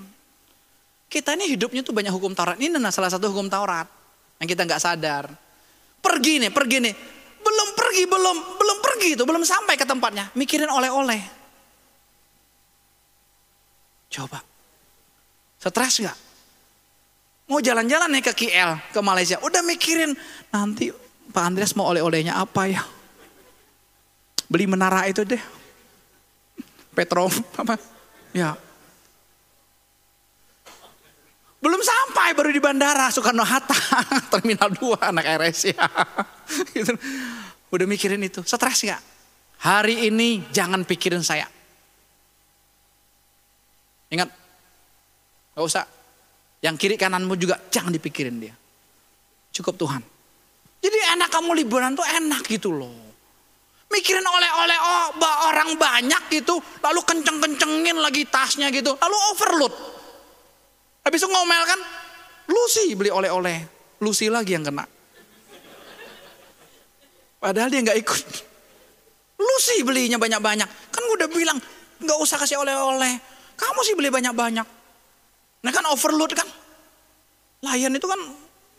Kita 1.06 1.36
ini 1.36 1.54
hidupnya 1.54 1.84
tuh 1.84 1.92
banyak 1.92 2.10
hukum 2.10 2.32
Taurat. 2.32 2.56
Ini 2.56 2.80
nah 2.80 2.90
salah 2.90 3.12
satu 3.12 3.30
hukum 3.30 3.46
Taurat 3.46 3.86
yang 4.40 4.48
kita 4.48 4.64
nggak 4.64 4.80
sadar. 4.80 5.28
Pergi 6.02 6.42
nih, 6.42 6.50
pergi 6.50 6.76
nih. 6.82 6.94
Belum 7.42 7.68
pergi, 7.76 8.02
belum 8.08 8.36
belum 8.58 8.78
pergi 8.80 9.08
itu, 9.14 9.22
belum 9.22 9.44
sampai 9.44 9.76
ke 9.76 9.84
tempatnya. 9.84 10.32
Mikirin 10.34 10.72
oleh-oleh. 10.72 11.20
Coba. 14.12 14.40
Stres 15.62 16.02
nggak? 16.02 16.18
Mau 17.52 17.60
jalan-jalan 17.60 18.08
nih 18.08 18.24
ke 18.24 18.32
KL, 18.32 18.80
ke 18.90 19.00
Malaysia. 19.04 19.36
Udah 19.44 19.60
mikirin 19.60 20.16
nanti 20.48 20.88
Pak 21.32 21.42
Andreas 21.42 21.72
mau 21.72 21.88
oleh-olehnya 21.88 22.36
apa 22.36 22.68
ya? 22.68 22.84
Beli 24.52 24.68
menara 24.68 25.08
itu 25.08 25.24
deh. 25.24 25.40
Petro 26.92 27.32
apa? 27.56 27.80
Ya, 28.36 28.56
belum 31.62 31.78
sampai 31.78 32.34
baru 32.34 32.50
di 32.50 32.58
bandara 32.58 33.06
Soekarno 33.14 33.46
Hatta, 33.46 33.78
Terminal 34.34 34.74
2 34.74 34.98
anak 34.98 35.24
RS 35.38 35.70
ya. 35.70 35.86
gitu. 36.74 36.90
Udah 37.70 37.86
mikirin 37.86 38.18
itu, 38.18 38.42
stres 38.42 38.82
gak? 38.82 38.98
Hari 39.62 40.10
ini 40.10 40.42
jangan 40.50 40.82
pikirin 40.82 41.22
saya. 41.22 41.46
Ingat, 44.10 44.26
gak 45.54 45.62
usah. 45.62 45.86
Yang 46.66 46.82
kiri 46.82 46.96
kananmu 46.98 47.38
juga 47.38 47.62
jangan 47.70 47.94
dipikirin 47.94 48.42
dia. 48.42 48.54
Cukup 49.54 49.78
Tuhan. 49.78 50.02
Jadi 50.82 50.98
enak 51.14 51.30
kamu 51.30 51.54
liburan 51.62 51.94
tuh 51.94 52.02
enak 52.02 52.42
gitu 52.50 52.74
loh. 52.74 52.90
Mikirin 53.86 54.24
oleh-oleh 54.24 54.78
oh, 54.82 55.06
orang 55.46 55.78
banyak 55.78 56.22
gitu. 56.32 56.58
Lalu 56.82 57.00
kenceng-kencengin 57.06 57.96
lagi 58.02 58.26
tasnya 58.26 58.72
gitu. 58.74 58.98
Lalu 58.98 59.16
overload. 59.30 59.74
Habis 61.06 61.22
itu 61.22 61.28
ngomel 61.30 61.62
kan, 61.66 61.80
Lucy 62.50 62.98
beli 62.98 63.14
oleh-oleh. 63.14 63.62
Lucy 64.02 64.26
lagi 64.26 64.58
yang 64.58 64.66
kena. 64.66 64.82
Padahal 67.38 67.70
dia 67.70 67.82
nggak 67.82 67.98
ikut. 68.02 68.26
Lucy 69.38 69.86
belinya 69.86 70.18
banyak-banyak. 70.18 70.68
Kan 70.90 71.02
gue 71.06 71.16
udah 71.22 71.30
bilang, 71.30 71.58
nggak 72.02 72.18
usah 72.18 72.38
kasih 72.38 72.58
oleh-oleh. 72.58 73.18
Kamu 73.54 73.80
sih 73.86 73.94
beli 73.94 74.10
banyak-banyak. 74.10 74.66
Nah 75.62 75.70
kan 75.70 75.84
overload 75.90 76.34
kan. 76.34 76.46
Lion 77.62 77.94
itu 77.94 78.06
kan 78.10 78.18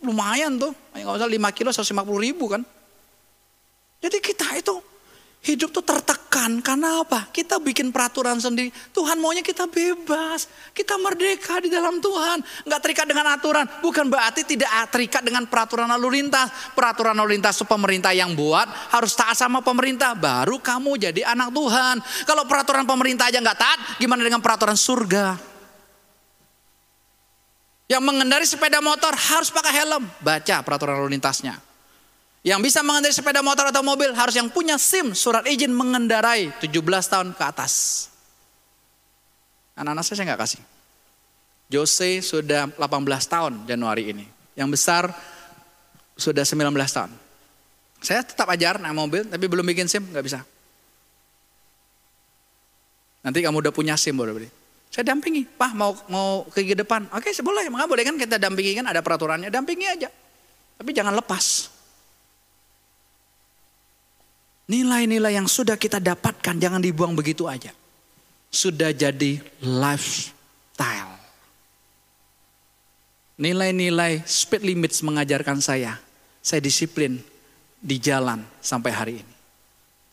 lumayan 0.03 0.59
tuh. 0.59 0.75
Nggak 0.93 1.23
usah 1.23 1.29
5 1.31 1.57
kilo 1.57 1.69
150 1.71 2.25
ribu 2.29 2.45
kan. 2.51 2.61
Jadi 4.03 4.19
kita 4.19 4.47
itu 4.59 4.75
Hidup 5.43 5.75
tuh 5.75 5.83
tertekan 5.83 6.63
karena 6.63 7.03
apa? 7.03 7.27
Kita 7.27 7.59
bikin 7.59 7.91
peraturan 7.91 8.39
sendiri. 8.39 8.71
Tuhan 8.95 9.19
maunya 9.19 9.43
kita 9.43 9.67
bebas. 9.67 10.47
Kita 10.71 10.95
merdeka 10.95 11.59
di 11.59 11.67
dalam 11.67 11.99
Tuhan. 11.99 12.39
Nggak 12.63 12.79
terikat 12.79 13.03
dengan 13.11 13.27
aturan. 13.27 13.67
Bukan 13.83 14.07
berarti 14.07 14.47
tidak 14.47 14.71
terikat 14.87 15.19
dengan 15.19 15.43
peraturan 15.43 15.91
lalu 15.91 16.23
lintas. 16.23 16.47
Peraturan 16.71 17.11
lalu 17.19 17.35
lintas 17.35 17.59
itu 17.59 17.67
pemerintah 17.67 18.15
yang 18.15 18.31
buat. 18.39 18.71
Harus 18.95 19.19
taat 19.19 19.35
sama 19.35 19.59
pemerintah. 19.59 20.15
Baru 20.15 20.63
kamu 20.63 21.11
jadi 21.11 21.27
anak 21.27 21.51
Tuhan. 21.51 21.95
Kalau 22.23 22.47
peraturan 22.47 22.87
pemerintah 22.87 23.27
aja 23.27 23.43
nggak 23.43 23.59
taat. 23.59 23.79
Gimana 23.99 24.23
dengan 24.23 24.39
peraturan 24.39 24.79
surga? 24.79 25.52
Yang 27.91 28.03
mengendari 28.03 28.45
sepeda 28.47 28.79
motor 28.79 29.11
harus 29.11 29.51
pakai 29.51 29.83
helm. 29.83 30.07
Baca 30.23 30.55
peraturan 30.63 30.97
lalu 30.97 31.19
lintasnya. 31.19 31.59
Yang 32.43 32.59
bisa 32.71 32.79
mengendarai 32.83 33.15
sepeda 33.15 33.39
motor 33.39 33.71
atau 33.71 33.79
mobil 33.79 34.11
harus 34.11 34.35
yang 34.35 34.51
punya 34.51 34.75
SIM, 34.75 35.15
surat 35.15 35.47
izin 35.47 35.71
mengendarai 35.71 36.51
17 36.59 36.75
tahun 36.83 37.31
ke 37.31 37.43
atas. 37.43 38.07
Anak-anak 39.79 40.03
saya 40.03 40.27
nggak 40.27 40.41
kasih. 40.43 40.61
Jose 41.71 42.19
sudah 42.19 42.67
18 42.67 42.83
tahun 43.31 43.53
Januari 43.63 44.11
ini. 44.11 44.25
Yang 44.59 44.69
besar 44.75 45.03
sudah 46.19 46.43
19 46.43 46.67
tahun. 46.75 47.11
Saya 48.03 48.21
tetap 48.27 48.51
ajar 48.51 48.77
naik 48.83 48.91
mobil, 48.91 49.23
tapi 49.23 49.47
belum 49.47 49.63
bikin 49.63 49.87
SIM, 49.87 50.03
nggak 50.11 50.25
bisa. 50.27 50.43
Nanti 53.23 53.39
kamu 53.39 53.63
udah 53.63 53.71
punya 53.71 53.95
SIM 53.95 54.19
baru 54.19 54.35
beli. 54.35 54.51
Saya 54.93 55.09
dampingi, 55.09 55.49
Pak 55.49 55.73
mau 55.73 55.97
mau 56.05 56.45
ke 56.53 56.61
depan. 56.77 57.09
Oke, 57.17 57.33
boleh, 57.41 57.65
maka 57.73 57.89
boleh 57.89 58.05
kan 58.05 58.13
kita 58.13 58.37
dampingi 58.37 58.77
kan 58.77 58.85
ada 58.85 59.01
peraturannya, 59.01 59.49
dampingi 59.49 59.89
aja. 59.89 60.05
Tapi 60.77 60.93
jangan 60.93 61.17
lepas. 61.17 61.73
Nilai-nilai 64.69 65.33
yang 65.33 65.49
sudah 65.49 65.81
kita 65.81 65.97
dapatkan 65.97 66.61
jangan 66.61 66.77
dibuang 66.77 67.17
begitu 67.17 67.49
aja. 67.49 67.73
Sudah 68.53 68.93
jadi 68.93 69.41
lifestyle. 69.65 71.17
Nilai-nilai 73.41 74.21
speed 74.29 74.61
limits 74.61 75.01
mengajarkan 75.01 75.57
saya. 75.57 75.97
Saya 76.37 76.61
disiplin 76.61 77.17
di 77.81 77.97
jalan 77.97 78.45
sampai 78.61 78.91
hari 78.93 79.13
ini. 79.25 79.33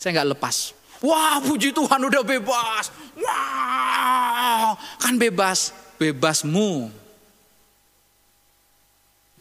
Saya 0.01 0.16
nggak 0.16 0.41
lepas. 0.41 0.72
Wah 1.05 1.37
puji 1.45 1.76
Tuhan 1.76 2.01
udah 2.01 2.24
bebas. 2.24 2.89
Wah 3.21 4.77
kan 5.11 5.18
bebas. 5.18 5.75
Bebasmu. 5.99 6.87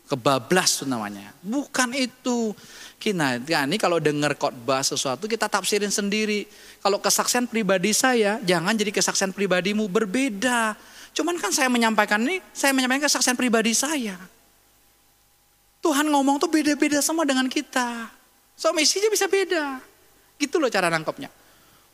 Kebablas 0.10 0.82
itu 0.82 0.86
namanya. 0.90 1.30
Bukan 1.46 1.94
itu. 1.94 2.58
Kita 3.00 3.40
ya, 3.48 3.64
ini 3.64 3.80
kalau 3.80 4.02
dengar 4.02 4.36
khotbah 4.36 4.84
sesuatu 4.84 5.30
kita 5.30 5.48
tafsirin 5.48 5.94
sendiri. 5.94 6.50
Kalau 6.82 7.00
kesaksian 7.00 7.48
pribadi 7.48 7.96
saya, 7.96 8.42
jangan 8.44 8.76
jadi 8.76 8.92
kesaksian 8.92 9.32
pribadimu 9.32 9.88
berbeda. 9.88 10.76
Cuman 11.16 11.40
kan 11.40 11.54
saya 11.54 11.72
menyampaikan 11.72 12.20
ini, 12.26 12.44
saya 12.52 12.76
menyampaikan 12.76 13.08
kesaksian 13.08 13.38
pribadi 13.40 13.72
saya. 13.72 14.20
Tuhan 15.80 16.12
ngomong 16.12 16.44
tuh 16.44 16.52
beda-beda 16.52 17.00
sama 17.00 17.24
dengan 17.24 17.48
kita. 17.48 18.12
So 18.60 18.76
misinya 18.76 19.08
bisa 19.08 19.32
beda. 19.32 19.80
Gitu 20.36 20.60
loh 20.60 20.68
cara 20.68 20.92
nangkepnya. 20.92 21.32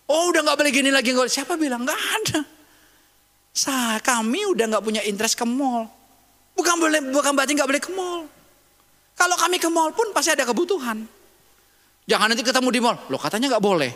Oh 0.05 0.29
udah 0.29 0.41
gak 0.45 0.57
boleh 0.61 0.71
gini 0.71 0.89
lagi. 0.93 1.13
Siapa 1.13 1.57
bilang? 1.57 1.85
Gak 1.85 2.01
ada. 2.21 2.39
Sa, 3.55 3.97
kami 4.03 4.45
udah 4.51 4.77
gak 4.77 4.83
punya 4.85 5.01
interest 5.05 5.39
ke 5.39 5.45
mall. 5.47 5.89
Bukan 6.55 6.75
boleh, 6.77 6.99
bukan 7.09 7.31
berarti 7.33 7.53
gak 7.57 7.69
boleh 7.69 7.83
ke 7.83 7.91
mall. 7.93 8.29
Kalau 9.15 9.35
kami 9.39 9.57
ke 9.57 9.71
mall 9.71 9.95
pun 9.95 10.11
pasti 10.11 10.35
ada 10.35 10.43
kebutuhan. 10.43 11.07
Jangan 12.05 12.27
nanti 12.29 12.43
ketemu 12.45 12.69
di 12.69 12.79
mall. 12.83 12.97
Loh 13.09 13.17
katanya 13.17 13.55
nggak 13.55 13.65
boleh. 13.65 13.91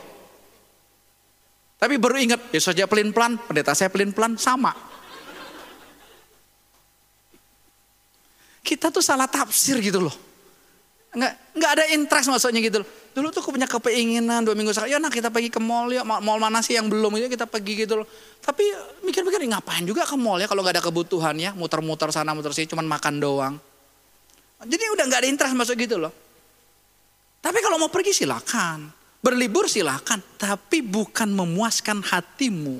Tapi 1.79 1.95
baru 1.95 2.19
ingat, 2.19 2.51
ya 2.51 2.59
saja 2.59 2.83
pelin 2.89 3.15
pelan, 3.15 3.39
pendeta 3.39 3.71
saya 3.71 3.87
pelin 3.87 4.11
pelan 4.11 4.35
sama. 4.35 4.75
Kita 8.59 8.91
tuh 8.91 8.99
salah 8.99 9.31
tafsir 9.31 9.79
gitu 9.79 10.03
loh. 10.03 10.15
Nggak, 11.09 11.33
nggak 11.57 11.71
ada 11.73 11.83
interest 11.93 12.27
maksudnya 12.29 12.61
gitu 12.61 12.85
loh. 12.85 12.89
Dulu 13.09 13.27
tuh 13.33 13.41
aku 13.41 13.51
punya 13.57 13.65
keinginan 13.65 14.45
dua 14.45 14.53
minggu 14.53 14.69
sekali, 14.69 14.93
ya 14.93 15.01
nah 15.01 15.09
kita 15.09 15.33
pergi 15.33 15.49
ke 15.49 15.57
mall 15.57 15.89
ya, 15.89 16.05
mall 16.05 16.37
mana 16.37 16.61
sih 16.61 16.77
yang 16.77 16.85
belum 16.85 17.17
ya 17.17 17.25
kita 17.25 17.49
pergi 17.49 17.83
gitu 17.83 17.99
loh. 17.99 18.07
Tapi 18.39 18.63
mikir-mikir 19.01 19.41
ngapain 19.49 19.81
juga 19.83 20.05
ke 20.05 20.13
mall 20.13 20.37
ya 20.37 20.45
kalau 20.45 20.61
nggak 20.61 20.77
ada 20.77 20.83
kebutuhan 20.85 21.33
ya, 21.41 21.51
muter-muter 21.57 22.13
sana 22.13 22.37
muter 22.37 22.53
sini, 22.53 22.69
cuman 22.69 22.85
makan 22.85 23.15
doang. 23.17 23.55
Jadi 24.59 24.83
udah 24.93 25.03
nggak 25.09 25.19
ada 25.25 25.29
interest 25.31 25.55
masuk 25.57 25.75
gitu 25.79 25.97
loh. 25.97 26.13
Tapi 27.39 27.59
kalau 27.63 27.79
mau 27.79 27.87
pergi 27.87 28.11
silakan. 28.23 28.91
Berlibur 29.19 29.67
silakan. 29.67 30.19
Tapi 30.35 30.83
bukan 30.83 31.31
memuaskan 31.31 32.03
hatimu. 32.03 32.79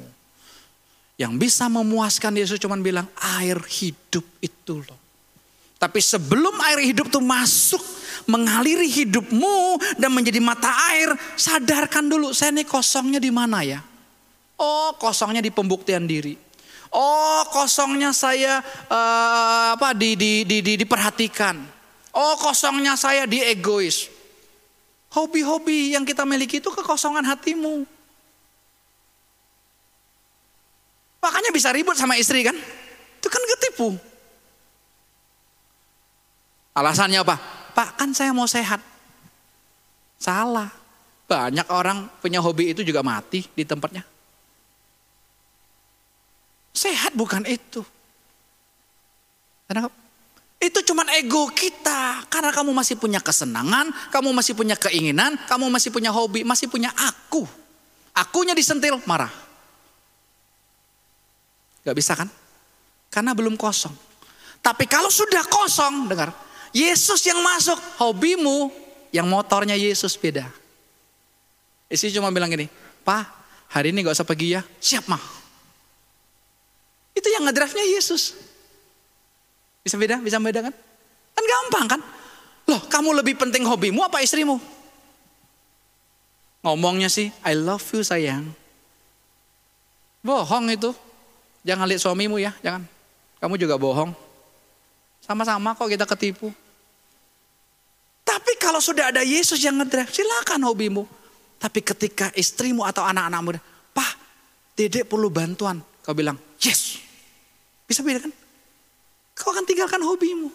Yang 1.20 1.34
bisa 1.36 1.68
memuaskan 1.68 2.36
Yesus 2.36 2.60
cuma 2.60 2.80
bilang 2.80 3.08
air 3.40 3.60
hidup 3.60 4.24
itu 4.40 4.84
loh. 4.84 5.00
Tapi 5.80 6.04
sebelum 6.04 6.60
air 6.60 6.92
hidup 6.92 7.08
itu 7.08 7.24
masuk 7.24 7.80
mengaliri 8.28 8.92
hidupmu 8.92 9.80
dan 9.96 10.12
menjadi 10.12 10.44
mata 10.44 10.68
air, 10.92 11.16
sadarkan 11.40 12.12
dulu 12.12 12.36
saya 12.36 12.52
ini 12.52 12.68
kosongnya 12.68 13.18
di 13.18 13.32
mana 13.32 13.64
ya? 13.64 13.80
Oh, 14.60 14.92
kosongnya 15.00 15.40
di 15.40 15.56
pembuktian 15.56 16.04
diri. 16.04 16.36
Oh, 16.92 17.48
kosongnya 17.48 18.12
saya 18.12 18.60
uh, 18.92 19.80
apa 19.80 19.96
di, 19.96 20.20
di, 20.20 20.44
di, 20.44 20.60
di 20.60 20.74
diperhatikan. 20.76 21.56
Oh, 22.12 22.36
kosongnya 22.36 23.00
saya 23.00 23.24
di 23.24 23.40
egois. 23.40 24.12
Hobi-hobi 25.16 25.96
yang 25.96 26.04
kita 26.04 26.28
miliki 26.28 26.60
itu 26.60 26.70
kekosongan 26.70 27.24
hatimu. 27.24 27.88
Makanya 31.24 31.56
bisa 31.56 31.72
ribut 31.72 31.96
sama 31.96 32.20
istri 32.20 32.44
kan? 32.44 32.54
Itu 33.18 33.32
kan 33.32 33.42
ketipu. 33.56 33.96
Alasannya 36.74 37.20
apa? 37.22 37.36
Pak 37.74 38.00
kan 38.00 38.10
saya 38.14 38.34
mau 38.34 38.46
sehat. 38.46 38.82
Salah. 40.20 40.70
Banyak 41.30 41.68
orang 41.70 42.10
punya 42.20 42.42
hobi 42.42 42.74
itu 42.74 42.82
juga 42.82 43.06
mati 43.06 43.46
di 43.54 43.64
tempatnya. 43.64 44.02
Sehat 46.74 47.14
bukan 47.14 47.46
itu. 47.46 47.86
Kenapa? 49.70 49.94
Itu 50.60 50.84
cuma 50.84 51.08
ego 51.16 51.48
kita. 51.54 52.28
Karena 52.28 52.52
kamu 52.52 52.76
masih 52.76 53.00
punya 53.00 53.24
kesenangan, 53.24 53.94
kamu 54.12 54.36
masih 54.36 54.54
punya 54.58 54.76
keinginan, 54.76 55.40
kamu 55.48 55.72
masih 55.72 55.94
punya 55.94 56.12
hobi, 56.12 56.44
masih 56.44 56.68
punya 56.68 56.92
aku. 56.98 57.48
Akunya 58.12 58.52
disentil, 58.52 59.00
marah. 59.08 59.32
Gak 61.88 61.96
bisa 61.96 62.18
kan? 62.18 62.28
Karena 63.08 63.32
belum 63.32 63.56
kosong. 63.56 63.96
Tapi 64.60 64.84
kalau 64.90 65.08
sudah 65.08 65.48
kosong, 65.48 66.12
dengar. 66.12 66.36
Yesus 66.70 67.26
yang 67.26 67.42
masuk, 67.42 67.78
hobimu, 67.98 68.70
yang 69.10 69.26
motornya 69.26 69.74
Yesus 69.74 70.14
beda. 70.16 70.46
Isi 71.90 72.14
cuma 72.14 72.30
bilang 72.30 72.54
gini, 72.54 72.70
Pak, 73.02 73.26
hari 73.74 73.90
ini 73.90 74.06
gak 74.06 74.14
usah 74.14 74.28
pergi 74.28 74.58
ya. 74.58 74.62
Siap 74.78 75.10
mah. 75.10 75.22
Itu 77.18 77.26
yang 77.34 77.50
ngedrive-nya 77.50 77.86
Yesus. 77.98 78.38
Bisa 79.82 79.98
beda? 79.98 80.22
Bisa 80.22 80.38
beda 80.38 80.70
kan? 80.70 80.74
Kan 81.34 81.44
gampang 81.44 81.86
kan? 81.98 82.02
Loh 82.70 82.82
kamu 82.86 83.18
lebih 83.18 83.34
penting 83.42 83.66
hobimu 83.66 84.06
apa 84.06 84.22
istrimu? 84.22 84.62
Ngomongnya 86.62 87.10
sih, 87.10 87.34
I 87.42 87.58
love 87.58 87.82
you 87.96 88.06
sayang. 88.06 88.54
Bohong 90.22 90.70
itu. 90.70 90.94
Jangan 91.66 91.90
lihat 91.90 92.02
suamimu 92.04 92.38
ya, 92.38 92.54
jangan. 92.62 92.86
Kamu 93.40 93.56
juga 93.58 93.80
bohong. 93.80 94.29
Sama-sama 95.30 95.78
kok 95.78 95.86
kita 95.86 96.10
ketipu. 96.10 96.50
Tapi 98.26 98.58
kalau 98.58 98.82
sudah 98.82 99.14
ada 99.14 99.22
Yesus 99.22 99.62
yang 99.62 99.78
ngedrive, 99.78 100.10
silakan 100.10 100.66
hobimu. 100.66 101.06
Tapi 101.62 101.86
ketika 101.86 102.34
istrimu 102.34 102.82
atau 102.82 103.06
anak-anakmu, 103.06 103.62
Pak, 103.94 104.12
dedek 104.74 105.06
perlu 105.06 105.30
bantuan. 105.30 105.86
Kau 106.02 106.18
bilang, 106.18 106.34
yes. 106.58 106.98
Bisa 107.86 108.02
beda 108.02 108.26
kan? 108.26 108.34
Kau 109.38 109.54
akan 109.54 109.70
tinggalkan 109.70 110.02
hobimu. 110.02 110.50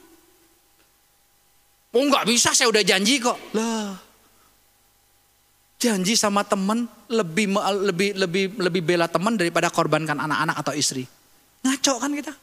Oh 1.94 2.02
nggak 2.10 2.26
bisa, 2.26 2.50
saya 2.50 2.66
udah 2.66 2.82
janji 2.82 3.22
kok. 3.22 3.38
Lah, 3.54 3.94
janji 5.78 6.18
sama 6.18 6.42
teman 6.42 6.90
lebih 7.06 7.54
lebih 7.86 8.10
lebih 8.18 8.44
lebih 8.58 8.82
bela 8.82 9.06
teman 9.06 9.38
daripada 9.38 9.70
korbankan 9.70 10.18
anak-anak 10.18 10.56
atau 10.58 10.74
istri. 10.74 11.06
Ngaco 11.62 11.94
kan 12.02 12.10
kita? 12.10 12.34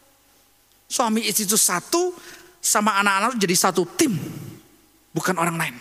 Suami 0.91 1.23
istri 1.23 1.47
itu 1.47 1.55
satu 1.55 2.11
sama 2.59 2.99
anak-anak 2.99 3.39
jadi 3.39 3.55
satu 3.55 3.87
tim, 3.95 4.11
bukan 5.15 5.39
orang 5.39 5.55
lain. 5.55 5.75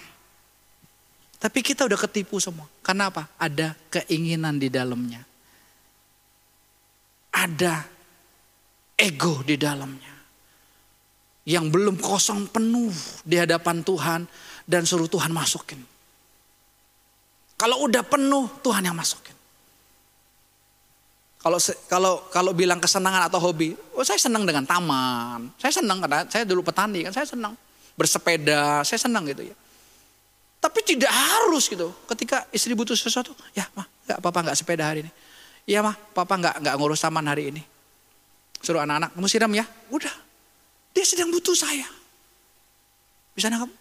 Tapi 1.41 1.59
kita 1.67 1.91
udah 1.91 1.99
ketipu 1.99 2.39
semua. 2.39 2.71
Karena 2.79 3.11
apa? 3.11 3.27
Ada 3.35 3.75
keinginan 3.91 4.61
di 4.61 4.71
dalamnya. 4.71 5.27
Ada 7.35 7.83
ego 8.95 9.41
di 9.43 9.57
dalamnya 9.57 10.13
yang 11.49 11.73
belum 11.73 11.97
kosong 11.97 12.53
penuh 12.53 12.93
di 13.25 13.41
hadapan 13.41 13.81
Tuhan 13.81 14.29
dan 14.69 14.85
suruh 14.85 15.09
Tuhan 15.09 15.33
masukin. 15.33 15.81
Kalau 17.57 17.83
udah 17.89 18.05
penuh 18.05 18.61
Tuhan 18.61 18.85
yang 18.85 18.95
masukin. 18.95 19.40
Kalau 21.41 21.57
kalau 21.89 22.13
kalau 22.29 22.53
bilang 22.53 22.77
kesenangan 22.77 23.33
atau 23.33 23.41
hobi, 23.41 23.73
oh 23.97 24.05
saya 24.05 24.21
senang 24.21 24.45
dengan 24.45 24.69
taman. 24.69 25.49
Saya 25.57 25.81
senang 25.81 26.05
karena 26.05 26.29
saya 26.29 26.45
dulu 26.45 26.61
petani 26.61 27.01
kan 27.09 27.17
saya 27.17 27.25
senang 27.25 27.57
bersepeda, 27.97 28.85
saya 28.85 29.01
senang 29.01 29.25
gitu 29.25 29.49
ya. 29.49 29.57
Tapi 30.61 30.85
tidak 30.85 31.09
harus 31.09 31.65
gitu. 31.73 31.89
Ketika 32.05 32.45
istri 32.53 32.77
butuh 32.77 32.93
sesuatu, 32.93 33.33
ya 33.57 33.65
mah, 33.73 33.89
nggak 34.05 34.19
papa 34.21 34.39
nggak 34.45 34.57
sepeda 34.61 34.85
hari 34.85 35.01
ini. 35.09 35.13
Iya 35.65 35.81
mah, 35.81 35.97
papa 35.97 36.37
nggak 36.37 36.61
nggak 36.61 36.75
ngurus 36.77 37.01
taman 37.01 37.25
hari 37.25 37.49
ini. 37.49 37.63
Suruh 38.61 38.85
anak-anak, 38.85 39.17
kamu 39.17 39.29
siram 39.33 39.53
ya. 39.57 39.65
Udah, 39.89 40.13
dia 40.93 41.05
sedang 41.09 41.33
butuh 41.33 41.57
saya. 41.57 41.89
Bisa 43.33 43.49
nangkap? 43.49 43.73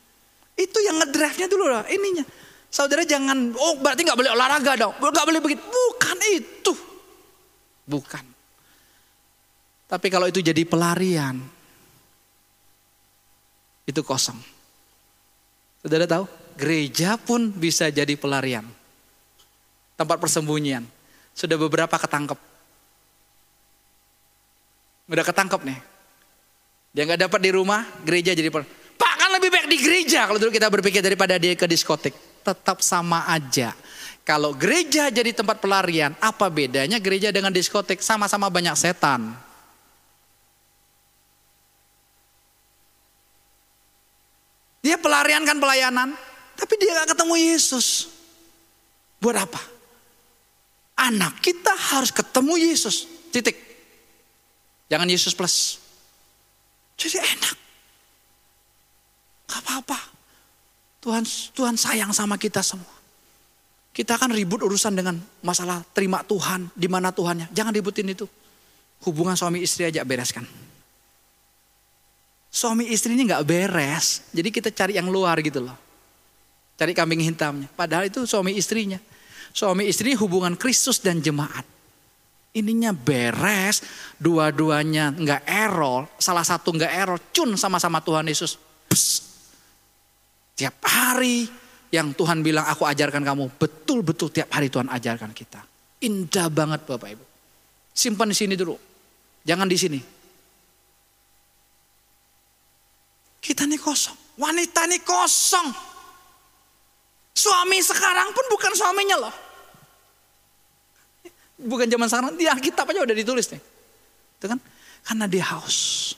Itu 0.55 0.79
yang 0.79 1.03
ngedrive-nya 1.03 1.47
dulu 1.51 1.67
lah, 1.67 1.83
ininya. 1.91 2.23
Saudara 2.71 3.03
jangan, 3.03 3.51
oh 3.51 3.75
berarti 3.83 4.07
nggak 4.07 4.15
boleh 4.15 4.31
olahraga 4.31 4.79
dong. 4.79 4.95
Nggak 5.03 5.25
boleh 5.27 5.41
begitu. 5.43 5.59
Bukan 5.67 6.17
itu. 6.31 6.73
Bukan. 7.89 8.25
Tapi 9.89 10.07
kalau 10.13 10.29
itu 10.29 10.45
jadi 10.45 10.61
pelarian, 10.69 11.41
itu 13.89 14.01
kosong. 14.05 14.37
Saudara 15.81 16.05
tahu? 16.05 16.29
Gereja 16.53 17.17
pun 17.17 17.49
bisa 17.49 17.89
jadi 17.89 18.13
pelarian. 18.13 18.67
Tempat 19.97 20.21
persembunyian. 20.21 20.85
Sudah 21.33 21.57
beberapa 21.57 21.97
ketangkep. 21.97 22.37
Udah 25.09 25.25
ketangkep 25.25 25.61
nih. 25.65 25.79
Dia 26.93 27.03
nggak 27.09 27.25
dapat 27.25 27.39
di 27.41 27.49
rumah, 27.49 27.81
gereja 28.05 28.37
jadi 28.37 28.53
per. 28.53 28.67
Pak 28.99 29.13
kan 29.17 29.29
lebih 29.39 29.49
baik 29.49 29.67
di 29.71 29.77
gereja 29.81 30.27
kalau 30.27 30.37
dulu 30.37 30.51
kita 30.53 30.69
berpikir 30.69 31.01
daripada 31.01 31.41
dia 31.41 31.57
ke 31.57 31.65
diskotik. 31.65 32.13
Tetap 32.45 32.85
sama 32.85 33.25
aja. 33.25 33.73
Kalau 34.29 34.53
gereja 34.53 35.09
jadi 35.09 35.33
tempat 35.33 35.57
pelarian, 35.57 36.13
apa 36.21 36.53
bedanya 36.53 37.01
gereja 37.01 37.33
dengan 37.33 37.49
diskotik? 37.49 37.97
Sama-sama 37.97 38.45
banyak 38.45 38.77
setan. 38.77 39.33
Dia 44.85 45.01
pelarian 45.01 45.41
kan 45.49 45.57
pelayanan, 45.57 46.13
tapi 46.53 46.77
dia 46.77 46.93
gak 46.93 47.17
ketemu 47.17 47.41
Yesus. 47.41 48.05
Buat 49.17 49.49
apa? 49.49 49.61
Anak 51.09 51.41
kita 51.41 51.73
harus 51.73 52.13
ketemu 52.13 52.69
Yesus. 52.69 53.09
Titik. 53.33 53.57
Jangan 54.93 55.09
Yesus 55.09 55.33
plus. 55.33 55.81
Jadi 57.01 57.17
enak. 57.17 57.57
Gak 59.49 59.61
apa-apa. 59.65 59.97
Tuhan 61.01 61.25
Tuhan 61.57 61.73
sayang 61.81 62.13
sama 62.13 62.37
kita 62.37 62.61
semua. 62.61 62.98
Kita 63.99 64.15
akan 64.15 64.31
ribut 64.31 64.63
urusan 64.63 64.95
dengan 64.95 65.19
masalah 65.43 65.83
terima 65.91 66.23
Tuhan, 66.23 66.71
di 66.71 66.87
mana 66.87 67.11
Tuhannya. 67.11 67.51
Jangan 67.51 67.75
ributin 67.75 68.07
itu. 68.07 68.23
Hubungan 69.03 69.35
suami 69.35 69.59
istri 69.59 69.83
aja 69.91 70.07
bereskan. 70.07 70.47
Suami 72.47 72.87
istri 72.87 73.19
ini 73.19 73.27
nggak 73.27 73.43
beres, 73.43 74.31
jadi 74.31 74.47
kita 74.47 74.71
cari 74.71 74.95
yang 74.95 75.11
luar 75.11 75.35
gitu 75.43 75.67
loh. 75.67 75.75
Cari 76.79 76.95
kambing 76.95 77.19
hitamnya. 77.27 77.67
Padahal 77.75 78.07
itu 78.07 78.23
suami 78.23 78.55
istrinya. 78.55 79.03
Suami 79.51 79.91
istri 79.91 80.15
hubungan 80.15 80.55
Kristus 80.55 81.03
dan 81.03 81.19
jemaat 81.19 81.67
ininya 82.53 82.91
beres, 82.93 83.85
dua-duanya 84.17 85.13
nggak 85.13 85.43
error, 85.45 86.09
salah 86.17 86.41
satu 86.41 86.73
nggak 86.73 86.93
error, 86.93 87.17
cun 87.29 87.53
sama-sama 87.53 88.01
Tuhan 88.01 88.25
Yesus. 88.25 88.57
Psst. 88.89 89.29
Tiap 90.57 90.75
hari 90.83 91.47
yang 91.89 92.13
Tuhan 92.13 92.45
bilang 92.45 92.65
aku 92.69 92.85
ajarkan 92.85 93.25
kamu, 93.25 93.57
betul-betul 93.57 94.29
tiap 94.29 94.49
hari 94.53 94.69
Tuhan 94.69 94.89
ajarkan 94.89 95.33
kita. 95.33 95.61
Indah 96.05 96.47
banget 96.47 96.85
Bapak 96.85 97.09
Ibu. 97.17 97.25
Simpan 97.91 98.31
di 98.31 98.37
sini 98.37 98.53
dulu. 98.53 98.77
Jangan 99.43 99.67
di 99.67 99.77
sini. 99.77 99.99
Kita 103.41 103.65
nih 103.65 103.81
kosong. 103.81 104.37
Wanita 104.39 104.85
nih 104.85 105.01
kosong. 105.03 105.67
Suami 107.33 107.79
sekarang 107.81 108.35
pun 108.35 108.45
bukan 108.51 108.71
suaminya 108.75 109.17
loh. 109.17 109.35
Bukan 111.59 111.91
zaman 111.91 112.07
sekarang, 112.07 112.39
di 112.39 112.47
Alkitab 112.47 112.87
aja 112.87 113.03
udah 113.03 113.15
ditulis 113.15 113.51
nih. 113.51 113.59
Itu 114.39 114.45
kan? 114.47 114.59
Karena 115.03 115.25
dia 115.27 115.43
haus. 115.55 116.13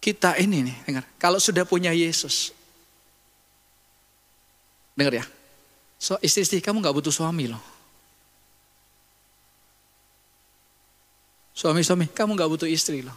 Kita 0.00 0.40
ini 0.40 0.64
nih, 0.64 0.76
dengar. 0.88 1.04
Kalau 1.20 1.36
sudah 1.36 1.68
punya 1.68 1.92
Yesus. 1.92 2.56
Dengar 4.96 5.12
ya. 5.20 5.24
So, 6.00 6.16
istri-istri 6.24 6.64
kamu 6.64 6.80
gak 6.80 6.96
butuh 6.96 7.12
suami 7.12 7.52
loh. 7.52 7.60
Suami-suami, 11.52 12.08
kamu 12.08 12.32
gak 12.40 12.48
butuh 12.48 12.64
istri 12.64 13.04
loh. 13.04 13.12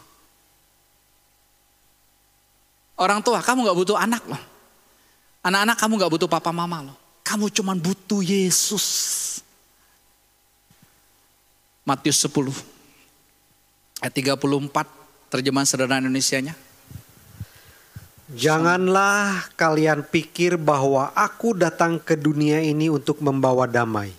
Orang 3.00 3.24
tua, 3.24 3.40
kamu 3.40 3.64
gak 3.64 3.78
butuh 3.80 3.96
anak 3.96 4.20
loh. 4.28 4.42
Anak-anak 5.40 5.76
kamu 5.80 5.92
gak 5.96 6.12
butuh 6.12 6.28
papa 6.28 6.52
mama 6.52 6.92
loh. 6.92 6.96
Kamu 7.24 7.48
cuma 7.48 7.72
butuh 7.72 8.20
Yesus. 8.20 9.40
Matius 11.84 12.20
10 12.20 12.52
ayat 14.00 14.12
34 14.12 14.40
terjemahan 15.32 15.68
sederhana 15.68 16.04
Indonesia-nya. 16.04 16.52
Janganlah 18.34 19.46
kalian 19.54 20.02
pikir 20.02 20.58
bahwa 20.58 21.14
aku 21.14 21.54
datang 21.54 22.02
ke 22.02 22.18
dunia 22.18 22.58
ini 22.58 22.90
untuk 22.90 23.22
membawa 23.22 23.70
damai. 23.70 24.10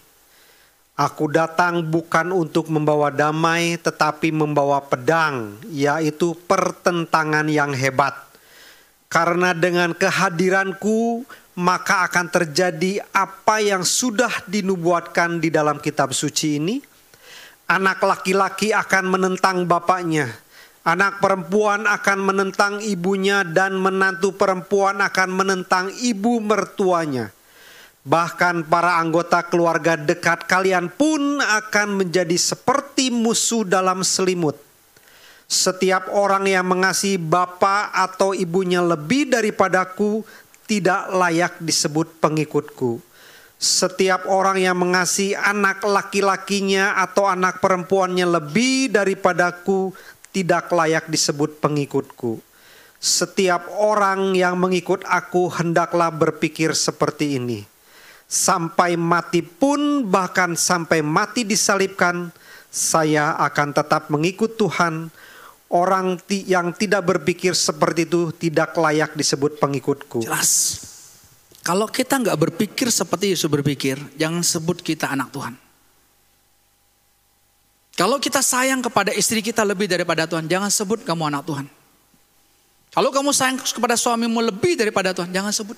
Aku 0.96 1.28
datang 1.28 1.84
bukan 1.84 2.32
untuk 2.32 2.72
membawa 2.72 3.12
damai, 3.12 3.76
tetapi 3.76 4.32
membawa 4.32 4.80
pedang, 4.80 5.60
yaitu 5.68 6.32
pertentangan 6.48 7.44
yang 7.52 7.76
hebat. 7.76 8.16
Karena 9.12 9.52
dengan 9.52 9.92
kehadiranku, 9.92 11.28
maka 11.60 12.08
akan 12.08 12.32
terjadi 12.32 13.04
apa 13.12 13.60
yang 13.60 13.84
sudah 13.84 14.48
dinubuatkan 14.48 15.44
di 15.44 15.52
dalam 15.52 15.76
kitab 15.84 16.16
suci 16.16 16.56
ini. 16.56 16.80
Anak 17.68 18.00
laki-laki 18.00 18.72
akan 18.72 19.12
menentang 19.12 19.68
bapaknya, 19.68 20.32
anak 20.86 21.18
perempuan 21.18 21.90
akan 21.90 22.20
menentang 22.22 22.74
ibunya, 22.80 23.42
dan 23.42 23.76
menantu 23.76 24.38
perempuan 24.38 25.02
akan 25.02 25.30
menentang 25.34 25.90
ibu 26.06 26.38
mertuanya. 26.40 27.34
Bahkan 28.06 28.70
para 28.70 29.02
anggota 29.02 29.42
keluarga 29.50 29.98
dekat 29.98 30.46
kalian 30.46 30.94
pun 30.94 31.42
akan 31.42 32.06
menjadi 32.06 32.38
seperti 32.38 33.10
musuh 33.10 33.66
dalam 33.66 34.06
selimut. 34.06 34.62
Setiap 35.50 36.14
orang 36.14 36.46
yang 36.46 36.70
mengasihi 36.70 37.18
bapak 37.18 37.94
atau 37.94 38.38
ibunya 38.38 38.82
lebih 38.82 39.30
daripadaku 39.30 40.22
tidak 40.70 41.10
layak 41.14 41.54
disebut 41.62 42.22
pengikutku. 42.22 43.02
Setiap 43.56 44.30
orang 44.30 44.62
yang 44.62 44.78
mengasihi 44.78 45.34
anak 45.34 45.82
laki-lakinya 45.82 47.02
atau 47.02 47.26
anak 47.26 47.58
perempuannya 47.58 48.28
lebih 48.28 48.94
daripadaku 48.94 49.96
tidak 50.36 50.68
layak 50.76 51.08
disebut 51.08 51.64
pengikutku. 51.64 52.44
Setiap 53.00 53.72
orang 53.80 54.36
yang 54.36 54.60
mengikut 54.60 55.08
aku 55.08 55.48
hendaklah 55.48 56.12
berpikir 56.12 56.76
seperti 56.76 57.40
ini. 57.40 57.64
Sampai 58.28 59.00
mati 59.00 59.40
pun 59.40 60.04
bahkan 60.04 60.60
sampai 60.60 61.00
mati 61.00 61.48
disalibkan 61.48 62.36
saya 62.68 63.40
akan 63.40 63.72
tetap 63.72 64.12
mengikut 64.12 64.60
Tuhan. 64.60 65.08
Orang 65.66 66.22
yang 66.30 66.78
tidak 66.78 67.04
berpikir 67.04 67.58
seperti 67.58 68.06
itu 68.06 68.30
tidak 68.36 68.78
layak 68.78 69.18
disebut 69.18 69.58
pengikutku. 69.58 70.22
Jelas. 70.24 70.84
Kalau 71.66 71.90
kita 71.90 72.22
nggak 72.22 72.38
berpikir 72.38 72.94
seperti 72.94 73.34
Yesus 73.34 73.50
berpikir 73.50 73.98
jangan 74.20 74.46
sebut 74.46 74.78
kita 74.86 75.10
anak 75.10 75.34
Tuhan 75.34 75.65
kalau 77.96 78.20
kita 78.20 78.44
sayang 78.44 78.84
kepada 78.84 79.16
istri 79.16 79.40
kita 79.40 79.64
lebih 79.64 79.88
daripada 79.88 80.28
Tuhan 80.28 80.46
jangan 80.46 80.70
sebut 80.70 81.02
kamu 81.08 81.32
anak 81.32 81.44
Tuhan 81.48 81.66
kalau 82.96 83.10
kamu 83.12 83.32
sayang 83.32 83.58
kepada 83.60 83.96
suamimu 84.00 84.40
lebih 84.40 84.76
daripada 84.80 85.12
Tuhan 85.16 85.32
jangan 85.32 85.52
sebut 85.52 85.78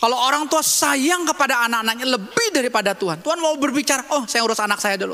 kalau 0.00 0.16
orang 0.16 0.48
tua 0.48 0.64
sayang 0.64 1.28
kepada 1.28 1.68
anak-anaknya 1.68 2.08
lebih 2.08 2.48
daripada 2.56 2.96
Tuhan. 2.96 3.20
Tuhan 3.20 3.36
mau 3.36 3.52
berbicara, 3.60 4.08
oh 4.16 4.24
saya 4.24 4.40
urus 4.40 4.56
anak 4.56 4.80
saya 4.80 4.96
dulu. 4.96 5.12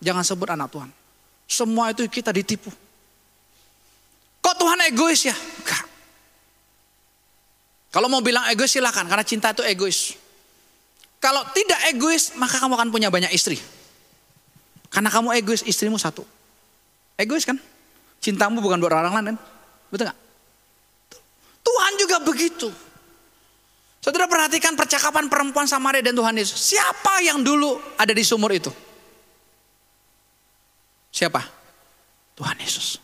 Jangan 0.00 0.24
sebut 0.24 0.48
anak 0.48 0.72
Tuhan. 0.72 0.88
Semua 1.44 1.92
itu 1.92 2.08
kita 2.08 2.32
ditipu. 2.32 2.72
Kok 4.40 4.56
Tuhan 4.56 4.80
egois 4.88 5.28
ya? 5.28 5.36
Enggak. 5.36 5.84
Kalau 7.92 8.08
mau 8.08 8.24
bilang 8.24 8.48
egois 8.48 8.72
silakan, 8.72 9.12
karena 9.12 9.28
cinta 9.28 9.52
itu 9.52 9.60
egois. 9.60 10.16
Kalau 11.20 11.44
tidak 11.52 11.92
egois, 11.92 12.32
maka 12.40 12.56
kamu 12.56 12.80
akan 12.80 12.88
punya 12.88 13.12
banyak 13.12 13.28
istri. 13.28 13.60
Karena 14.94 15.10
kamu 15.10 15.34
egois, 15.34 15.66
istrimu 15.66 15.98
satu. 15.98 16.22
Egois 17.18 17.42
kan? 17.42 17.58
Cintamu 18.22 18.62
bukan 18.62 18.78
buat 18.78 18.94
orang 18.94 19.10
lain 19.10 19.26
kan? 19.34 19.38
Betul 19.90 20.06
nggak? 20.06 20.18
Tuhan 21.66 21.92
juga 21.98 22.16
begitu. 22.22 22.68
Saudara 23.98 24.30
perhatikan 24.30 24.78
percakapan 24.78 25.26
perempuan 25.26 25.66
Samaria 25.66 26.04
dan 26.04 26.14
Tuhan 26.14 26.36
Yesus. 26.38 26.54
Siapa 26.54 27.24
yang 27.26 27.42
dulu 27.42 27.74
ada 27.98 28.14
di 28.14 28.22
sumur 28.22 28.54
itu? 28.54 28.70
Siapa? 31.10 31.42
Tuhan 32.38 32.56
Yesus. 32.62 33.00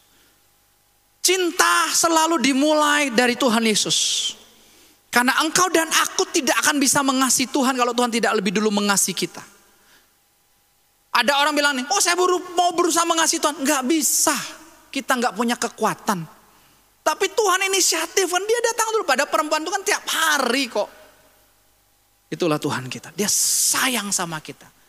Cinta 1.25 1.91
selalu 1.91 2.39
dimulai 2.39 3.11
dari 3.11 3.35
Tuhan 3.35 3.65
Yesus. 3.67 3.99
Karena 5.11 5.43
engkau 5.43 5.67
dan 5.75 5.91
aku 5.91 6.23
tidak 6.31 6.55
akan 6.63 6.79
bisa 6.79 7.03
mengasihi 7.03 7.51
Tuhan 7.51 7.75
kalau 7.75 7.91
Tuhan 7.91 8.15
tidak 8.15 8.31
lebih 8.39 8.55
dulu 8.63 8.71
mengasihi 8.71 9.17
kita. 9.17 9.43
Ada 11.11 11.43
orang 11.43 11.55
bilang 11.59 11.75
nih, 11.75 11.87
oh 11.91 11.99
saya 11.99 12.15
buru, 12.15 12.39
mau 12.55 12.71
berusaha 12.71 13.03
mengasihi 13.03 13.43
Tuhan. 13.43 13.67
Enggak 13.67 13.83
bisa, 13.83 14.37
kita 14.95 15.19
enggak 15.19 15.35
punya 15.35 15.59
kekuatan. 15.59 16.23
Tapi 17.01 17.27
Tuhan 17.35 17.67
inisiatif 17.67 18.29
dia 18.31 18.61
datang 18.71 18.95
dulu 18.95 19.03
pada 19.03 19.27
perempuan 19.27 19.65
itu 19.67 19.73
kan 19.75 19.83
tiap 19.83 20.05
hari 20.07 20.71
kok. 20.71 20.89
Itulah 22.31 22.63
Tuhan 22.63 22.87
kita. 22.87 23.11
Dia 23.11 23.27
sayang 23.27 24.15
sama 24.15 24.39
kita. 24.39 24.80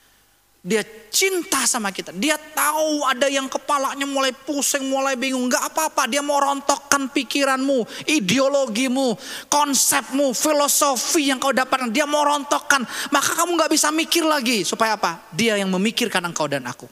Dia 0.61 0.85
cinta 1.09 1.65
sama 1.65 1.89
kita. 1.89 2.13
Dia 2.13 2.37
tahu 2.37 3.01
ada 3.01 3.25
yang 3.25 3.49
kepalanya 3.49 4.05
mulai 4.05 4.29
pusing, 4.29 4.85
mulai 4.85 5.17
bingung. 5.17 5.49
Gak 5.49 5.73
apa-apa, 5.73 6.05
dia 6.05 6.21
mau 6.21 6.37
rontokkan 6.37 7.09
pikiranmu, 7.09 8.05
ideologimu, 8.05 9.17
konsepmu, 9.49 10.37
filosofi 10.37 11.33
yang 11.33 11.41
kau 11.41 11.49
dapatkan. 11.49 11.89
Dia 11.89 12.05
mau 12.05 12.21
rontokkan. 12.21 12.85
Maka 13.09 13.41
kamu 13.41 13.57
gak 13.57 13.73
bisa 13.73 13.89
mikir 13.89 14.21
lagi. 14.21 14.61
Supaya 14.61 15.01
apa? 15.01 15.25
Dia 15.33 15.57
yang 15.57 15.73
memikirkan 15.73 16.21
engkau 16.29 16.45
dan 16.45 16.61
aku. 16.69 16.85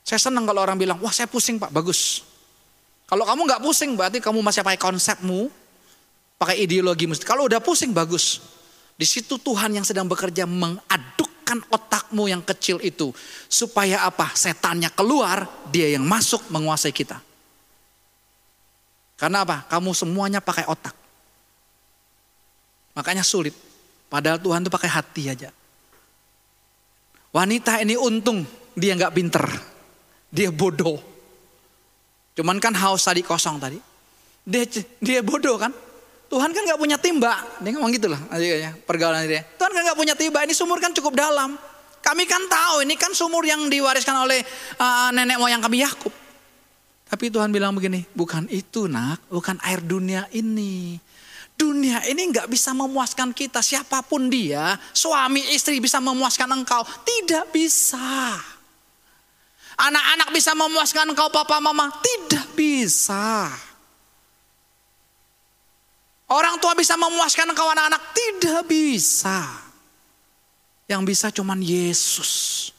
Saya 0.00 0.16
senang 0.16 0.48
kalau 0.48 0.64
orang 0.64 0.80
bilang, 0.80 0.96
wah 1.04 1.12
saya 1.12 1.28
pusing 1.28 1.60
pak, 1.60 1.68
bagus. 1.68 2.24
Kalau 3.06 3.26
kamu 3.26 3.46
nggak 3.46 3.62
pusing 3.62 3.98
berarti 3.98 4.18
kamu 4.22 4.38
masih 4.38 4.62
pakai 4.62 4.78
konsepmu, 4.78 5.50
pakai 6.38 6.62
ideologimu. 6.62 7.14
Kalau 7.26 7.46
udah 7.46 7.58
pusing 7.58 7.90
bagus. 7.90 8.42
Di 8.94 9.06
situ 9.06 9.38
Tuhan 9.38 9.70
yang 9.74 9.86
sedang 9.86 10.06
bekerja 10.06 10.46
mengadukkan 11.50 11.66
otakmu 11.74 12.30
yang 12.30 12.42
kecil 12.46 12.78
itu. 12.82 13.10
Supaya 13.50 14.06
apa? 14.06 14.30
Setannya 14.34 14.90
keluar, 14.94 15.46
dia 15.70 15.90
yang 15.90 16.06
masuk 16.06 16.46
menguasai 16.50 16.94
kita. 16.94 17.18
Karena 19.18 19.44
apa? 19.44 19.66
Kamu 19.68 19.90
semuanya 19.92 20.40
pakai 20.40 20.64
otak. 20.70 20.94
Makanya 22.94 23.26
sulit. 23.26 23.54
Padahal 24.10 24.38
Tuhan 24.40 24.62
itu 24.64 24.70
pakai 24.72 24.90
hati 24.90 25.22
aja. 25.30 25.50
Wanita 27.30 27.78
ini 27.78 27.94
untung 27.94 28.42
dia 28.74 28.96
nggak 28.96 29.14
pinter. 29.14 29.44
Dia 30.30 30.50
bodoh. 30.50 30.98
Cuman 32.34 32.58
kan 32.62 32.74
haus 32.74 33.06
tadi 33.06 33.22
kosong 33.22 33.58
tadi. 33.60 33.78
Dia, 34.46 34.66
dia 34.98 35.20
bodoh 35.20 35.58
kan. 35.60 35.70
Tuhan 36.30 36.54
kan 36.54 36.62
gak 36.62 36.78
punya 36.78 36.94
timba. 36.94 37.42
Dia 37.58 37.74
ngomong 37.74 37.90
gitu 37.90 38.06
lah. 38.06 38.22
Pergaulan 38.86 39.26
dia. 39.26 39.42
Tuhan 39.58 39.74
kan 39.74 39.82
gak 39.82 39.98
punya 39.98 40.14
timba. 40.14 40.46
Ini 40.46 40.54
sumur 40.54 40.78
kan 40.78 40.94
cukup 40.94 41.18
dalam. 41.18 41.58
Kami 42.00 42.24
kan 42.24 42.40
tahu 42.46 42.86
ini 42.86 42.94
kan 42.94 43.10
sumur 43.10 43.42
yang 43.42 43.66
diwariskan 43.66 44.14
oleh 44.14 44.40
uh, 44.78 45.10
nenek 45.10 45.36
moyang 45.42 45.58
kami 45.58 45.82
Yakub. 45.82 46.14
Tapi 47.10 47.26
Tuhan 47.26 47.50
bilang 47.50 47.74
begini, 47.74 48.06
bukan 48.14 48.46
itu 48.46 48.86
nak, 48.86 49.18
bukan 49.26 49.58
air 49.66 49.82
dunia 49.82 50.30
ini. 50.30 50.94
Dunia 51.58 52.06
ini 52.06 52.30
nggak 52.30 52.46
bisa 52.46 52.70
memuaskan 52.70 53.34
kita, 53.34 53.58
siapa 53.60 54.00
pun 54.06 54.30
dia, 54.30 54.78
suami 54.94 55.42
istri 55.50 55.82
bisa 55.82 55.98
memuaskan 55.98 56.46
engkau, 56.54 56.86
tidak 57.02 57.50
bisa. 57.50 58.38
Anak-anak 59.74 60.30
bisa 60.30 60.54
memuaskan 60.54 61.10
engkau 61.10 61.28
papa 61.34 61.58
mama? 61.58 61.90
Tidak 61.98 62.54
bisa. 62.54 63.50
Orang 66.30 66.62
tua 66.62 66.78
bisa 66.78 66.94
memuaskan 66.94 67.50
engkau 67.50 67.66
anak-anak? 67.66 68.14
Tidak 68.14 68.62
bisa. 68.70 69.50
Yang 70.86 71.02
bisa 71.10 71.26
cuman 71.34 71.58
Yesus. 71.58 72.70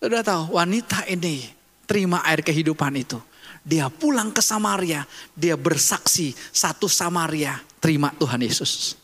Sudah 0.00 0.24
tahu 0.24 0.56
wanita 0.56 1.04
ini 1.08 1.52
terima 1.84 2.24
air 2.24 2.40
kehidupan 2.40 2.96
itu. 2.96 3.20
Dia 3.66 3.90
pulang 3.92 4.30
ke 4.32 4.40
Samaria, 4.40 5.04
dia 5.34 5.58
bersaksi 5.58 6.32
satu 6.32 6.88
Samaria 6.88 7.60
terima 7.82 8.14
Tuhan 8.14 8.40
Yesus. 8.40 8.96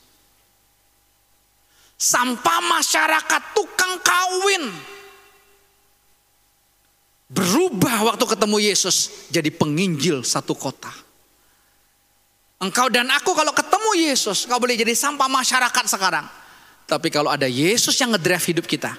Sampah 1.99 2.61
masyarakat 2.63 3.43
tukang 3.53 3.95
kawin 4.01 4.65
berubah 7.33 8.13
waktu 8.13 8.25
ketemu 8.27 8.57
Yesus 8.71 9.29
jadi 9.33 9.51
penginjil 9.51 10.23
satu 10.23 10.53
kota. 10.53 10.91
Engkau 12.63 12.87
dan 12.87 13.11
aku 13.11 13.35
kalau 13.35 13.51
ketemu 13.51 13.91
Yesus, 14.07 14.47
kau 14.47 14.63
boleh 14.63 14.79
jadi 14.79 14.95
sampah 14.95 15.27
masyarakat 15.27 15.85
sekarang. 15.91 16.31
Tapi 16.87 17.11
kalau 17.11 17.27
ada 17.35 17.51
Yesus 17.51 17.99
yang 17.99 18.15
ngedrive 18.15 18.55
hidup 18.55 18.67
kita, 18.71 18.95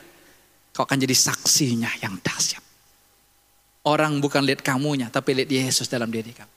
kau 0.75 0.83
akan 0.83 0.99
jadi 0.99 1.15
saksinya 1.15 1.87
yang 2.03 2.19
dahsyat. 2.19 2.59
Orang 3.87 4.19
bukan 4.19 4.43
lihat 4.43 4.59
kamunya, 4.59 5.07
tapi 5.07 5.31
lihat 5.31 5.47
Yesus 5.47 5.87
dalam 5.87 6.11
diri 6.11 6.35
kamu. 6.35 6.51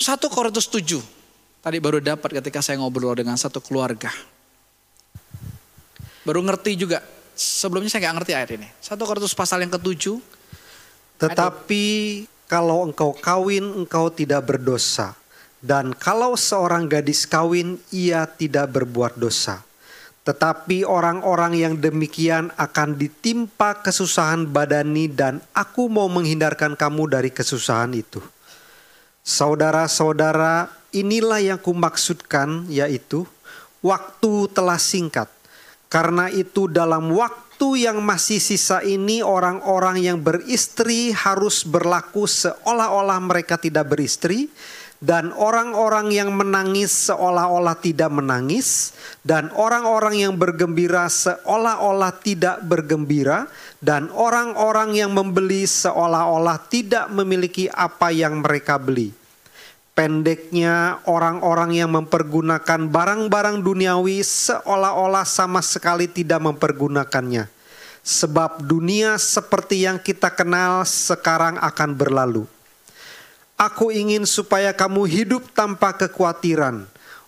Satu 0.00 0.32
Korintus 0.32 0.68
7. 0.68 0.96
Tadi 1.60 1.76
baru 1.80 2.00
dapat 2.00 2.40
ketika 2.40 2.60
saya 2.64 2.80
ngobrol 2.80 3.16
dengan 3.16 3.36
satu 3.36 3.60
keluarga. 3.60 4.12
Baru 6.24 6.40
ngerti 6.40 6.72
juga. 6.76 7.04
Sebelumnya 7.36 7.92
saya 7.92 8.08
nggak 8.08 8.16
ngerti 8.16 8.32
ayat 8.32 8.50
ini. 8.56 8.68
Satu 8.80 9.04
Korintus 9.04 9.36
pasal 9.36 9.60
yang 9.60 9.72
ketujuh. 9.72 10.20
Tetapi 11.16 11.84
kalau 12.46 12.86
engkau 12.86 13.14
kawin 13.14 13.84
engkau 13.84 14.10
tidak 14.10 14.46
berdosa. 14.50 15.18
Dan 15.58 15.94
kalau 15.98 16.38
seorang 16.38 16.86
gadis 16.86 17.26
kawin 17.26 17.78
ia 17.90 18.26
tidak 18.26 18.70
berbuat 18.70 19.18
dosa. 19.18 19.66
Tetapi 20.26 20.82
orang-orang 20.82 21.54
yang 21.54 21.74
demikian 21.78 22.50
akan 22.58 22.98
ditimpa 22.98 23.78
kesusahan 23.78 24.46
badani 24.50 25.06
dan 25.06 25.38
aku 25.54 25.86
mau 25.86 26.10
menghindarkan 26.10 26.74
kamu 26.74 27.06
dari 27.06 27.30
kesusahan 27.30 27.94
itu. 27.94 28.18
Saudara-saudara, 29.22 30.70
inilah 30.90 31.42
yang 31.42 31.58
kumaksudkan 31.62 32.66
yaitu 32.66 33.22
waktu 33.82 34.50
telah 34.50 34.78
singkat. 34.82 35.30
Karena 35.86 36.26
itu 36.26 36.66
dalam 36.66 37.14
waktu 37.14 37.45
waktu 37.56 37.88
yang 37.88 38.04
masih 38.04 38.36
sisa 38.36 38.84
ini 38.84 39.24
orang-orang 39.24 40.04
yang 40.04 40.20
beristri 40.20 41.08
harus 41.16 41.64
berlaku 41.64 42.28
seolah-olah 42.28 43.16
mereka 43.24 43.56
tidak 43.56 43.96
beristri 43.96 44.52
dan 45.00 45.32
orang-orang 45.32 46.12
yang 46.12 46.36
menangis 46.36 47.08
seolah-olah 47.08 47.80
tidak 47.80 48.12
menangis 48.12 48.92
dan 49.24 49.48
orang-orang 49.56 50.20
yang 50.20 50.36
bergembira 50.36 51.08
seolah-olah 51.08 52.12
tidak 52.20 52.60
bergembira 52.60 53.48
dan 53.80 54.12
orang-orang 54.12 54.92
yang 54.92 55.16
membeli 55.16 55.64
seolah-olah 55.64 56.60
tidak 56.68 57.08
memiliki 57.08 57.72
apa 57.72 58.12
yang 58.12 58.44
mereka 58.44 58.76
beli 58.76 59.16
pendeknya 59.96 61.00
orang-orang 61.08 61.72
yang 61.72 61.90
mempergunakan 61.96 62.84
barang-barang 62.92 63.64
duniawi 63.64 64.20
seolah-olah 64.20 65.24
sama 65.24 65.64
sekali 65.64 66.04
tidak 66.04 66.44
mempergunakannya. 66.44 67.48
Sebab 68.06 68.62
dunia 68.62 69.18
seperti 69.18 69.88
yang 69.88 69.98
kita 69.98 70.30
kenal 70.30 70.86
sekarang 70.86 71.58
akan 71.58 71.90
berlalu. 71.96 72.44
Aku 73.56 73.88
ingin 73.88 74.28
supaya 74.28 74.70
kamu 74.76 75.08
hidup 75.08 75.48
tanpa 75.56 75.96
kekhawatiran. 75.96 76.86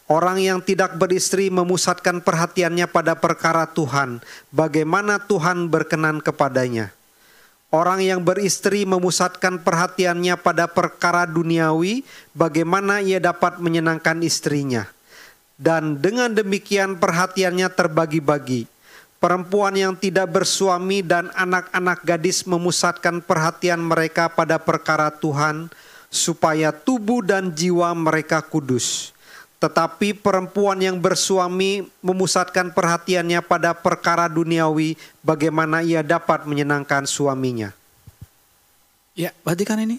Orang 0.08 0.40
yang 0.40 0.60
tidak 0.60 0.96
beristri 0.96 1.52
memusatkan 1.52 2.20
perhatiannya 2.20 2.88
pada 2.88 3.12
perkara 3.16 3.68
Tuhan, 3.68 4.24
bagaimana 4.48 5.20
Tuhan 5.20 5.68
berkenan 5.68 6.24
kepadanya. 6.24 6.97
Orang 7.68 8.00
yang 8.00 8.24
beristri 8.24 8.88
memusatkan 8.88 9.60
perhatiannya 9.60 10.40
pada 10.40 10.64
perkara 10.64 11.28
duniawi, 11.28 12.00
bagaimana 12.32 13.04
ia 13.04 13.20
dapat 13.20 13.60
menyenangkan 13.60 14.24
istrinya. 14.24 14.88
Dan 15.60 16.00
dengan 16.00 16.32
demikian 16.32 16.96
perhatiannya 16.96 17.68
terbagi-bagi. 17.68 18.64
Perempuan 19.20 19.76
yang 19.76 19.92
tidak 20.00 20.32
bersuami 20.32 21.04
dan 21.04 21.28
anak-anak 21.36 22.06
gadis 22.08 22.48
memusatkan 22.48 23.20
perhatian 23.20 23.84
mereka 23.84 24.32
pada 24.32 24.56
perkara 24.56 25.12
Tuhan, 25.12 25.68
supaya 26.08 26.72
tubuh 26.72 27.20
dan 27.20 27.52
jiwa 27.52 27.92
mereka 27.92 28.40
kudus. 28.40 29.12
Tetapi 29.58 30.14
perempuan 30.14 30.78
yang 30.78 31.02
bersuami 31.02 31.82
memusatkan 31.98 32.70
perhatiannya 32.70 33.42
pada 33.42 33.74
perkara 33.74 34.30
duniawi, 34.30 34.94
bagaimana 35.18 35.82
ia 35.82 36.06
dapat 36.06 36.46
menyenangkan 36.46 37.02
suaminya. 37.10 37.74
Ya, 39.18 39.34
berarti 39.42 39.66
kan 39.66 39.82
ini. 39.82 39.98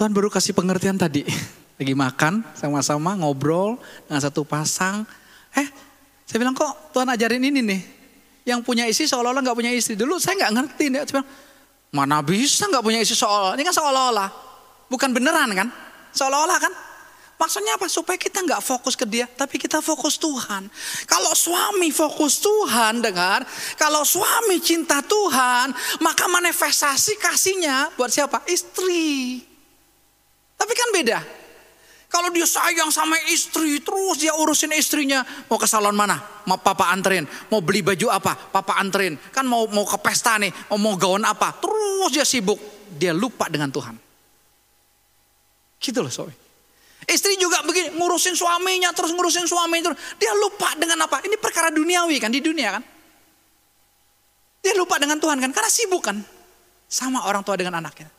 Tuhan 0.00 0.16
baru 0.16 0.32
kasih 0.32 0.56
pengertian 0.56 0.96
tadi. 0.96 1.28
Lagi 1.78 1.92
makan 1.92 2.40
sama-sama 2.56 3.12
ngobrol 3.20 3.76
dengan 4.08 4.20
satu 4.24 4.48
pasang. 4.48 5.04
Eh, 5.52 5.68
saya 6.24 6.40
bilang 6.40 6.56
kok 6.56 6.96
Tuhan 6.96 7.04
ajarin 7.12 7.44
ini 7.44 7.60
nih. 7.60 7.82
Yang 8.48 8.64
punya 8.64 8.88
istri 8.88 9.04
seolah-olah 9.04 9.44
nggak 9.44 9.58
punya 9.60 9.76
istri. 9.76 9.92
Dulu 9.92 10.16
saya 10.16 10.40
nggak 10.40 10.52
ngerti. 10.56 10.84
Nih. 10.88 10.98
Saya 11.04 11.20
bilang, 11.20 11.28
mana 11.92 12.24
bisa 12.24 12.64
nggak 12.64 12.80
punya 12.80 13.04
istri 13.04 13.12
seolah-olah. 13.12 13.60
Ini 13.60 13.64
kan 13.68 13.74
seolah-olah. 13.76 14.28
Bukan 14.88 15.12
beneran 15.12 15.52
kan? 15.52 15.68
Seolah-olah 16.16 16.58
kan? 16.64 16.72
Maksudnya 17.40 17.80
apa? 17.80 17.88
Supaya 17.88 18.20
kita 18.20 18.44
nggak 18.44 18.60
fokus 18.60 18.92
ke 18.92 19.08
dia, 19.08 19.24
tapi 19.24 19.56
kita 19.56 19.80
fokus 19.80 20.20
Tuhan. 20.20 20.68
Kalau 21.08 21.32
suami 21.32 21.88
fokus 21.88 22.36
Tuhan, 22.36 23.00
dengar. 23.00 23.40
Kalau 23.80 24.04
suami 24.04 24.60
cinta 24.60 25.00
Tuhan, 25.00 25.72
maka 26.04 26.28
manifestasi 26.28 27.16
kasihnya 27.16 27.96
buat 27.96 28.12
siapa? 28.12 28.44
Istri. 28.44 29.40
Tapi 30.52 30.72
kan 30.76 30.88
beda. 30.92 31.18
Kalau 32.12 32.28
dia 32.28 32.44
sayang 32.44 32.92
sama 32.92 33.16
istri, 33.32 33.80
terus 33.80 34.20
dia 34.20 34.36
urusin 34.36 34.76
istrinya. 34.76 35.24
Mau 35.48 35.56
ke 35.56 35.64
salon 35.64 35.96
mana? 35.96 36.20
Mau 36.44 36.60
papa 36.60 36.92
anterin. 36.92 37.24
Mau 37.48 37.64
beli 37.64 37.80
baju 37.80 38.12
apa? 38.12 38.36
Papa 38.36 38.76
anterin. 38.76 39.16
Kan 39.32 39.48
mau 39.48 39.64
mau 39.70 39.88
ke 39.88 39.96
pesta 40.02 40.36
nih, 40.36 40.52
mau, 40.76 40.98
gaun 40.98 41.24
apa? 41.24 41.56
Terus 41.56 42.10
dia 42.12 42.26
sibuk. 42.26 42.60
Dia 43.00 43.16
lupa 43.16 43.48
dengan 43.48 43.72
Tuhan. 43.72 43.94
Gitu 45.80 46.02
loh 46.04 46.12
suami. 46.12 46.49
Istri 47.08 47.40
juga 47.40 47.64
begini, 47.64 47.96
ngurusin 47.96 48.36
suaminya, 48.36 48.92
terus 48.92 49.16
ngurusin 49.16 49.48
suaminya. 49.48 49.92
Terus. 49.92 49.98
Dia 50.20 50.32
lupa 50.36 50.76
dengan 50.76 51.08
apa? 51.08 51.24
Ini 51.24 51.40
perkara 51.40 51.72
duniawi 51.72 52.16
kan, 52.20 52.28
di 52.28 52.44
dunia 52.44 52.76
kan. 52.76 52.82
Dia 54.60 54.76
lupa 54.76 55.00
dengan 55.00 55.16
Tuhan 55.16 55.40
kan, 55.40 55.50
karena 55.50 55.70
sibuk 55.72 56.04
kan. 56.04 56.20
Sama 56.90 57.24
orang 57.24 57.40
tua 57.40 57.56
dengan 57.56 57.80
anaknya. 57.80 58.10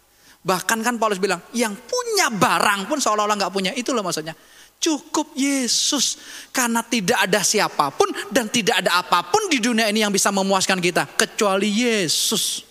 Bahkan 0.41 0.81
kan 0.81 0.97
Paulus 0.97 1.21
bilang, 1.21 1.37
yang 1.53 1.77
punya 1.77 2.33
barang 2.33 2.89
pun 2.89 2.97
seolah-olah 2.97 3.37
nggak 3.37 3.53
punya. 3.53 3.71
Itu 3.77 3.93
loh 3.93 4.01
maksudnya. 4.01 4.33
Cukup 4.81 5.37
Yesus. 5.37 6.17
Karena 6.49 6.81
tidak 6.81 7.29
ada 7.29 7.45
siapa 7.45 7.93
pun 7.93 8.09
dan 8.33 8.49
tidak 8.49 8.81
ada 8.81 9.05
apa 9.05 9.29
pun 9.29 9.45
di 9.45 9.61
dunia 9.61 9.85
ini 9.93 10.01
yang 10.01 10.09
bisa 10.09 10.33
memuaskan 10.33 10.81
kita. 10.81 11.05
Kecuali 11.13 11.69
Yesus. 11.69 12.70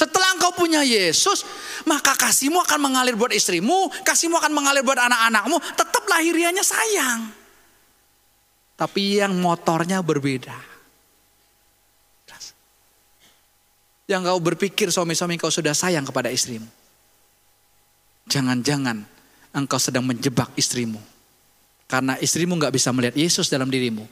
Setelah 0.00 0.32
engkau 0.32 0.56
punya 0.56 0.80
Yesus, 0.80 1.44
maka 1.84 2.16
kasihmu 2.16 2.56
akan 2.64 2.80
mengalir 2.80 3.20
buat 3.20 3.36
istrimu, 3.36 3.92
kasihmu 4.00 4.32
akan 4.40 4.48
mengalir 4.48 4.80
buat 4.80 4.96
anak-anakmu, 4.96 5.60
tetap 5.76 6.08
lahirianya 6.08 6.64
sayang. 6.64 7.28
Tapi 8.80 9.20
yang 9.20 9.36
motornya 9.36 10.00
berbeda. 10.00 10.56
Yang 14.08 14.20
kau 14.24 14.40
berpikir 14.40 14.88
suami-suami 14.88 15.36
kau 15.36 15.52
sudah 15.52 15.76
sayang 15.76 16.08
kepada 16.08 16.32
istrimu. 16.32 16.64
Jangan-jangan 18.32 19.04
engkau 19.52 19.76
sedang 19.76 20.08
menjebak 20.08 20.48
istrimu. 20.56 20.98
Karena 21.84 22.16
istrimu 22.16 22.56
nggak 22.56 22.72
bisa 22.72 22.88
melihat 22.88 23.20
Yesus 23.20 23.52
dalam 23.52 23.68
dirimu. 23.68 24.08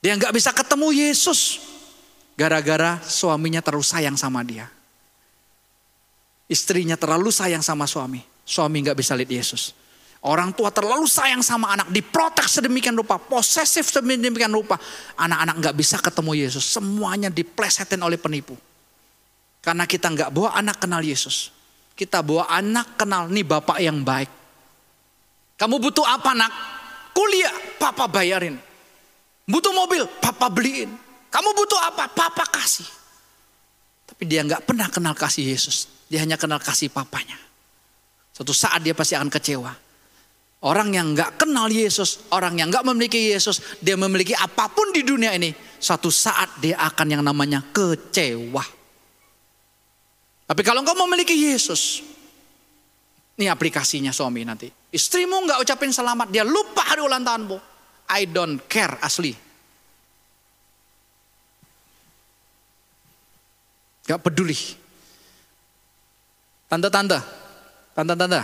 Dia 0.00 0.16
nggak 0.16 0.32
bisa 0.32 0.48
ketemu 0.56 0.96
Yesus 0.96 1.60
Gara-gara 2.40 2.96
suaminya 3.04 3.60
terlalu 3.60 3.84
sayang 3.84 4.16
sama 4.16 4.40
dia. 4.40 4.64
Istrinya 6.48 6.96
terlalu 6.96 7.28
sayang 7.28 7.60
sama 7.60 7.84
suami. 7.84 8.24
Suami 8.48 8.80
nggak 8.80 8.96
bisa 8.96 9.12
lihat 9.12 9.28
Yesus. 9.28 9.76
Orang 10.24 10.56
tua 10.56 10.72
terlalu 10.72 11.04
sayang 11.04 11.44
sama 11.44 11.76
anak, 11.76 11.92
diprotek 11.92 12.48
sedemikian 12.48 12.96
rupa, 12.96 13.20
posesif 13.20 13.92
sedemikian 13.92 14.56
rupa. 14.56 14.80
Anak-anak 15.20 15.54
nggak 15.60 15.76
bisa 15.76 16.00
ketemu 16.00 16.48
Yesus, 16.48 16.64
semuanya 16.64 17.28
diplesetin 17.28 18.00
oleh 18.00 18.16
penipu. 18.16 18.56
Karena 19.60 19.84
kita 19.84 20.08
nggak 20.08 20.32
bawa 20.32 20.56
anak 20.56 20.80
kenal 20.80 21.04
Yesus. 21.04 21.52
Kita 21.92 22.24
bawa 22.24 22.48
anak 22.48 22.96
kenal 22.96 23.28
nih 23.28 23.44
bapak 23.44 23.84
yang 23.84 24.00
baik. 24.00 24.32
Kamu 25.60 25.76
butuh 25.76 26.08
apa 26.08 26.32
nak? 26.32 26.52
Kuliah, 27.12 27.76
papa 27.76 28.08
bayarin. 28.08 28.56
Butuh 29.44 29.76
mobil, 29.76 30.08
papa 30.24 30.48
beliin. 30.48 31.09
Kamu 31.30 31.48
butuh 31.54 31.80
apa? 31.86 32.10
Papa 32.10 32.44
kasih. 32.50 32.86
Tapi 34.10 34.26
dia 34.26 34.42
nggak 34.42 34.66
pernah 34.66 34.90
kenal 34.90 35.14
kasih 35.14 35.46
Yesus. 35.46 35.86
Dia 36.10 36.26
hanya 36.26 36.34
kenal 36.34 36.58
kasih 36.58 36.90
papanya. 36.90 37.38
Suatu 38.34 38.50
saat 38.50 38.82
dia 38.82 38.92
pasti 38.92 39.14
akan 39.14 39.30
kecewa. 39.30 39.72
Orang 40.60 40.92
yang 40.92 41.16
nggak 41.16 41.40
kenal 41.40 41.72
Yesus, 41.72 42.28
orang 42.36 42.60
yang 42.60 42.68
nggak 42.68 42.84
memiliki 42.84 43.32
Yesus, 43.32 43.80
dia 43.80 43.96
memiliki 43.96 44.36
apa 44.36 44.68
pun 44.68 44.92
di 44.92 45.00
dunia 45.00 45.32
ini. 45.32 45.54
Suatu 45.80 46.12
saat 46.12 46.60
dia 46.60 46.76
akan 46.76 47.06
yang 47.16 47.22
namanya 47.24 47.64
kecewa. 47.72 48.60
Tapi 50.44 50.60
kalau 50.66 50.84
engkau 50.84 50.98
memiliki 51.06 51.32
Yesus, 51.32 52.04
ini 53.40 53.48
aplikasinya 53.48 54.12
suami 54.12 54.44
nanti. 54.44 54.68
Istrimu 54.68 55.48
nggak 55.48 55.64
ucapin 55.64 55.94
selamat, 55.94 56.28
dia 56.28 56.44
lupa 56.44 56.84
hari 56.84 57.00
ulang 57.00 57.24
tahunmu. 57.24 57.56
I 58.12 58.28
don't 58.28 58.60
care 58.68 59.00
asli. 59.00 59.49
Gak 64.06 64.20
peduli. 64.24 64.56
Tante-tante, 66.70 67.18
tante-tante. 67.92 68.40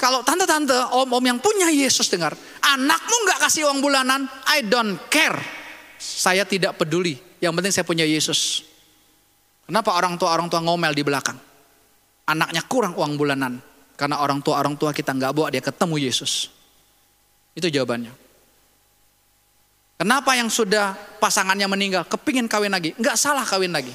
Kalau 0.00 0.24
tante-tante, 0.24 0.96
om-om 0.96 1.20
yang 1.20 1.36
punya 1.36 1.68
Yesus 1.68 2.08
dengar, 2.08 2.32
anakmu 2.64 3.16
gak 3.28 3.44
kasih 3.44 3.68
uang 3.68 3.84
bulanan, 3.84 4.24
I 4.48 4.64
don't 4.64 4.96
care. 5.12 5.36
Saya 6.00 6.48
tidak 6.48 6.80
peduli. 6.80 7.20
Yang 7.44 7.52
penting 7.60 7.72
saya 7.76 7.84
punya 7.84 8.08
Yesus. 8.08 8.64
Kenapa 9.68 9.92
orang 9.92 10.16
tua-orang 10.16 10.48
tua 10.48 10.64
ngomel 10.64 10.96
di 10.96 11.04
belakang? 11.04 11.36
Anaknya 12.24 12.64
kurang 12.64 12.96
uang 12.96 13.20
bulanan. 13.20 13.60
Karena 14.00 14.24
orang 14.24 14.40
tua-orang 14.40 14.80
tua 14.80 14.96
kita 14.96 15.12
nggak 15.12 15.32
bawa 15.36 15.52
dia 15.52 15.60
ketemu 15.60 16.00
Yesus. 16.00 16.48
Itu 17.52 17.68
jawabannya. 17.68 18.16
Kenapa 20.00 20.32
yang 20.32 20.48
sudah 20.48 20.96
pasangannya 21.20 21.68
meninggal, 21.68 22.08
kepingin 22.08 22.48
kawin 22.48 22.72
lagi? 22.72 22.96
Nggak 22.96 23.20
salah 23.20 23.44
kawin 23.44 23.68
lagi. 23.68 23.92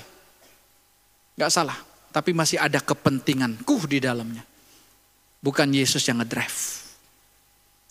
Nggak 1.36 1.52
salah. 1.52 1.78
Tapi 2.12 2.32
masih 2.32 2.60
ada 2.60 2.80
kepentinganku 2.80 3.88
di 3.92 4.00
dalamnya. 4.00 4.44
Bukan 5.44 5.68
Yesus 5.72 6.02
yang 6.08 6.24
ngedrive. 6.24 6.60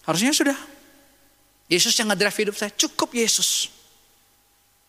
Harusnya 0.08 0.32
sudah. 0.32 0.58
Yesus 1.68 1.92
yang 1.96 2.08
ngedrive 2.12 2.48
hidup 2.48 2.56
saya. 2.56 2.72
Cukup 2.72 3.12
Yesus. 3.12 3.68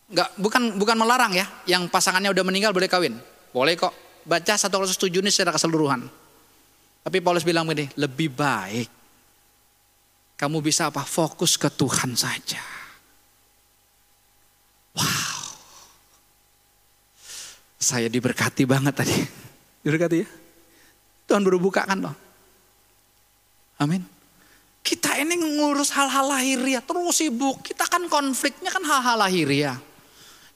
Nggak, 0.07 0.39
bukan 0.39 0.63
bukan 0.79 0.95
melarang 0.95 1.35
ya. 1.35 1.45
Yang 1.67 1.91
pasangannya 1.91 2.31
udah 2.31 2.43
meninggal 2.47 2.71
boleh 2.71 2.87
kawin. 2.87 3.19
Boleh 3.51 3.75
kok. 3.75 3.91
Baca 4.25 4.57
satu 4.57 4.81
Korintus 4.81 4.97
7 4.97 5.21
ini 5.21 5.29
secara 5.29 5.53
keseluruhan. 5.53 6.07
Tapi 7.05 7.21
Paulus 7.21 7.45
bilang 7.45 7.69
begini, 7.69 7.85
lebih 7.93 8.33
baik 8.33 8.95
kamu 10.35 10.59
bisa 10.59 10.91
apa? 10.91 11.03
Fokus 11.03 11.55
ke 11.55 11.71
Tuhan 11.71 12.11
saja. 12.15 12.59
Wow. 14.95 15.34
Saya 17.85 18.09
diberkati 18.09 18.65
banget 18.65 18.97
tadi. 18.97 19.13
Diberkati 19.85 20.25
ya? 20.25 20.27
Tuhan 21.29 21.45
baru 21.45 21.61
buka 21.61 21.85
kan 21.85 22.01
loh. 22.01 22.17
Amin. 23.77 24.01
Kita 24.81 25.13
ini 25.21 25.37
ngurus 25.37 25.93
hal-hal 25.93 26.33
lahiriah 26.33 26.81
terus 26.81 27.21
sibuk. 27.21 27.61
Kita 27.61 27.85
kan 27.85 28.09
konfliknya 28.09 28.73
kan 28.73 28.81
hal-hal 28.81 29.21
lahiriah. 29.21 29.77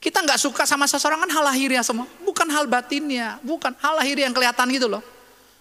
Kita 0.02 0.26
nggak 0.26 0.42
suka 0.42 0.66
sama 0.66 0.90
seseorang 0.90 1.22
kan 1.22 1.30
hal 1.30 1.44
lahiriah 1.46 1.86
semua. 1.86 2.10
Bukan 2.26 2.50
hal 2.50 2.66
batinnya. 2.66 3.38
Bukan 3.46 3.78
hal 3.78 4.02
lahiriah 4.02 4.26
yang 4.26 4.34
kelihatan 4.34 4.66
gitu 4.74 4.90
loh. 4.90 5.02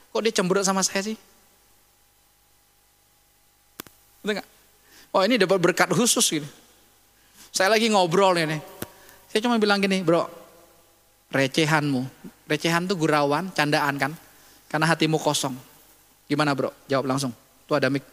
Kok 0.10 0.26
dia 0.26 0.34
cemberut 0.34 0.66
sama 0.66 0.82
saya 0.82 1.06
sih? 1.06 1.18
Betul 4.26 4.42
gak? 4.42 4.48
Oh 5.14 5.22
ini 5.22 5.38
dapat 5.38 5.62
berkat 5.62 5.94
khusus 5.94 6.26
gitu. 6.34 6.50
Saya 7.54 7.70
lagi 7.70 7.94
ngobrol 7.94 8.34
ini. 8.42 8.58
Saya 9.30 9.46
cuma 9.46 9.62
bilang 9.62 9.78
gini, 9.78 10.02
bro, 10.02 10.39
recehanmu. 11.30 12.02
Recehan 12.50 12.90
tuh 12.90 12.98
gurauan, 12.98 13.54
candaan 13.54 13.96
kan. 14.02 14.12
Karena 14.70 14.86
hatimu 14.90 15.18
kosong. 15.22 15.54
Gimana 16.30 16.54
bro? 16.54 16.74
Jawab 16.86 17.10
langsung. 17.10 17.34
Tuh 17.66 17.78
ada 17.78 17.90
mic. 17.90 18.06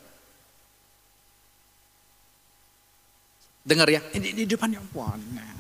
Dengar 3.67 3.89
ya, 3.91 4.01
di, 4.15 4.31
di 4.33 4.45
depannya. 4.47 4.79
Wah, 4.95 5.17
nah. 5.35 5.57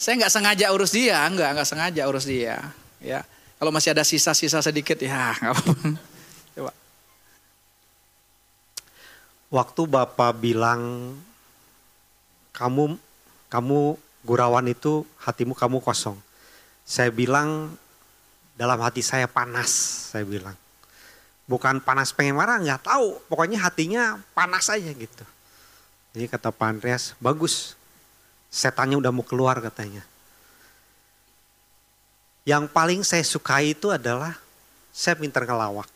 Saya 0.00 0.16
nggak 0.16 0.32
sengaja 0.32 0.66
urus 0.72 0.96
dia, 0.96 1.20
nggak 1.28 1.60
nggak 1.60 1.68
sengaja 1.68 2.02
urus 2.08 2.24
dia. 2.24 2.56
Ya, 3.04 3.20
kalau 3.60 3.68
masih 3.68 3.92
ada 3.92 4.00
sisa-sisa 4.00 4.64
sedikit 4.64 4.96
ya 4.96 5.32
nggak 5.40 5.52
apa-apa. 5.52 5.88
Coba. 6.56 6.72
Waktu 9.52 9.82
Bapak 9.84 10.32
bilang 10.40 11.12
kamu 12.56 12.96
kamu 13.52 13.80
gurawan 14.24 14.66
itu 14.68 15.04
hatimu 15.22 15.56
kamu 15.56 15.80
kosong. 15.80 16.16
Saya 16.84 17.08
bilang 17.08 17.72
dalam 18.58 18.76
hati 18.84 19.00
saya 19.00 19.24
panas, 19.24 19.70
saya 20.12 20.26
bilang. 20.26 20.56
Bukan 21.48 21.82
panas 21.82 22.14
pengen 22.14 22.38
marah, 22.38 22.60
nggak 22.62 22.86
tahu. 22.86 23.18
Pokoknya 23.26 23.58
hatinya 23.58 24.22
panas 24.36 24.70
aja 24.70 24.90
gitu. 24.92 25.24
Jadi 26.14 26.26
kata 26.30 26.54
Pak 26.54 26.66
Andreas, 26.66 27.14
bagus. 27.18 27.74
Setannya 28.50 28.98
udah 28.98 29.10
mau 29.14 29.22
keluar 29.22 29.58
katanya. 29.62 30.02
Yang 32.42 32.64
paling 32.74 33.00
saya 33.06 33.22
sukai 33.22 33.74
itu 33.78 33.90
adalah 33.90 34.34
saya 34.90 35.14
pintar 35.14 35.46
ngelawak. 35.46 35.86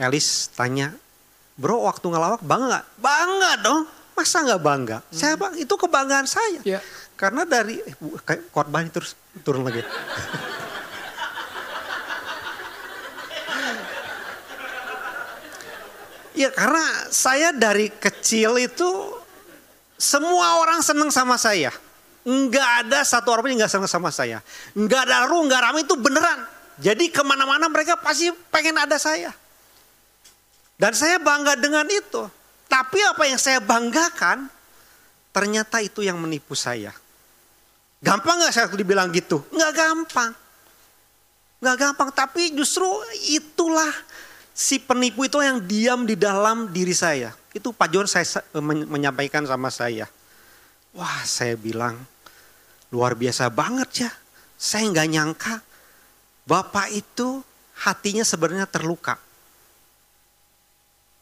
Elis 0.00 0.48
tanya, 0.56 0.96
bro 1.60 1.84
waktu 1.84 2.08
ngelawak 2.08 2.40
bangga 2.40 2.80
gak? 2.80 2.86
Bangga 3.00 3.50
dong, 3.60 3.84
masa 4.20 4.44
gak 4.44 4.60
bangga? 4.60 4.98
Hmm. 5.00 5.16
Saya 5.16 5.34
bang, 5.40 5.56
itu 5.56 5.74
kebanggaan 5.80 6.28
saya. 6.28 6.60
Ya. 6.60 6.84
Karena 7.16 7.48
dari, 7.48 7.80
eh, 7.80 7.96
kayak 7.96 8.52
korban 8.52 8.92
terus 8.92 9.16
turun 9.40 9.64
lagi. 9.64 9.80
ya 16.40 16.48
karena 16.56 16.84
saya 17.12 17.52
dari 17.52 17.92
kecil 17.92 18.56
itu 18.56 18.88
semua 19.96 20.60
orang 20.60 20.80
seneng 20.84 21.08
sama 21.08 21.40
saya. 21.40 21.72
Enggak 22.20 22.84
ada 22.84 23.00
satu 23.00 23.32
orang 23.32 23.48
pun 23.48 23.50
yang 23.56 23.64
gak 23.64 23.72
senang 23.72 23.88
sama 23.88 24.12
saya. 24.12 24.44
Enggak 24.76 25.08
ada 25.08 25.24
ru, 25.24 25.40
enggak 25.44 25.64
ramai 25.64 25.84
itu 25.84 25.96
beneran. 25.96 26.44
Jadi 26.80 27.12
ke 27.12 27.20
mana-mana 27.24 27.68
mereka 27.68 27.96
pasti 28.00 28.32
pengen 28.52 28.76
ada 28.76 28.96
saya. 28.96 29.32
Dan 30.80 30.96
saya 30.96 31.20
bangga 31.20 31.60
dengan 31.60 31.84
itu. 31.88 32.39
Tapi 32.70 32.98
apa 33.02 33.26
yang 33.26 33.40
saya 33.42 33.58
banggakan, 33.58 34.46
ternyata 35.34 35.82
itu 35.82 36.06
yang 36.06 36.14
menipu 36.22 36.54
saya. 36.54 36.94
Gampang 37.98 38.46
gak 38.46 38.54
saya 38.54 38.66
dibilang 38.70 39.10
gitu? 39.10 39.42
Enggak 39.50 39.74
gampang. 39.74 40.32
Enggak 41.60 41.76
gampang, 41.82 42.08
tapi 42.14 42.54
justru 42.54 42.86
itulah 43.34 43.90
si 44.54 44.78
penipu 44.78 45.26
itu 45.26 45.42
yang 45.42 45.58
diam 45.66 46.06
di 46.06 46.14
dalam 46.14 46.70
diri 46.70 46.94
saya. 46.94 47.34
Itu 47.50 47.74
Pak 47.74 47.88
John 47.90 48.06
saya 48.06 48.24
menyampaikan 48.62 49.42
sama 49.44 49.68
saya. 49.68 50.06
Wah 50.94 51.26
saya 51.26 51.58
bilang 51.58 51.98
luar 52.94 53.18
biasa 53.18 53.50
banget 53.50 54.06
ya. 54.06 54.10
Saya 54.56 54.86
nggak 54.88 55.08
nyangka 55.10 55.54
Bapak 56.50 56.90
itu 56.90 57.46
hatinya 57.78 58.26
sebenarnya 58.26 58.66
terluka. 58.66 59.14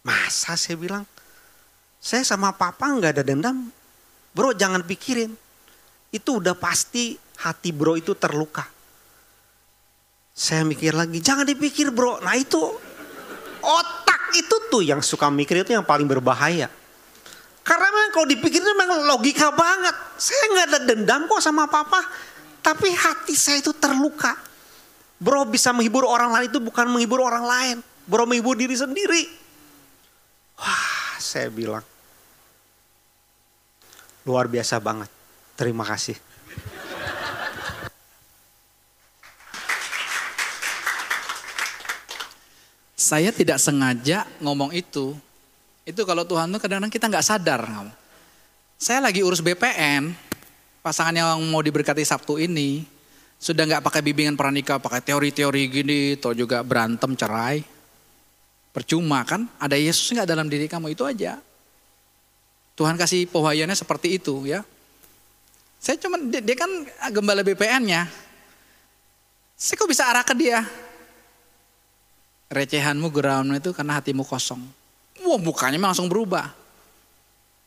Masa 0.01 0.57
saya 0.57 0.81
bilang, 0.81 1.05
saya 1.99 2.23
sama 2.23 2.55
papa 2.55 2.87
nggak 2.87 3.19
ada 3.19 3.25
dendam. 3.27 3.69
Bro 4.33 4.55
jangan 4.55 4.87
pikirin. 4.87 5.35
Itu 6.15 6.39
udah 6.39 6.55
pasti 6.55 7.19
hati 7.43 7.75
bro 7.75 7.99
itu 7.99 8.15
terluka. 8.15 8.65
Saya 10.33 10.63
mikir 10.63 10.95
lagi, 10.95 11.19
jangan 11.19 11.43
dipikir 11.43 11.91
bro. 11.91 12.23
Nah 12.23 12.39
itu 12.39 12.63
otak 13.59 14.39
itu 14.39 14.57
tuh 14.71 14.87
yang 14.87 15.03
suka 15.03 15.27
mikir 15.29 15.67
itu 15.67 15.75
yang 15.75 15.83
paling 15.83 16.07
berbahaya. 16.07 16.71
Karena 17.67 17.89
memang 17.93 18.11
kalau 18.15 18.27
dipikir 18.31 18.63
itu 18.63 18.73
memang 18.79 19.05
logika 19.05 19.53
banget. 19.53 19.93
Saya 20.17 20.45
nggak 20.55 20.67
ada 20.73 20.81
dendam 20.87 21.21
kok 21.29 21.43
sama 21.43 21.67
papa. 21.69 22.01
Tapi 22.63 22.95
hati 22.95 23.35
saya 23.35 23.61
itu 23.61 23.75
terluka. 23.77 24.39
Bro 25.19 25.51
bisa 25.51 25.75
menghibur 25.75 26.07
orang 26.07 26.31
lain 26.31 26.47
itu 26.47 26.63
bukan 26.63 26.87
menghibur 26.89 27.21
orang 27.21 27.45
lain. 27.45 27.77
Bro 28.07 28.25
menghibur 28.25 28.55
diri 28.55 28.79
sendiri. 28.79 29.27
Wah 30.57 30.98
saya 31.21 31.53
bilang. 31.53 31.85
Luar 34.25 34.49
biasa 34.49 34.79
banget. 34.79 35.11
Terima 35.59 35.85
kasih. 35.85 36.17
Saya 42.99 43.33
tidak 43.33 43.63
sengaja 43.63 44.27
ngomong 44.43 44.75
itu 44.75 45.17
itu 45.89 46.05
kalau 46.05 46.21
Tuhan 46.29 46.53
tuh 46.53 46.61
kadang-kadang 46.61 46.93
kita 46.93 47.09
nggak 47.09 47.25
sadar. 47.25 47.65
Saya 48.77 49.01
lagi 49.01 49.25
urus 49.25 49.41
BPN, 49.41 50.13
pasangan 50.85 51.17
yang 51.17 51.41
mau 51.49 51.65
diberkati 51.65 52.05
Sabtu 52.05 52.37
ini, 52.37 52.85
sudah 53.41 53.65
nggak 53.65 53.81
pakai 53.81 54.05
bimbingan 54.05 54.37
pranikah, 54.37 54.77
pakai 54.77 55.01
teori-teori 55.01 55.63
gini, 55.73 56.01
atau 56.21 56.37
juga 56.37 56.61
berantem 56.61 57.17
cerai. 57.17 57.65
Percuma 58.79 59.27
kan, 59.27 59.51
ada 59.59 59.75
Yesus 59.75 60.07
nggak 60.15 60.31
dalam 60.31 60.47
diri 60.47 60.71
kamu 60.71 60.95
itu 60.95 61.03
aja. 61.03 61.43
Tuhan 62.79 62.95
kasih 62.95 63.27
pewahyuannya 63.27 63.75
seperti 63.75 64.23
itu 64.23 64.47
ya. 64.47 64.63
Saya 65.83 65.99
cuma 65.99 66.15
dia, 66.23 66.39
dia 66.39 66.55
kan 66.55 66.71
gembala 67.11 67.43
BPN-nya. 67.43 68.07
Saya 69.59 69.75
kok 69.75 69.91
bisa 69.91 70.07
arah 70.07 70.23
ke 70.23 70.31
dia? 70.31 70.63
Recehanmu 72.55 73.11
ground 73.11 73.59
itu 73.59 73.75
karena 73.75 73.99
hatimu 73.99 74.23
kosong. 74.23 74.63
Wah 75.27 75.41
mukanya 75.43 75.83
langsung 75.83 76.07
berubah. 76.07 76.55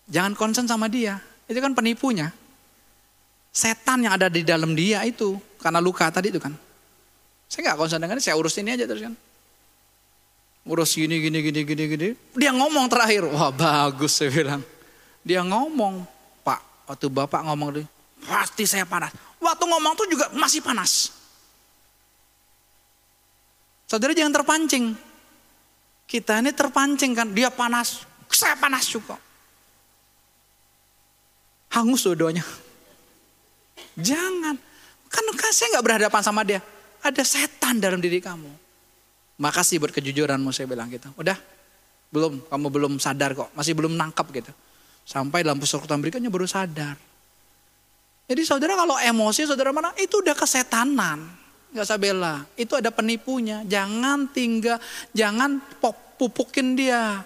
Jangan 0.07 0.31
concern 0.31 0.71
sama 0.71 0.87
dia. 0.87 1.19
Itu 1.43 1.59
kan 1.59 1.75
penipunya. 1.75 2.31
Setan 3.51 4.07
yang 4.07 4.15
ada 4.15 4.31
di 4.31 4.47
dalam 4.47 4.71
dia 4.79 5.03
itu. 5.03 5.35
Karena 5.59 5.83
luka 5.83 6.07
tadi 6.07 6.31
itu 6.31 6.39
kan. 6.39 6.55
Saya 7.51 7.75
gak 7.75 7.83
concern 7.83 7.99
dengan 7.99 8.15
ini, 8.15 8.23
saya 8.23 8.39
urus 8.39 8.55
ini 8.63 8.79
aja 8.79 8.87
terus 8.87 9.03
kan. 9.03 9.15
Urus 10.61 10.93
gini, 10.93 11.17
gini, 11.17 11.41
gini, 11.41 11.61
gini, 11.65 11.83
gini. 11.89 12.07
Dia 12.37 12.53
ngomong 12.53 12.85
terakhir, 12.85 13.25
wah 13.25 13.49
bagus 13.49 14.13
saya 14.13 14.29
bilang. 14.29 14.61
Dia 15.25 15.41
ngomong, 15.41 16.05
Pak, 16.45 16.85
waktu 16.85 17.07
Bapak 17.09 17.41
ngomong, 17.49 17.81
Pasti 18.21 18.69
saya 18.69 18.85
panas. 18.85 19.09
Waktu 19.41 19.63
ngomong 19.65 19.97
tuh 19.97 20.05
juga 20.05 20.29
masih 20.37 20.61
panas. 20.61 21.09
Saudara 23.89 24.13
jangan 24.13 24.37
terpancing. 24.37 24.93
Kita 26.05 26.37
ini 26.37 26.53
terpancing 26.53 27.17
kan, 27.17 27.33
dia 27.33 27.49
panas, 27.49 28.05
saya 28.29 28.53
panas 28.53 28.85
juga. 28.85 29.17
Hangus 31.73 32.05
dua-duanya. 32.05 32.45
Jangan. 33.97 34.59
Kan, 35.09 35.23
kan 35.33 35.51
saya 35.51 35.75
nggak 35.75 35.85
berhadapan 35.87 36.21
sama 36.21 36.45
dia. 36.45 36.61
Ada 37.01 37.25
setan 37.25 37.81
dalam 37.81 37.97
diri 37.97 38.21
kamu. 38.21 38.70
Makasih 39.41 39.81
buat 39.81 39.89
kejujuranmu 39.89 40.53
saya 40.53 40.69
bilang 40.69 40.85
gitu. 40.93 41.09
Udah, 41.17 41.33
belum, 42.13 42.45
kamu 42.45 42.67
belum 42.69 42.93
sadar 43.01 43.33
kok. 43.33 43.49
Masih 43.57 43.73
belum 43.73 43.97
nangkap 43.97 44.29
gitu. 44.29 44.53
Sampai 45.01 45.41
dalam 45.41 45.57
peserta 45.57 45.97
berikutnya 45.97 46.29
baru 46.29 46.45
sadar. 46.45 46.93
Jadi 48.29 48.41
saudara 48.45 48.77
kalau 48.77 48.95
emosi 49.01 49.49
saudara 49.49 49.73
mana 49.73 49.91
itu 49.97 50.21
udah 50.21 50.37
kesetanan. 50.37 51.25
Gak 51.73 51.83
usah 51.87 51.97
bela. 51.97 52.45
Itu 52.53 52.77
ada 52.77 52.93
penipunya. 52.93 53.65
Jangan 53.65 54.29
tinggal, 54.29 54.77
jangan 55.15 55.57
pupukin 56.21 56.77
dia. 56.77 57.25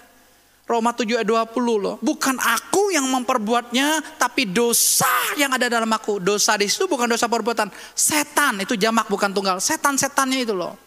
Roma 0.66 0.90
7 0.90 1.22
ayat 1.22 1.28
20 1.28 1.78
loh. 1.78 1.94
Bukan 2.02 2.42
aku 2.42 2.90
yang 2.90 3.06
memperbuatnya, 3.06 4.18
tapi 4.18 4.50
dosa 4.50 5.36
yang 5.38 5.54
ada 5.54 5.70
dalam 5.70 5.86
aku. 5.92 6.18
Dosa 6.18 6.58
di 6.58 6.66
situ 6.66 6.90
bukan 6.90 7.06
dosa 7.06 7.30
perbuatan. 7.30 7.70
Setan, 7.94 8.64
itu 8.64 8.74
jamak 8.74 9.06
bukan 9.06 9.30
tunggal. 9.30 9.62
Setan-setannya 9.62 10.42
itu 10.42 10.56
loh. 10.56 10.85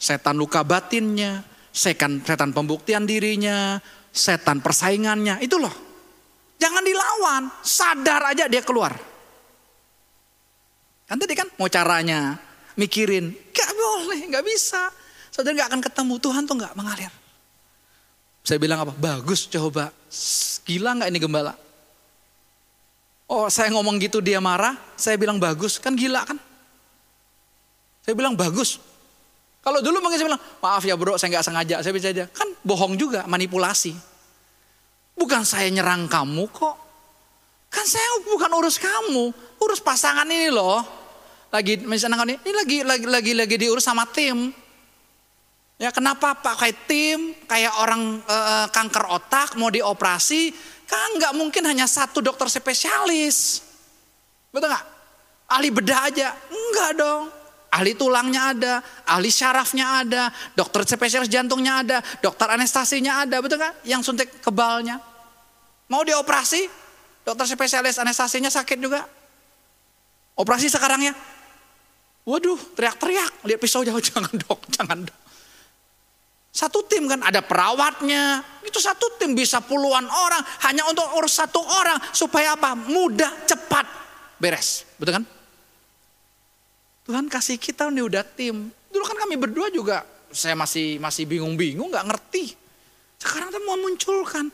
Setan 0.00 0.40
luka 0.40 0.64
batinnya, 0.64 1.44
setan, 1.68 2.24
setan 2.24 2.56
pembuktian 2.56 3.04
dirinya, 3.04 3.76
setan 4.08 4.64
persaingannya, 4.64 5.44
itu 5.44 5.60
loh. 5.60 5.72
Jangan 6.56 6.80
dilawan, 6.80 7.42
sadar 7.60 8.32
aja 8.32 8.48
dia 8.48 8.64
keluar. 8.64 8.96
Kan 11.04 11.20
tadi 11.20 11.36
kan 11.36 11.52
mau 11.60 11.68
caranya, 11.68 12.40
mikirin, 12.80 13.28
gak 13.52 13.70
boleh, 13.76 14.32
gak 14.32 14.44
bisa. 14.44 14.88
Saudara 15.28 15.64
gak 15.64 15.68
akan 15.68 15.82
ketemu, 15.84 16.14
Tuhan 16.16 16.42
tuh 16.48 16.56
gak 16.56 16.72
mengalir. 16.72 17.12
Saya 18.40 18.56
bilang 18.56 18.80
apa? 18.82 18.96
Bagus 18.96 19.44
coba. 19.46 19.92
Gila 20.64 20.96
nggak 20.96 21.10
ini 21.12 21.20
gembala? 21.20 21.54
Oh 23.30 23.46
saya 23.46 23.70
ngomong 23.70 24.00
gitu 24.02 24.18
dia 24.18 24.42
marah, 24.42 24.74
saya 24.98 25.14
bilang 25.14 25.38
bagus. 25.38 25.78
Kan 25.78 25.94
gila 25.94 26.24
kan? 26.26 26.38
Saya 28.02 28.14
bilang 28.16 28.34
bagus. 28.34 28.82
Kalau 29.60 29.84
dulu 29.84 30.00
mungkin 30.00 30.16
saya 30.16 30.28
bilang, 30.32 30.44
maaf 30.64 30.82
ya 30.88 30.96
bro 30.96 31.20
saya 31.20 31.36
nggak 31.36 31.44
sengaja. 31.44 31.76
Saya 31.84 31.92
bisa 31.92 32.08
aja. 32.08 32.24
Kan 32.32 32.48
bohong 32.64 32.96
juga, 32.96 33.28
manipulasi. 33.28 33.92
Bukan 35.16 35.44
saya 35.44 35.68
nyerang 35.68 36.08
kamu 36.08 36.48
kok. 36.48 36.76
Kan 37.68 37.84
saya 37.84 38.24
bukan 38.24 38.50
urus 38.56 38.80
kamu. 38.80 39.30
Urus 39.60 39.84
pasangan 39.84 40.24
ini 40.24 40.48
loh. 40.48 40.80
Lagi 41.52 41.82
misalnya 41.84 42.24
ini 42.24 42.52
lagi 42.54 42.78
lagi 42.86 43.06
lagi 43.06 43.32
lagi 43.36 43.56
diurus 43.60 43.84
sama 43.84 44.08
tim. 44.08 44.48
Ya 45.80 45.88
kenapa 45.92 46.36
pakai 46.36 46.76
tim 46.84 47.32
kayak 47.48 47.72
orang 47.80 48.20
e, 48.20 48.36
kanker 48.68 49.04
otak 49.16 49.56
mau 49.56 49.72
dioperasi 49.72 50.52
kan 50.84 51.16
nggak 51.16 51.32
mungkin 51.32 51.64
hanya 51.64 51.88
satu 51.88 52.20
dokter 52.20 52.50
spesialis, 52.52 53.64
betul 54.52 54.68
nggak? 54.68 54.84
Ahli 55.48 55.72
bedah 55.72 56.00
aja, 56.10 56.36
enggak 56.52 56.90
dong. 57.00 57.39
Ahli 57.70 57.94
tulangnya 57.94 58.50
ada, 58.50 58.74
ahli 59.06 59.30
syarafnya 59.30 60.02
ada, 60.02 60.26
dokter 60.58 60.82
spesialis 60.82 61.30
jantungnya 61.30 61.86
ada, 61.86 61.98
dokter 62.18 62.50
anestasinya 62.50 63.22
ada, 63.22 63.38
betul 63.38 63.62
nggak? 63.62 63.86
Yang 63.86 64.10
suntik 64.10 64.42
kebalnya. 64.42 64.98
Mau 65.86 66.02
dioperasi, 66.02 66.66
dokter 67.22 67.46
spesialis 67.46 68.02
anestasinya 68.02 68.50
sakit 68.50 68.74
juga. 68.74 69.06
Operasi 70.34 70.66
sekarang 70.66 70.98
ya. 71.06 71.14
Waduh, 72.26 72.58
teriak-teriak, 72.74 73.46
lihat 73.46 73.60
pisau 73.62 73.86
jauh, 73.86 74.02
jangan 74.10 74.34
dok, 74.34 74.60
jangan 74.74 75.06
dok. 75.06 75.18
Satu 76.50 76.82
tim 76.90 77.06
kan 77.06 77.22
ada 77.22 77.46
perawatnya. 77.46 78.42
Itu 78.66 78.82
satu 78.82 79.14
tim 79.22 79.38
bisa 79.38 79.62
puluhan 79.62 80.02
orang. 80.10 80.42
Hanya 80.66 80.82
untuk 80.90 81.06
urus 81.14 81.38
satu 81.38 81.62
orang. 81.62 82.02
Supaya 82.10 82.58
apa? 82.58 82.74
Mudah, 82.74 83.46
cepat, 83.46 83.86
beres. 84.42 84.82
Betul 84.98 85.22
kan? 85.22 85.24
Tuhan 87.10 87.26
kasih 87.26 87.58
kita 87.58 87.90
nih 87.90 88.06
udah 88.06 88.22
tim. 88.22 88.70
Dulu 88.70 89.02
kan 89.02 89.18
kami 89.26 89.34
berdua 89.34 89.66
juga. 89.74 90.06
Saya 90.30 90.54
masih 90.54 91.02
masih 91.02 91.26
bingung-bingung 91.26 91.90
gak 91.90 92.06
ngerti. 92.06 92.54
Sekarang 93.18 93.50
kita 93.50 93.58
mau 93.66 93.74
munculkan. 93.74 94.46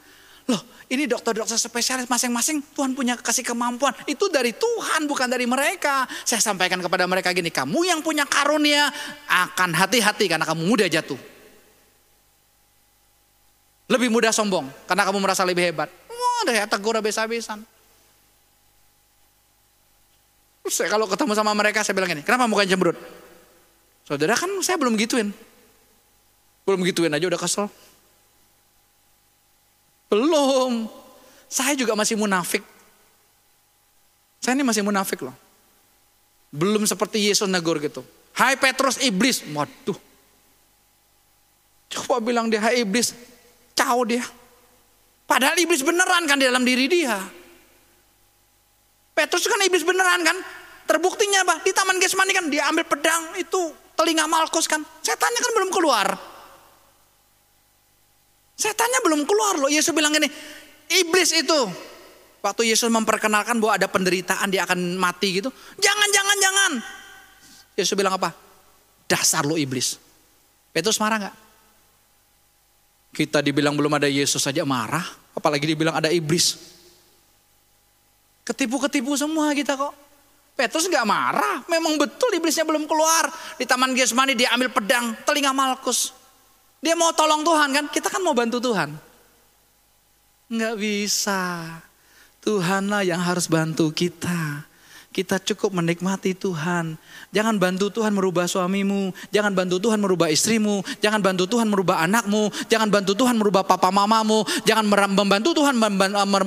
Loh 0.48 0.62
ini 0.88 1.04
dokter-dokter 1.04 1.60
spesialis 1.60 2.08
masing-masing 2.08 2.64
Tuhan 2.72 2.96
punya 2.96 3.20
kasih 3.20 3.44
kemampuan. 3.44 3.92
Itu 4.08 4.32
dari 4.32 4.56
Tuhan 4.56 5.04
bukan 5.04 5.28
dari 5.28 5.44
mereka. 5.44 6.08
Saya 6.24 6.40
sampaikan 6.40 6.80
kepada 6.80 7.04
mereka 7.04 7.28
gini. 7.36 7.52
Kamu 7.52 7.84
yang 7.84 8.00
punya 8.00 8.24
karunia 8.24 8.88
akan 9.28 9.76
hati-hati 9.76 10.24
karena 10.24 10.48
kamu 10.48 10.64
mudah 10.64 10.88
jatuh. 10.88 11.20
Lebih 13.92 14.08
mudah 14.08 14.32
sombong 14.32 14.64
karena 14.88 15.04
kamu 15.04 15.18
merasa 15.20 15.44
lebih 15.44 15.60
hebat. 15.60 15.92
Wah, 16.08 16.48
ya 16.48 16.64
tegur 16.64 16.96
habis-habisan. 16.96 17.75
Saya 20.66 20.90
kalau 20.90 21.06
ketemu 21.06 21.32
sama 21.32 21.54
mereka 21.54 21.86
saya 21.86 21.94
bilang 21.94 22.10
ini, 22.10 22.22
kenapa 22.26 22.50
mukanya 22.50 22.74
cemberut? 22.74 22.98
Saudara 24.06 24.34
kan 24.34 24.50
saya 24.62 24.76
belum 24.78 24.98
gituin. 24.98 25.30
Belum 26.66 26.82
gituin 26.82 27.10
aja 27.14 27.26
udah 27.26 27.40
kesel. 27.40 27.66
Belum. 30.10 30.90
Saya 31.46 31.78
juga 31.78 31.94
masih 31.94 32.18
munafik. 32.18 32.62
Saya 34.42 34.58
ini 34.58 34.66
masih 34.66 34.82
munafik 34.82 35.22
loh. 35.22 35.34
Belum 36.50 36.82
seperti 36.86 37.22
Yesus 37.22 37.46
negur 37.46 37.78
gitu. 37.78 38.02
Hai 38.34 38.58
Petrus 38.58 38.98
iblis. 39.02 39.46
Waduh. 39.50 39.98
Coba 41.86 42.18
bilang 42.18 42.50
dia, 42.50 42.58
hai 42.58 42.82
iblis, 42.82 43.14
Kacau 43.86 44.02
dia. 44.02 44.26
Padahal 45.30 45.54
iblis 45.62 45.86
beneran 45.86 46.26
kan 46.26 46.42
di 46.42 46.46
dalam 46.50 46.66
diri 46.66 46.90
dia. 46.90 47.22
Petrus 49.16 49.48
kan 49.48 49.56
iblis 49.64 49.80
beneran 49.80 50.20
kan. 50.20 50.36
Terbuktinya 50.84 51.40
apa? 51.42 51.64
Di 51.64 51.72
Taman 51.72 51.96
Gesmani 51.96 52.36
kan 52.36 52.52
dia 52.52 52.68
ambil 52.68 52.84
pedang 52.84 53.32
itu 53.40 53.72
telinga 53.96 54.28
Malkus 54.28 54.68
kan. 54.68 54.84
Setannya 55.00 55.40
kan 55.40 55.52
belum 55.56 55.70
keluar. 55.72 56.06
Setannya 58.60 59.00
belum 59.00 59.24
keluar 59.24 59.56
loh. 59.56 59.72
Yesus 59.72 59.96
bilang 59.96 60.12
ini, 60.20 60.28
iblis 60.92 61.32
itu. 61.32 61.60
Waktu 62.44 62.70
Yesus 62.70 62.92
memperkenalkan 62.92 63.58
bahwa 63.58 63.74
ada 63.74 63.88
penderitaan 63.88 64.52
dia 64.52 64.68
akan 64.68 65.00
mati 65.00 65.40
gitu. 65.42 65.50
Jangan, 65.80 66.08
jangan, 66.12 66.36
jangan. 66.38 66.72
Yesus 67.74 67.96
bilang 67.96 68.14
apa? 68.14 68.30
Dasar 69.08 69.42
lo 69.48 69.56
iblis. 69.56 69.96
Petrus 70.70 71.00
marah 71.00 71.16
nggak? 71.26 71.36
Kita 73.16 73.40
dibilang 73.40 73.72
belum 73.72 73.96
ada 73.96 74.06
Yesus 74.06 74.44
saja 74.44 74.60
marah, 74.68 75.04
apalagi 75.32 75.72
dibilang 75.72 75.96
ada 75.96 76.12
iblis. 76.12 76.75
Ketipu-ketipu 78.46 79.18
semua 79.18 79.50
kita 79.50 79.74
kok. 79.74 79.90
Petrus 80.56 80.88
nggak 80.88 81.04
marah, 81.04 81.66
memang 81.68 82.00
betul 82.00 82.32
iblisnya 82.32 82.64
belum 82.64 82.88
keluar. 82.88 83.28
Di 83.60 83.68
Taman 83.68 83.92
Gesmani 83.92 84.32
dia 84.32 84.54
ambil 84.54 84.72
pedang, 84.72 85.12
telinga 85.26 85.52
Malkus. 85.52 86.16
Dia 86.80 86.96
mau 86.96 87.12
tolong 87.12 87.44
Tuhan 87.44 87.68
kan, 87.74 87.84
kita 87.92 88.08
kan 88.08 88.22
mau 88.24 88.32
bantu 88.32 88.62
Tuhan. 88.62 88.94
Nggak 90.48 90.74
bisa. 90.78 91.66
Tuhanlah 92.40 93.02
yang 93.02 93.18
harus 93.18 93.50
bantu 93.50 93.90
kita. 93.90 94.62
Kita 95.16 95.40
cukup 95.40 95.72
menikmati 95.80 96.36
Tuhan. 96.36 97.00
Jangan 97.32 97.56
bantu 97.56 97.88
Tuhan 97.88 98.12
merubah 98.12 98.44
suamimu. 98.44 99.16
Jangan 99.32 99.56
bantu 99.56 99.80
Tuhan 99.80 99.96
merubah 99.96 100.28
istrimu. 100.28 100.84
Jangan 101.00 101.24
bantu 101.24 101.48
Tuhan 101.48 101.72
merubah 101.72 102.04
anakmu. 102.04 102.52
Jangan 102.68 102.92
bantu 102.92 103.16
Tuhan 103.16 103.40
merubah 103.40 103.64
papa 103.64 103.88
mamamu. 103.88 104.44
Jangan 104.68 104.84
membantu 105.08 105.56
Tuhan 105.56 105.72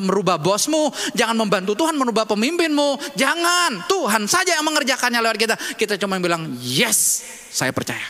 merubah 0.05 0.37
bosmu. 0.37 0.93
Jangan 1.17 1.33
membantu 1.33 1.73
Tuhan 1.73 1.97
merubah 1.97 2.29
pemimpinmu. 2.29 3.17
Jangan. 3.17 3.89
Tuhan 3.89 4.29
saja 4.29 4.53
yang 4.53 4.65
mengerjakannya 4.69 5.17
lewat 5.17 5.37
kita. 5.41 5.55
Kita 5.73 5.97
cuma 5.97 6.21
bilang, 6.21 6.53
yes, 6.61 7.25
saya 7.49 7.73
percaya. 7.73 8.05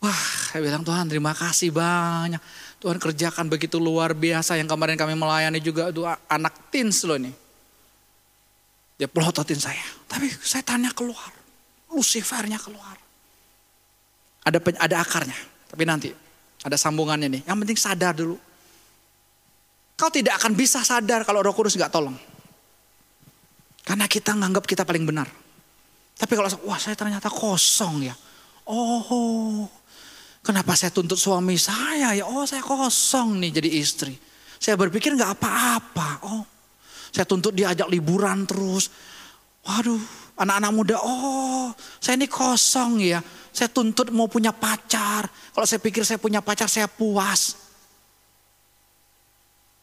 Wah, 0.00 0.16
saya 0.48 0.64
bilang 0.64 0.80
Tuhan 0.80 1.12
terima 1.12 1.36
kasih 1.36 1.68
banyak. 1.76 2.40
Tuhan 2.80 2.96
kerjakan 2.96 3.52
begitu 3.52 3.76
luar 3.76 4.16
biasa 4.16 4.56
yang 4.56 4.64
kemarin 4.64 4.96
kami 4.96 5.12
melayani 5.12 5.60
juga 5.60 5.92
itu 5.92 6.00
anak 6.08 6.72
teens 6.72 7.04
loh 7.04 7.20
ini. 7.20 7.28
Dia 8.96 9.04
pelototin 9.04 9.60
saya. 9.60 9.84
Tapi 10.08 10.32
saya 10.40 10.64
tanya 10.64 10.88
keluar. 10.96 11.28
Lucifernya 11.92 12.56
keluar. 12.56 12.96
Ada 14.48 14.58
ada 14.80 14.96
akarnya. 14.96 15.36
Tapi 15.68 15.82
nanti 15.84 16.08
ada 16.64 16.76
sambungannya 16.80 17.28
nih. 17.28 17.42
Yang 17.44 17.56
penting 17.64 17.78
sadar 17.78 18.16
dulu. 18.16 18.36
Kau 20.00 20.08
tidak 20.08 20.40
akan 20.40 20.56
bisa 20.56 20.80
sadar 20.80 21.28
kalau 21.28 21.44
roh 21.44 21.52
kudus 21.52 21.76
gak 21.76 21.92
tolong. 21.92 22.16
Karena 23.84 24.08
kita 24.08 24.32
nganggap 24.32 24.64
kita 24.64 24.88
paling 24.88 25.04
benar. 25.04 25.28
Tapi 26.16 26.32
kalau 26.32 26.48
wah 26.64 26.80
saya 26.80 26.96
ternyata 26.96 27.28
kosong 27.28 28.08
ya. 28.08 28.16
Oh 28.64 29.68
Kenapa 30.40 30.72
saya 30.72 30.88
tuntut 30.88 31.20
suami 31.20 31.60
saya 31.60 32.16
ya? 32.16 32.24
Oh 32.24 32.48
saya 32.48 32.64
kosong 32.64 33.36
nih 33.44 33.60
jadi 33.60 33.70
istri. 33.76 34.16
Saya 34.56 34.76
berpikir 34.80 35.12
nggak 35.12 35.36
apa-apa. 35.36 36.08
Oh 36.24 36.42
saya 37.12 37.28
tuntut 37.28 37.52
dia 37.52 37.72
ajak 37.76 37.92
liburan 37.92 38.48
terus. 38.48 38.88
Waduh 39.60 40.00
anak-anak 40.40 40.72
muda 40.72 40.96
oh 41.04 41.68
saya 42.00 42.16
ini 42.16 42.28
kosong 42.28 43.04
ya. 43.04 43.20
Saya 43.52 43.68
tuntut 43.68 44.08
mau 44.14 44.30
punya 44.30 44.54
pacar. 44.54 45.28
Kalau 45.28 45.66
saya 45.68 45.82
pikir 45.82 46.08
saya 46.08 46.16
punya 46.16 46.40
pacar 46.40 46.70
saya 46.70 46.88
puas. 46.88 47.60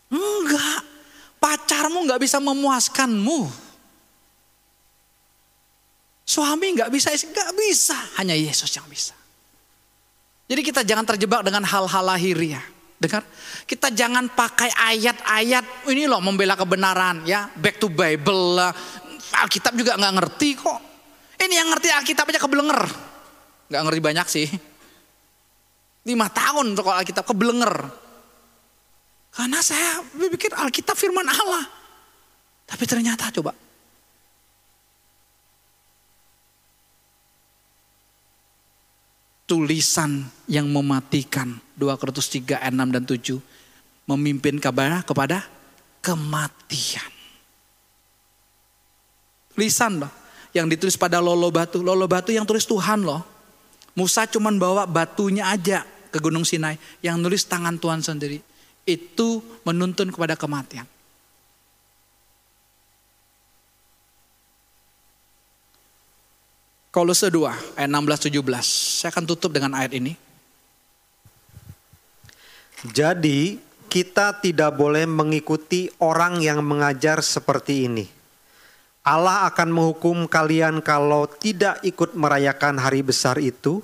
Enggak. 0.10 0.82
Pacarmu 1.38 2.02
nggak 2.08 2.22
bisa 2.22 2.42
memuaskanmu. 2.42 3.68
Suami 6.28 6.76
nggak 6.76 6.92
bisa, 6.92 7.14
nggak 7.16 7.52
bisa. 7.56 7.98
Hanya 8.20 8.36
Yesus 8.36 8.68
yang 8.74 8.86
bisa. 8.92 9.17
Jadi 10.48 10.62
kita 10.64 10.82
jangan 10.88 11.04
terjebak 11.04 11.44
dengan 11.44 11.68
hal-hal 11.68 12.04
lahiriah. 12.08 12.64
Dengar, 12.98 13.22
kita 13.70 13.94
jangan 13.94 14.26
pakai 14.32 14.74
ayat-ayat 14.74 15.86
ini 15.92 16.10
loh 16.10 16.18
membela 16.18 16.58
kebenaran 16.58 17.22
ya, 17.30 17.46
back 17.54 17.78
to 17.78 17.94
Bible. 17.94 18.58
Alkitab 19.38 19.78
juga 19.78 19.94
nggak 20.00 20.14
ngerti 20.18 20.50
kok. 20.58 20.80
Ini 21.38 21.54
yang 21.62 21.70
ngerti 21.70 21.94
Alkitab 21.94 22.26
aja 22.26 22.42
kebelenger. 22.42 22.82
Nggak 23.70 23.82
ngerti 23.86 24.02
banyak 24.02 24.28
sih. 24.32 24.48
Lima 26.08 26.32
tahun 26.32 26.74
kalau 26.74 26.96
Alkitab 26.98 27.28
kebelenger. 27.28 27.76
Karena 29.36 29.60
saya 29.62 30.02
pikir 30.18 30.56
Alkitab 30.58 30.98
firman 30.98 31.28
Allah. 31.28 31.70
Tapi 32.66 32.84
ternyata 32.90 33.30
coba. 33.30 33.54
Tulisan 39.48 40.28
yang 40.52 40.68
mematikan. 40.68 41.56
2 41.80 41.96
Korintus 41.96 42.28
3 42.28 42.60
ayat 42.60 42.76
6 42.76 42.92
dan 42.92 43.04
7. 43.08 43.40
Memimpin 44.12 44.60
kepada, 44.60 45.02
kepada 45.08 45.48
kematian. 46.04 47.12
Tulisan 49.56 50.04
loh. 50.04 50.12
Yang 50.52 50.76
ditulis 50.76 50.96
pada 51.00 51.24
lolo 51.24 51.48
batu. 51.48 51.80
Lolo 51.80 52.06
batu 52.12 52.36
yang 52.36 52.44
tulis 52.44 52.68
Tuhan 52.68 53.08
loh. 53.08 53.24
Musa 53.96 54.28
cuman 54.28 54.60
bawa 54.60 54.84
batunya 54.84 55.48
aja 55.48 55.88
ke 56.12 56.20
Gunung 56.20 56.44
Sinai. 56.44 56.76
Yang 57.00 57.16
nulis 57.24 57.44
tangan 57.48 57.80
Tuhan 57.80 58.04
sendiri 58.04 58.44
itu 58.88 59.44
menuntun 59.68 60.12
kepada 60.12 60.36
kematian. 60.36 60.88
Kolose 66.92 67.28
2 67.30 67.78
ayat 67.78 67.90
16 67.92 68.32
17. 68.32 68.42
Saya 68.64 69.10
akan 69.14 69.26
tutup 69.28 69.52
dengan 69.52 69.76
ayat 69.76 69.94
ini. 69.96 70.16
Jadi 72.88 73.60
kita 73.88 74.38
tidak 74.38 74.76
boleh 74.76 75.08
mengikuti 75.08 75.90
orang 76.04 76.44
yang 76.44 76.62
mengajar 76.62 77.24
seperti 77.24 77.88
ini. 77.88 78.06
Allah 79.08 79.48
akan 79.48 79.72
menghukum 79.72 80.28
kalian 80.28 80.84
kalau 80.84 81.32
tidak 81.32 81.80
ikut 81.88 82.12
merayakan 82.14 82.76
hari 82.76 83.00
besar 83.00 83.40
itu 83.40 83.80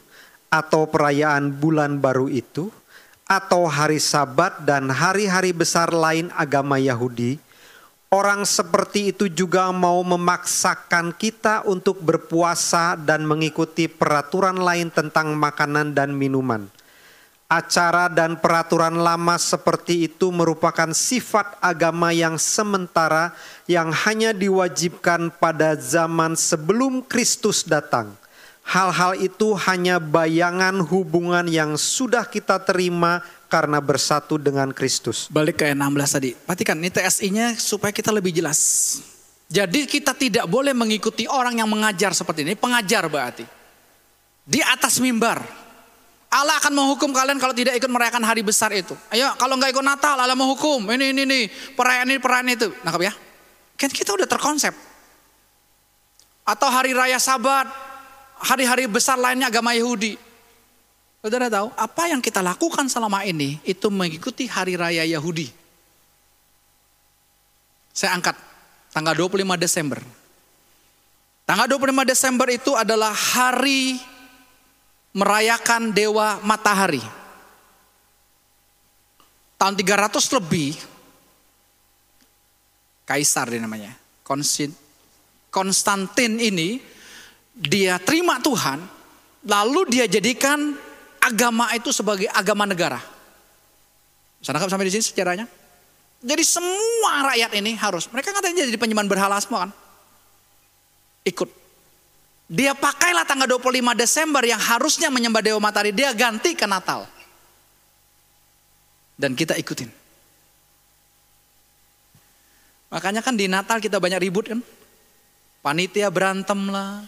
atau 0.51 0.83
perayaan 0.85 1.55
bulan 1.55 1.97
baru 1.97 2.27
itu 2.27 2.67
atau 3.23 3.65
hari 3.65 4.03
Sabat 4.03 4.67
dan 4.67 4.91
hari-hari 4.91 5.55
besar 5.55 5.95
lain 5.95 6.27
agama 6.35 6.75
Yahudi, 6.75 7.39
orang 8.13 8.45
seperti 8.45 9.09
itu 9.09 9.25
juga 9.25 9.73
mau 9.73 10.05
memaksakan 10.05 11.17
kita 11.17 11.65
untuk 11.65 11.97
berpuasa 12.05 12.93
dan 12.93 13.25
mengikuti 13.25 13.89
peraturan 13.89 14.61
lain 14.61 14.93
tentang 14.93 15.33
makanan 15.33 15.97
dan 15.97 16.13
minuman. 16.13 16.69
Acara 17.49 18.09
dan 18.09 18.37
peraturan 18.37 19.01
lama 19.01 19.37
seperti 19.37 20.09
itu 20.09 20.29
merupakan 20.29 20.89
sifat 20.93 21.57
agama 21.61 22.13
yang 22.13 22.37
sementara 22.37 23.33
yang 23.65 23.89
hanya 23.93 24.33
diwajibkan 24.33 25.33
pada 25.37 25.77
zaman 25.77 26.33
sebelum 26.33 27.05
Kristus 27.05 27.61
datang 27.65 28.17
Hal-hal 28.63 29.19
itu 29.19 29.51
hanya 29.67 29.99
bayangan 29.99 30.79
hubungan 30.87 31.43
yang 31.51 31.75
sudah 31.75 32.23
kita 32.23 32.63
terima 32.63 33.19
karena 33.53 33.77
bersatu 33.77 34.41
dengan 34.41 34.73
Kristus. 34.73 35.29
Balik 35.29 35.61
ke 35.61 35.69
16 35.69 35.85
tadi. 36.09 36.33
Perhatikan 36.33 36.81
ini 36.81 36.89
TSI-nya 36.89 37.53
supaya 37.53 37.93
kita 37.93 38.09
lebih 38.09 38.33
jelas. 38.33 38.57
Jadi 39.45 39.85
kita 39.85 40.17
tidak 40.17 40.49
boleh 40.49 40.73
mengikuti 40.73 41.29
orang 41.29 41.61
yang 41.61 41.69
mengajar 41.69 42.17
seperti 42.17 42.41
ini. 42.41 42.57
Pengajar 42.57 43.05
berarti. 43.05 43.45
Di 44.41 44.57
atas 44.65 44.97
mimbar. 44.97 45.45
Allah 46.33 46.57
akan 46.57 46.73
menghukum 46.73 47.13
kalian 47.13 47.37
kalau 47.37 47.53
tidak 47.53 47.77
ikut 47.77 47.85
merayakan 47.93 48.25
hari 48.25 48.41
besar 48.41 48.73
itu. 48.73 48.97
Ayo 49.13 49.29
kalau 49.37 49.53
nggak 49.53 49.69
ikut 49.69 49.85
Natal 49.85 50.17
Allah 50.17 50.33
menghukum. 50.33 50.89
Ini 50.89 51.13
ini 51.13 51.21
ini 51.29 51.39
perayaan 51.77 52.09
ini 52.09 52.17
perayaan 52.17 52.49
itu. 52.57 52.73
Nangkap 52.81 53.05
ya? 53.05 53.13
Kan 53.77 53.93
kita 53.93 54.17
udah 54.17 54.25
terkonsep. 54.25 54.73
Atau 56.41 56.73
hari 56.73 56.97
raya 56.97 57.21
Sabat, 57.21 57.69
hari-hari 58.41 58.89
besar 58.89 59.21
lainnya 59.21 59.53
agama 59.53 59.77
Yahudi. 59.77 60.32
Saudara 61.23 61.47
tahu, 61.47 61.71
apa 61.79 62.11
yang 62.11 62.19
kita 62.19 62.43
lakukan 62.43 62.83
selama 62.91 63.23
ini 63.23 63.55
itu 63.63 63.87
mengikuti 63.87 64.43
hari 64.43 64.75
raya 64.75 65.07
Yahudi. 65.07 65.47
Saya 67.95 68.19
angkat 68.19 68.35
tanggal 68.91 69.15
25 69.15 69.55
Desember. 69.55 70.03
Tanggal 71.47 71.71
25 71.71 72.11
Desember 72.11 72.47
itu 72.51 72.75
adalah 72.75 73.15
hari 73.15 74.03
merayakan 75.15 75.95
dewa 75.95 76.43
matahari. 76.43 76.99
Tahun 79.55 79.79
300 79.79 80.27
lebih, 80.43 80.75
Kaisar 83.07 83.47
dia 83.47 83.63
namanya, 83.63 83.95
Konstantin 85.47 86.35
ini 86.35 86.83
dia 87.55 87.95
terima 88.03 88.43
Tuhan, 88.43 88.83
lalu 89.47 89.87
dia 89.87 90.03
jadikan 90.03 90.75
agama 91.23 91.71
itu 91.71 91.89
sebagai 91.95 92.27
agama 92.35 92.67
negara. 92.67 92.99
Sana 94.43 94.59
sampai 94.59 94.91
di 94.91 94.93
sini 94.99 95.03
sejarahnya. 95.07 95.47
Jadi 96.23 96.43
semua 96.43 97.31
rakyat 97.31 97.51
ini 97.59 97.75
harus, 97.75 98.07
mereka 98.11 98.31
katanya 98.31 98.63
jadi 98.63 98.79
penyembahan 98.79 99.07
berhala 99.07 99.39
semua 99.39 99.67
kan. 99.67 99.71
Ikut. 101.23 101.51
Dia 102.51 102.75
pakailah 102.75 103.23
tanggal 103.23 103.47
25 103.47 103.95
Desember 103.95 104.43
yang 104.43 104.59
harusnya 104.59 105.07
menyembah 105.07 105.39
Dewa 105.43 105.59
Matahari, 105.63 105.95
dia 105.95 106.11
ganti 106.11 106.55
ke 106.55 106.67
Natal. 106.67 107.07
Dan 109.15 109.35
kita 109.35 109.55
ikutin. 109.55 109.87
Makanya 112.91 113.23
kan 113.23 113.35
di 113.35 113.47
Natal 113.47 113.79
kita 113.79 113.99
banyak 113.99 114.19
ribut 114.19 114.51
kan. 114.51 114.59
Panitia 115.63 116.11
berantem 116.11 116.59
lah, 116.67 117.07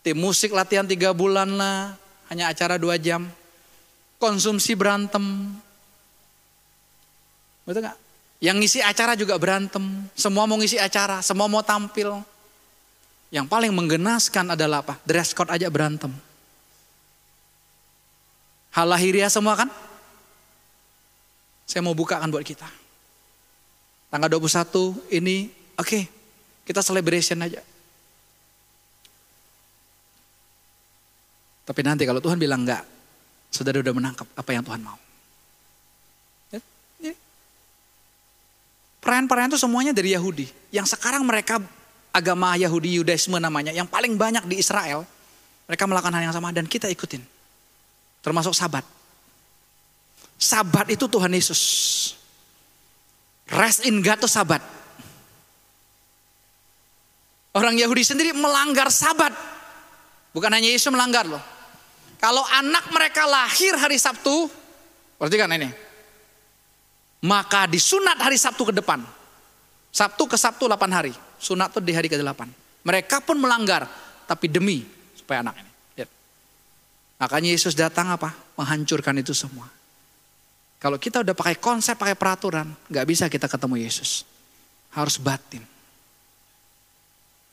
Tim 0.00 0.16
musik 0.16 0.56
latihan 0.56 0.88
tiga 0.88 1.12
bulan 1.12 1.52
lah, 1.60 1.92
hanya 2.30 2.48
acara 2.48 2.78
dua 2.78 2.96
jam. 2.96 3.26
Konsumsi 4.22 4.78
berantem. 4.78 5.22
Betul 7.66 7.90
gak? 7.90 7.98
Yang 8.40 8.56
ngisi 8.64 8.80
acara 8.80 9.12
juga 9.18 9.36
berantem. 9.36 9.82
Semua 10.16 10.46
mau 10.46 10.56
ngisi 10.56 10.78
acara, 10.80 11.20
semua 11.20 11.50
mau 11.50 11.60
tampil. 11.60 12.22
Yang 13.28 13.46
paling 13.50 13.72
menggenaskan 13.74 14.54
adalah 14.56 14.80
apa? 14.80 14.96
Dress 15.04 15.34
code 15.36 15.52
aja 15.52 15.68
berantem. 15.68 16.10
Hal 18.70 18.86
lahiriah 18.86 19.28
semua 19.28 19.58
kan? 19.58 19.68
Saya 21.66 21.82
mau 21.82 21.94
bukakan 21.94 22.30
buat 22.30 22.42
kita. 22.42 22.66
Tanggal 24.10 24.26
21 24.26 25.14
ini, 25.14 25.50
oke, 25.78 25.86
okay, 25.86 26.02
kita 26.66 26.82
celebration 26.82 27.38
aja. 27.46 27.62
Tapi 31.70 31.86
nanti 31.86 32.02
kalau 32.02 32.18
Tuhan 32.18 32.34
bilang 32.34 32.66
enggak, 32.66 32.82
saudara 33.46 33.78
sudah 33.78 33.94
menangkap 33.94 34.26
apa 34.34 34.50
yang 34.50 34.66
Tuhan 34.66 34.82
mau. 34.82 34.98
Ya, 36.50 36.58
ya. 36.98 37.14
Perayaan-perayaan 38.98 39.54
itu 39.54 39.60
semuanya 39.62 39.94
dari 39.94 40.10
Yahudi. 40.10 40.50
Yang 40.74 40.98
sekarang 40.98 41.22
mereka 41.22 41.62
agama 42.10 42.58
Yahudi 42.58 42.98
Yudaisme 42.98 43.38
namanya, 43.38 43.70
yang 43.70 43.86
paling 43.86 44.18
banyak 44.18 44.50
di 44.50 44.58
Israel, 44.58 45.06
mereka 45.70 45.86
melakukan 45.86 46.10
hal 46.10 46.26
yang 46.26 46.34
sama 46.34 46.50
dan 46.50 46.66
kita 46.66 46.90
ikutin. 46.90 47.22
Termasuk 48.18 48.50
sabat. 48.50 48.82
Sabat 50.42 50.90
itu 50.90 51.06
Tuhan 51.06 51.30
Yesus. 51.30 51.62
Rest 53.46 53.86
in 53.86 54.02
God 54.02 54.18
itu 54.18 54.26
sabat. 54.26 54.58
Orang 57.54 57.78
Yahudi 57.78 58.02
sendiri 58.02 58.34
melanggar 58.34 58.90
sabat. 58.90 59.30
Bukan 60.34 60.50
hanya 60.50 60.66
Yesus 60.66 60.90
melanggar 60.90 61.30
loh. 61.30 61.59
Kalau 62.20 62.44
anak 62.44 62.92
mereka 62.92 63.24
lahir 63.24 63.72
hari 63.80 63.96
Sabtu, 63.96 64.52
perhatikan 65.16 65.48
ini. 65.56 65.72
Maka 67.24 67.64
disunat 67.64 68.20
hari 68.20 68.36
Sabtu 68.36 68.68
ke 68.68 68.74
depan. 68.76 69.00
Sabtu 69.88 70.28
ke 70.28 70.36
Sabtu 70.36 70.68
8 70.68 70.76
hari. 70.92 71.16
Sunat 71.40 71.72
itu 71.72 71.80
di 71.80 71.96
hari 71.96 72.12
ke-8. 72.12 72.44
Mereka 72.84 73.24
pun 73.24 73.40
melanggar, 73.40 73.88
tapi 74.28 74.52
demi 74.52 74.84
supaya 75.16 75.40
anak 75.40 75.64
ini. 75.64 75.72
Lihat. 75.96 76.10
Makanya 77.24 77.50
Yesus 77.56 77.72
datang 77.72 78.12
apa? 78.12 78.36
Menghancurkan 78.60 79.16
itu 79.16 79.32
semua. 79.32 79.64
Kalau 80.76 81.00
kita 81.00 81.24
udah 81.24 81.32
pakai 81.32 81.56
konsep, 81.56 81.96
pakai 81.96 82.16
peraturan, 82.16 82.68
nggak 82.88 83.06
bisa 83.08 83.32
kita 83.32 83.48
ketemu 83.48 83.80
Yesus. 83.80 84.28
Harus 84.92 85.16
batin. 85.16 85.64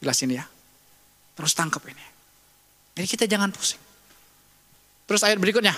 Jelas 0.03 0.19
ini 0.23 0.35
ya. 0.35 0.45
Terus 1.35 1.55
tangkap 1.55 1.83
ini. 1.87 2.05
Jadi 2.99 3.07
kita 3.07 3.23
jangan 3.27 3.51
pusing. 3.51 3.86
Terus 5.07 5.23
ayat 5.23 5.39
berikutnya. 5.39 5.73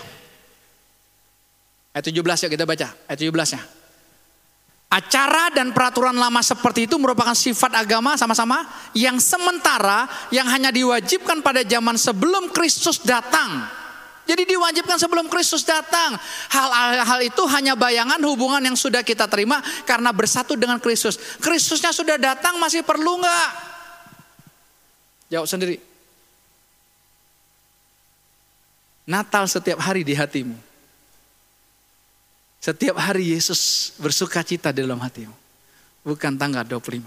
Ayat 1.94 2.06
17 2.10 2.46
ya 2.46 2.50
kita 2.50 2.66
baca. 2.66 2.88
Ayat 3.06 3.20
17 3.22 3.56
nya. 3.56 3.62
Acara 4.90 5.54
dan 5.54 5.70
peraturan 5.70 6.18
lama 6.18 6.42
seperti 6.42 6.90
itu 6.90 6.98
merupakan 6.98 7.38
sifat 7.38 7.78
agama 7.78 8.18
sama-sama 8.18 8.66
yang 8.98 9.22
sementara 9.22 10.10
yang 10.34 10.50
hanya 10.50 10.74
diwajibkan 10.74 11.46
pada 11.46 11.62
zaman 11.62 11.94
sebelum 11.94 12.50
Kristus 12.50 12.98
datang. 13.06 13.70
Jadi 14.26 14.50
diwajibkan 14.50 14.98
sebelum 14.98 15.30
Kristus 15.30 15.62
datang. 15.66 16.18
Hal-hal 16.54 17.22
itu 17.22 17.42
hanya 17.50 17.78
bayangan 17.78 18.22
hubungan 18.26 18.62
yang 18.62 18.78
sudah 18.78 19.06
kita 19.06 19.30
terima 19.30 19.62
karena 19.86 20.10
bersatu 20.10 20.58
dengan 20.58 20.82
Kristus. 20.82 21.18
Kristusnya 21.38 21.94
sudah 21.94 22.18
datang 22.18 22.58
masih 22.58 22.82
perlu 22.82 23.22
nggak? 23.22 23.50
Jawab 25.34 25.46
sendiri. 25.50 25.89
Natal 29.10 29.50
setiap 29.50 29.82
hari 29.82 30.06
di 30.06 30.14
hatimu. 30.14 30.54
Setiap 32.62 32.94
hari 33.02 33.34
Yesus 33.34 33.90
bersuka 33.98 34.46
cita 34.46 34.70
di 34.70 34.86
dalam 34.86 35.02
hatimu. 35.02 35.34
Bukan 36.06 36.38
tanggal 36.38 36.62
25. 36.62 37.02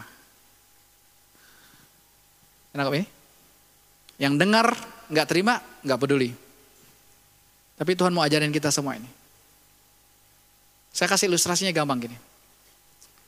Kenapa 2.75 2.91
ini? 2.99 3.07
Yang 4.19 4.35
dengar 4.35 4.67
nggak 5.15 5.27
terima 5.31 5.63
nggak 5.87 6.01
peduli. 6.03 6.35
Tapi 7.79 7.93
Tuhan 7.95 8.11
mau 8.11 8.27
ajarin 8.27 8.51
kita 8.51 8.75
semua 8.75 8.99
ini. 8.99 9.07
Saya 10.91 11.07
kasih 11.07 11.31
ilustrasinya 11.31 11.71
gampang 11.71 12.11
gini. 12.11 12.19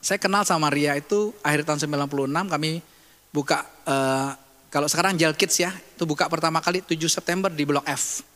Saya 0.02 0.18
kenal 0.18 0.42
sama 0.42 0.68
Ria 0.68 0.98
itu 0.98 1.30
akhir 1.46 1.62
tahun 1.62 1.78
96 2.10 2.28
kami 2.50 2.82
buka 3.30 3.64
uh, 3.86 4.36
kalau 4.68 4.90
sekarang 4.90 5.14
Jail 5.14 5.38
Kids 5.38 5.62
ya, 5.62 5.70
itu 5.70 6.02
buka 6.02 6.26
pertama 6.26 6.58
kali 6.58 6.82
7 6.82 6.98
September 7.06 7.46
di 7.46 7.62
Blok 7.62 7.86
F. 7.86 8.33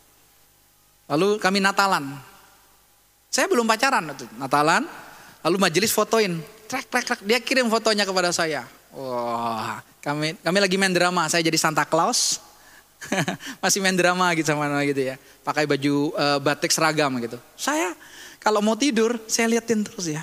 Lalu 1.09 1.41
kami 1.41 1.59
Natalan, 1.59 2.05
saya 3.33 3.49
belum 3.49 3.65
pacaran 3.65 4.05
waktu 4.13 4.29
Natalan, 4.37 4.85
lalu 5.41 5.57
majelis 5.57 5.89
fotoin, 5.89 6.37
trek 6.69 6.85
trek 6.93 7.05
trek, 7.09 7.21
dia 7.25 7.41
kirim 7.41 7.73
fotonya 7.73 8.05
kepada 8.05 8.29
saya. 8.29 8.69
Wah, 8.93 9.81
kami 10.05 10.37
kami 10.41 10.59
lagi 10.61 10.77
main 10.77 10.93
drama, 10.93 11.25
saya 11.33 11.41
jadi 11.41 11.57
Santa 11.57 11.89
Claus. 11.89 12.45
Masih 13.63 13.79
main 13.79 13.95
drama 13.95 14.27
gitu 14.35 14.51
sama 14.51 14.69
gitu 14.85 15.01
ya. 15.01 15.17
Pakai 15.47 15.65
baju 15.65 16.13
uh, 16.19 16.39
batik 16.43 16.75
seragam 16.75 17.15
gitu. 17.23 17.39
Saya 17.57 17.95
kalau 18.43 18.61
mau 18.61 18.75
tidur, 18.75 19.17
saya 19.31 19.49
liatin 19.49 19.87
terus 19.87 20.13
ya. 20.13 20.23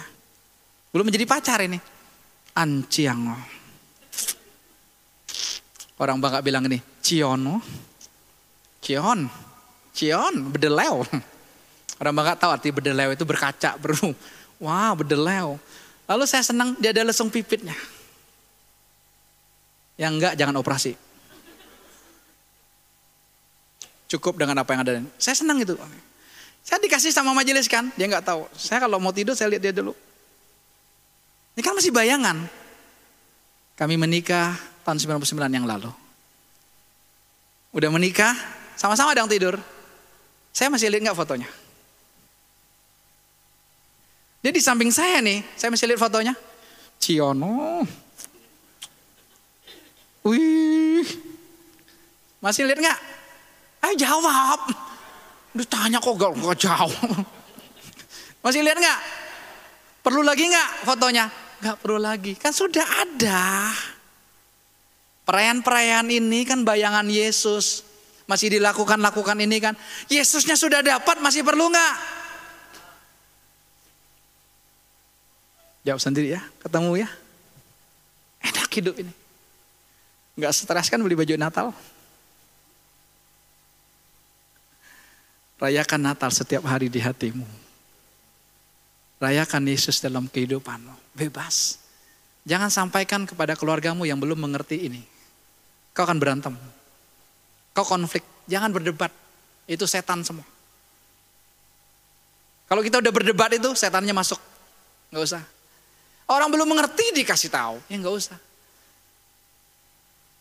Belum 0.93 1.07
menjadi 1.07 1.25
pacar 1.27 1.59
ini. 1.63 1.79
Anciang. 2.55 3.35
Orang 5.95 6.19
bangga 6.19 6.43
bilang 6.43 6.67
ini, 6.67 6.79
Ciono. 6.99 7.59
Cion. 8.83 9.44
Cion, 9.95 10.51
bedeleu. 10.51 11.07
Orang 11.95 12.13
bangga 12.19 12.35
tahu 12.35 12.51
arti 12.51 12.69
bedeleu 12.75 13.15
itu 13.15 13.23
berkaca, 13.23 13.79
beru. 13.79 14.11
Wah 14.59 14.91
bedeleu. 14.91 15.55
Lalu 16.05 16.23
saya 16.27 16.43
senang 16.43 16.75
dia 16.75 16.91
ada 16.91 17.07
lesung 17.07 17.31
pipitnya. 17.31 17.73
Yang 19.95 20.11
enggak 20.19 20.33
jangan 20.35 20.55
operasi. 20.59 20.99
Cukup 24.11 24.35
dengan 24.35 24.59
apa 24.59 24.69
yang 24.75 24.81
ada. 24.83 24.91
Saya 25.15 25.39
senang 25.39 25.63
itu. 25.63 25.79
Saya 26.65 26.77
dikasih 26.83 27.15
sama 27.15 27.31
majelis 27.31 27.71
kan, 27.71 27.87
dia 27.95 28.11
nggak 28.11 28.25
tahu. 28.27 28.45
Saya 28.59 28.83
kalau 28.83 28.99
mau 28.99 29.15
tidur 29.15 29.33
saya 29.33 29.55
lihat 29.55 29.63
dia 29.63 29.73
dulu. 29.73 29.95
Ini 31.55 31.61
kan 31.63 31.71
masih 31.71 31.95
bayangan. 31.95 32.43
Kami 33.79 33.95
menikah 33.95 34.59
tahun 34.83 34.99
99 34.99 35.31
yang 35.47 35.63
lalu. 35.63 35.87
Udah 37.71 37.89
menikah, 37.91 38.35
sama-sama 38.75 39.15
dong 39.15 39.31
tidur. 39.31 39.55
Saya 40.55 40.71
masih 40.71 40.87
lihat 40.87 41.11
nggak 41.11 41.19
fotonya. 41.19 41.51
Dia 44.39 44.55
di 44.55 44.63
samping 44.63 44.87
saya 44.87 45.19
nih, 45.19 45.43
saya 45.59 45.67
masih 45.67 45.91
lihat 45.91 45.99
fotonya. 45.99 46.31
Ciono. 46.95 47.83
Wih. 50.23 51.03
Masih 52.39 52.63
lihat 52.63 52.79
nggak? 52.79 52.99
Ayo 53.83 53.93
jawab. 53.99 54.71
Ditanya 55.51 55.99
kok 55.99 56.15
gak, 56.15 56.31
gak 56.39 56.57
jawab. 56.63 57.25
Masih 58.39 58.63
lihat 58.63 58.79
nggak? 58.79 58.99
Perlu 60.07 60.23
lagi 60.23 60.47
nggak 60.47 60.69
fotonya? 60.87 61.25
Nggak 61.59 61.77
perlu 61.83 61.99
lagi, 61.99 62.33
kan 62.39 62.53
sudah 62.55 62.85
ada. 63.03 63.73
Perayaan-perayaan 65.25 66.07
ini 66.13 66.45
kan 66.45 66.61
bayangan 66.61 67.09
Yesus. 67.09 67.81
Masih 68.25 68.49
dilakukan-lakukan 68.57 69.37
ini 69.37 69.57
kan. 69.61 69.77
Yesusnya 70.09 70.57
sudah 70.57 70.81
dapat, 70.81 71.21
masih 71.21 71.45
perlu 71.45 71.69
nggak? 71.69 71.95
Jawab 75.85 76.01
sendiri 76.01 76.33
ya, 76.33 76.41
ketemu 76.65 77.05
ya. 77.05 77.09
Enak 78.41 78.69
hidup 78.73 78.95
ini. 78.97 79.13
Gak 80.35 80.51
stres 80.51 80.89
kan 80.89 80.99
beli 80.99 81.15
baju 81.15 81.37
Natal? 81.37 81.69
Rayakan 85.55 86.01
Natal 86.03 86.29
setiap 86.33 86.67
hari 86.67 86.91
di 86.91 86.99
hatimu. 86.99 87.47
Rayakan 89.21 89.63
Yesus 89.71 90.03
dalam 90.03 90.27
kehidupanmu. 90.27 91.15
Bebas. 91.15 91.79
Jangan 92.43 92.67
sampaikan 92.67 93.23
kepada 93.23 93.55
keluargamu 93.55 94.03
yang 94.03 94.19
belum 94.19 94.37
mengerti 94.37 94.91
ini. 94.91 95.01
Kau 95.95 96.03
akan 96.03 96.19
berantem. 96.19 96.53
Kau 97.75 97.83
konflik. 97.83 98.23
Jangan 98.47 98.71
berdebat. 98.71 99.11
Itu 99.67 99.83
setan 99.83 100.23
semua. 100.23 100.47
Kalau 102.65 102.81
kita 102.81 102.97
udah 103.03 103.13
berdebat 103.13 103.51
itu 103.53 103.69
setannya 103.77 104.15
masuk. 104.15 104.39
Gak 105.13 105.21
usah. 105.21 105.43
Orang 106.25 106.49
belum 106.49 106.65
mengerti 106.65 107.13
dikasih 107.13 107.53
tahu, 107.53 107.77
ya 107.85 108.01
nggak 108.01 108.15
usah. 108.17 108.37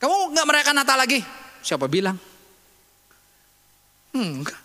Kamu 0.01 0.32
nggak 0.32 0.47
merayakan 0.48 0.77
Natal 0.81 0.97
lagi? 0.97 1.20
Siapa 1.61 1.85
bilang? 1.89 2.16
Hmm, 4.16 4.40
enggak. 4.40 4.56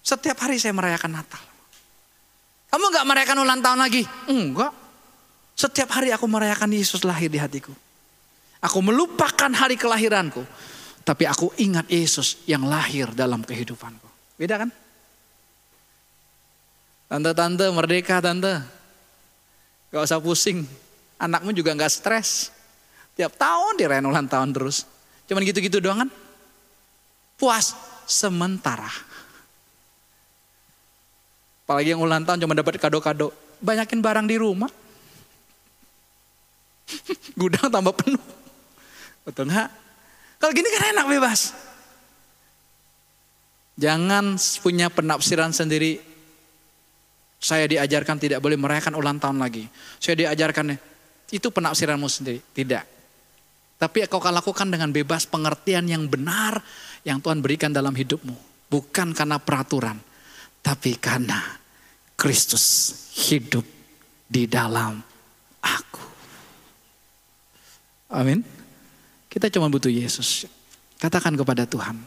Setiap 0.00 0.40
hari 0.40 0.56
saya 0.56 0.72
merayakan 0.72 1.12
Natal. 1.12 1.42
Kamu 2.72 2.84
nggak 2.88 3.04
merayakan 3.04 3.38
ulang 3.44 3.60
tahun 3.60 3.80
lagi? 3.84 4.02
Enggak. 4.32 4.72
Setiap 5.60 5.92
hari 5.92 6.08
aku 6.08 6.24
merayakan 6.24 6.72
Yesus 6.72 7.04
lahir 7.04 7.28
di 7.28 7.36
hatiku. 7.36 7.76
Aku 8.64 8.80
melupakan 8.80 9.52
hari 9.52 9.76
kelahiranku. 9.76 10.40
Tapi 11.00 11.24
aku 11.24 11.50
ingat 11.56 11.88
Yesus 11.88 12.44
yang 12.44 12.68
lahir 12.68 13.10
dalam 13.16 13.40
kehidupanku. 13.40 14.08
Beda 14.36 14.60
kan? 14.60 14.70
Tante-tante 17.10 17.66
merdeka 17.74 18.22
tante. 18.22 18.62
Gak 19.90 20.06
usah 20.06 20.22
pusing. 20.22 20.62
Anakmu 21.18 21.50
juga 21.50 21.74
gak 21.74 21.90
stres. 21.90 22.54
Tiap 23.18 23.34
tahun 23.34 23.80
dirayain 23.80 24.06
ulang 24.06 24.30
tahun 24.30 24.54
terus. 24.54 24.86
Cuman 25.26 25.42
gitu-gitu 25.42 25.82
doang 25.82 26.06
kan? 26.06 26.10
Puas 27.34 27.74
sementara. 28.06 28.88
Apalagi 31.66 31.94
yang 31.94 32.02
ulang 32.02 32.22
tahun 32.22 32.46
cuma 32.46 32.54
dapat 32.54 32.78
kado-kado. 32.78 33.34
Banyakin 33.58 34.00
barang 34.00 34.26
di 34.30 34.36
rumah. 34.38 34.70
Gudang 37.40 37.70
tambah 37.70 37.94
penuh. 37.94 38.22
Betul 39.26 39.50
nggak? 39.50 39.79
Kalau 40.40 40.52
gini 40.56 40.68
kan 40.72 40.96
enak 40.96 41.06
bebas. 41.06 41.52
Jangan 43.76 44.36
punya 44.60 44.88
penafsiran 44.88 45.52
sendiri 45.52 46.00
saya 47.40 47.64
diajarkan 47.64 48.20
tidak 48.20 48.44
boleh 48.44 48.60
merayakan 48.60 49.00
ulang 49.00 49.16
tahun 49.16 49.40
lagi. 49.40 49.64
Saya 49.96 50.28
diajarkan 50.28 50.76
itu 51.32 51.48
penafsiranmu 51.48 52.04
sendiri. 52.04 52.44
Tidak. 52.52 52.84
Tapi 53.80 54.04
kau 54.12 54.20
akan 54.20 54.44
lakukan 54.44 54.68
dengan 54.68 54.92
bebas 54.92 55.24
pengertian 55.24 55.88
yang 55.88 56.04
benar 56.04 56.60
yang 57.00 57.24
Tuhan 57.24 57.40
berikan 57.40 57.72
dalam 57.72 57.96
hidupmu. 57.96 58.68
Bukan 58.68 59.16
karena 59.16 59.40
peraturan. 59.40 59.96
Tapi 60.60 61.00
karena 61.00 61.40
Kristus 62.12 62.92
hidup 63.16 63.64
di 64.28 64.44
dalam 64.44 65.00
aku. 65.64 66.04
Amin. 68.12 68.59
Kita 69.30 69.46
cuma 69.46 69.70
butuh 69.70 69.88
Yesus. 69.88 70.50
Katakan 70.98 71.38
kepada 71.38 71.64
Tuhan, 71.64 72.02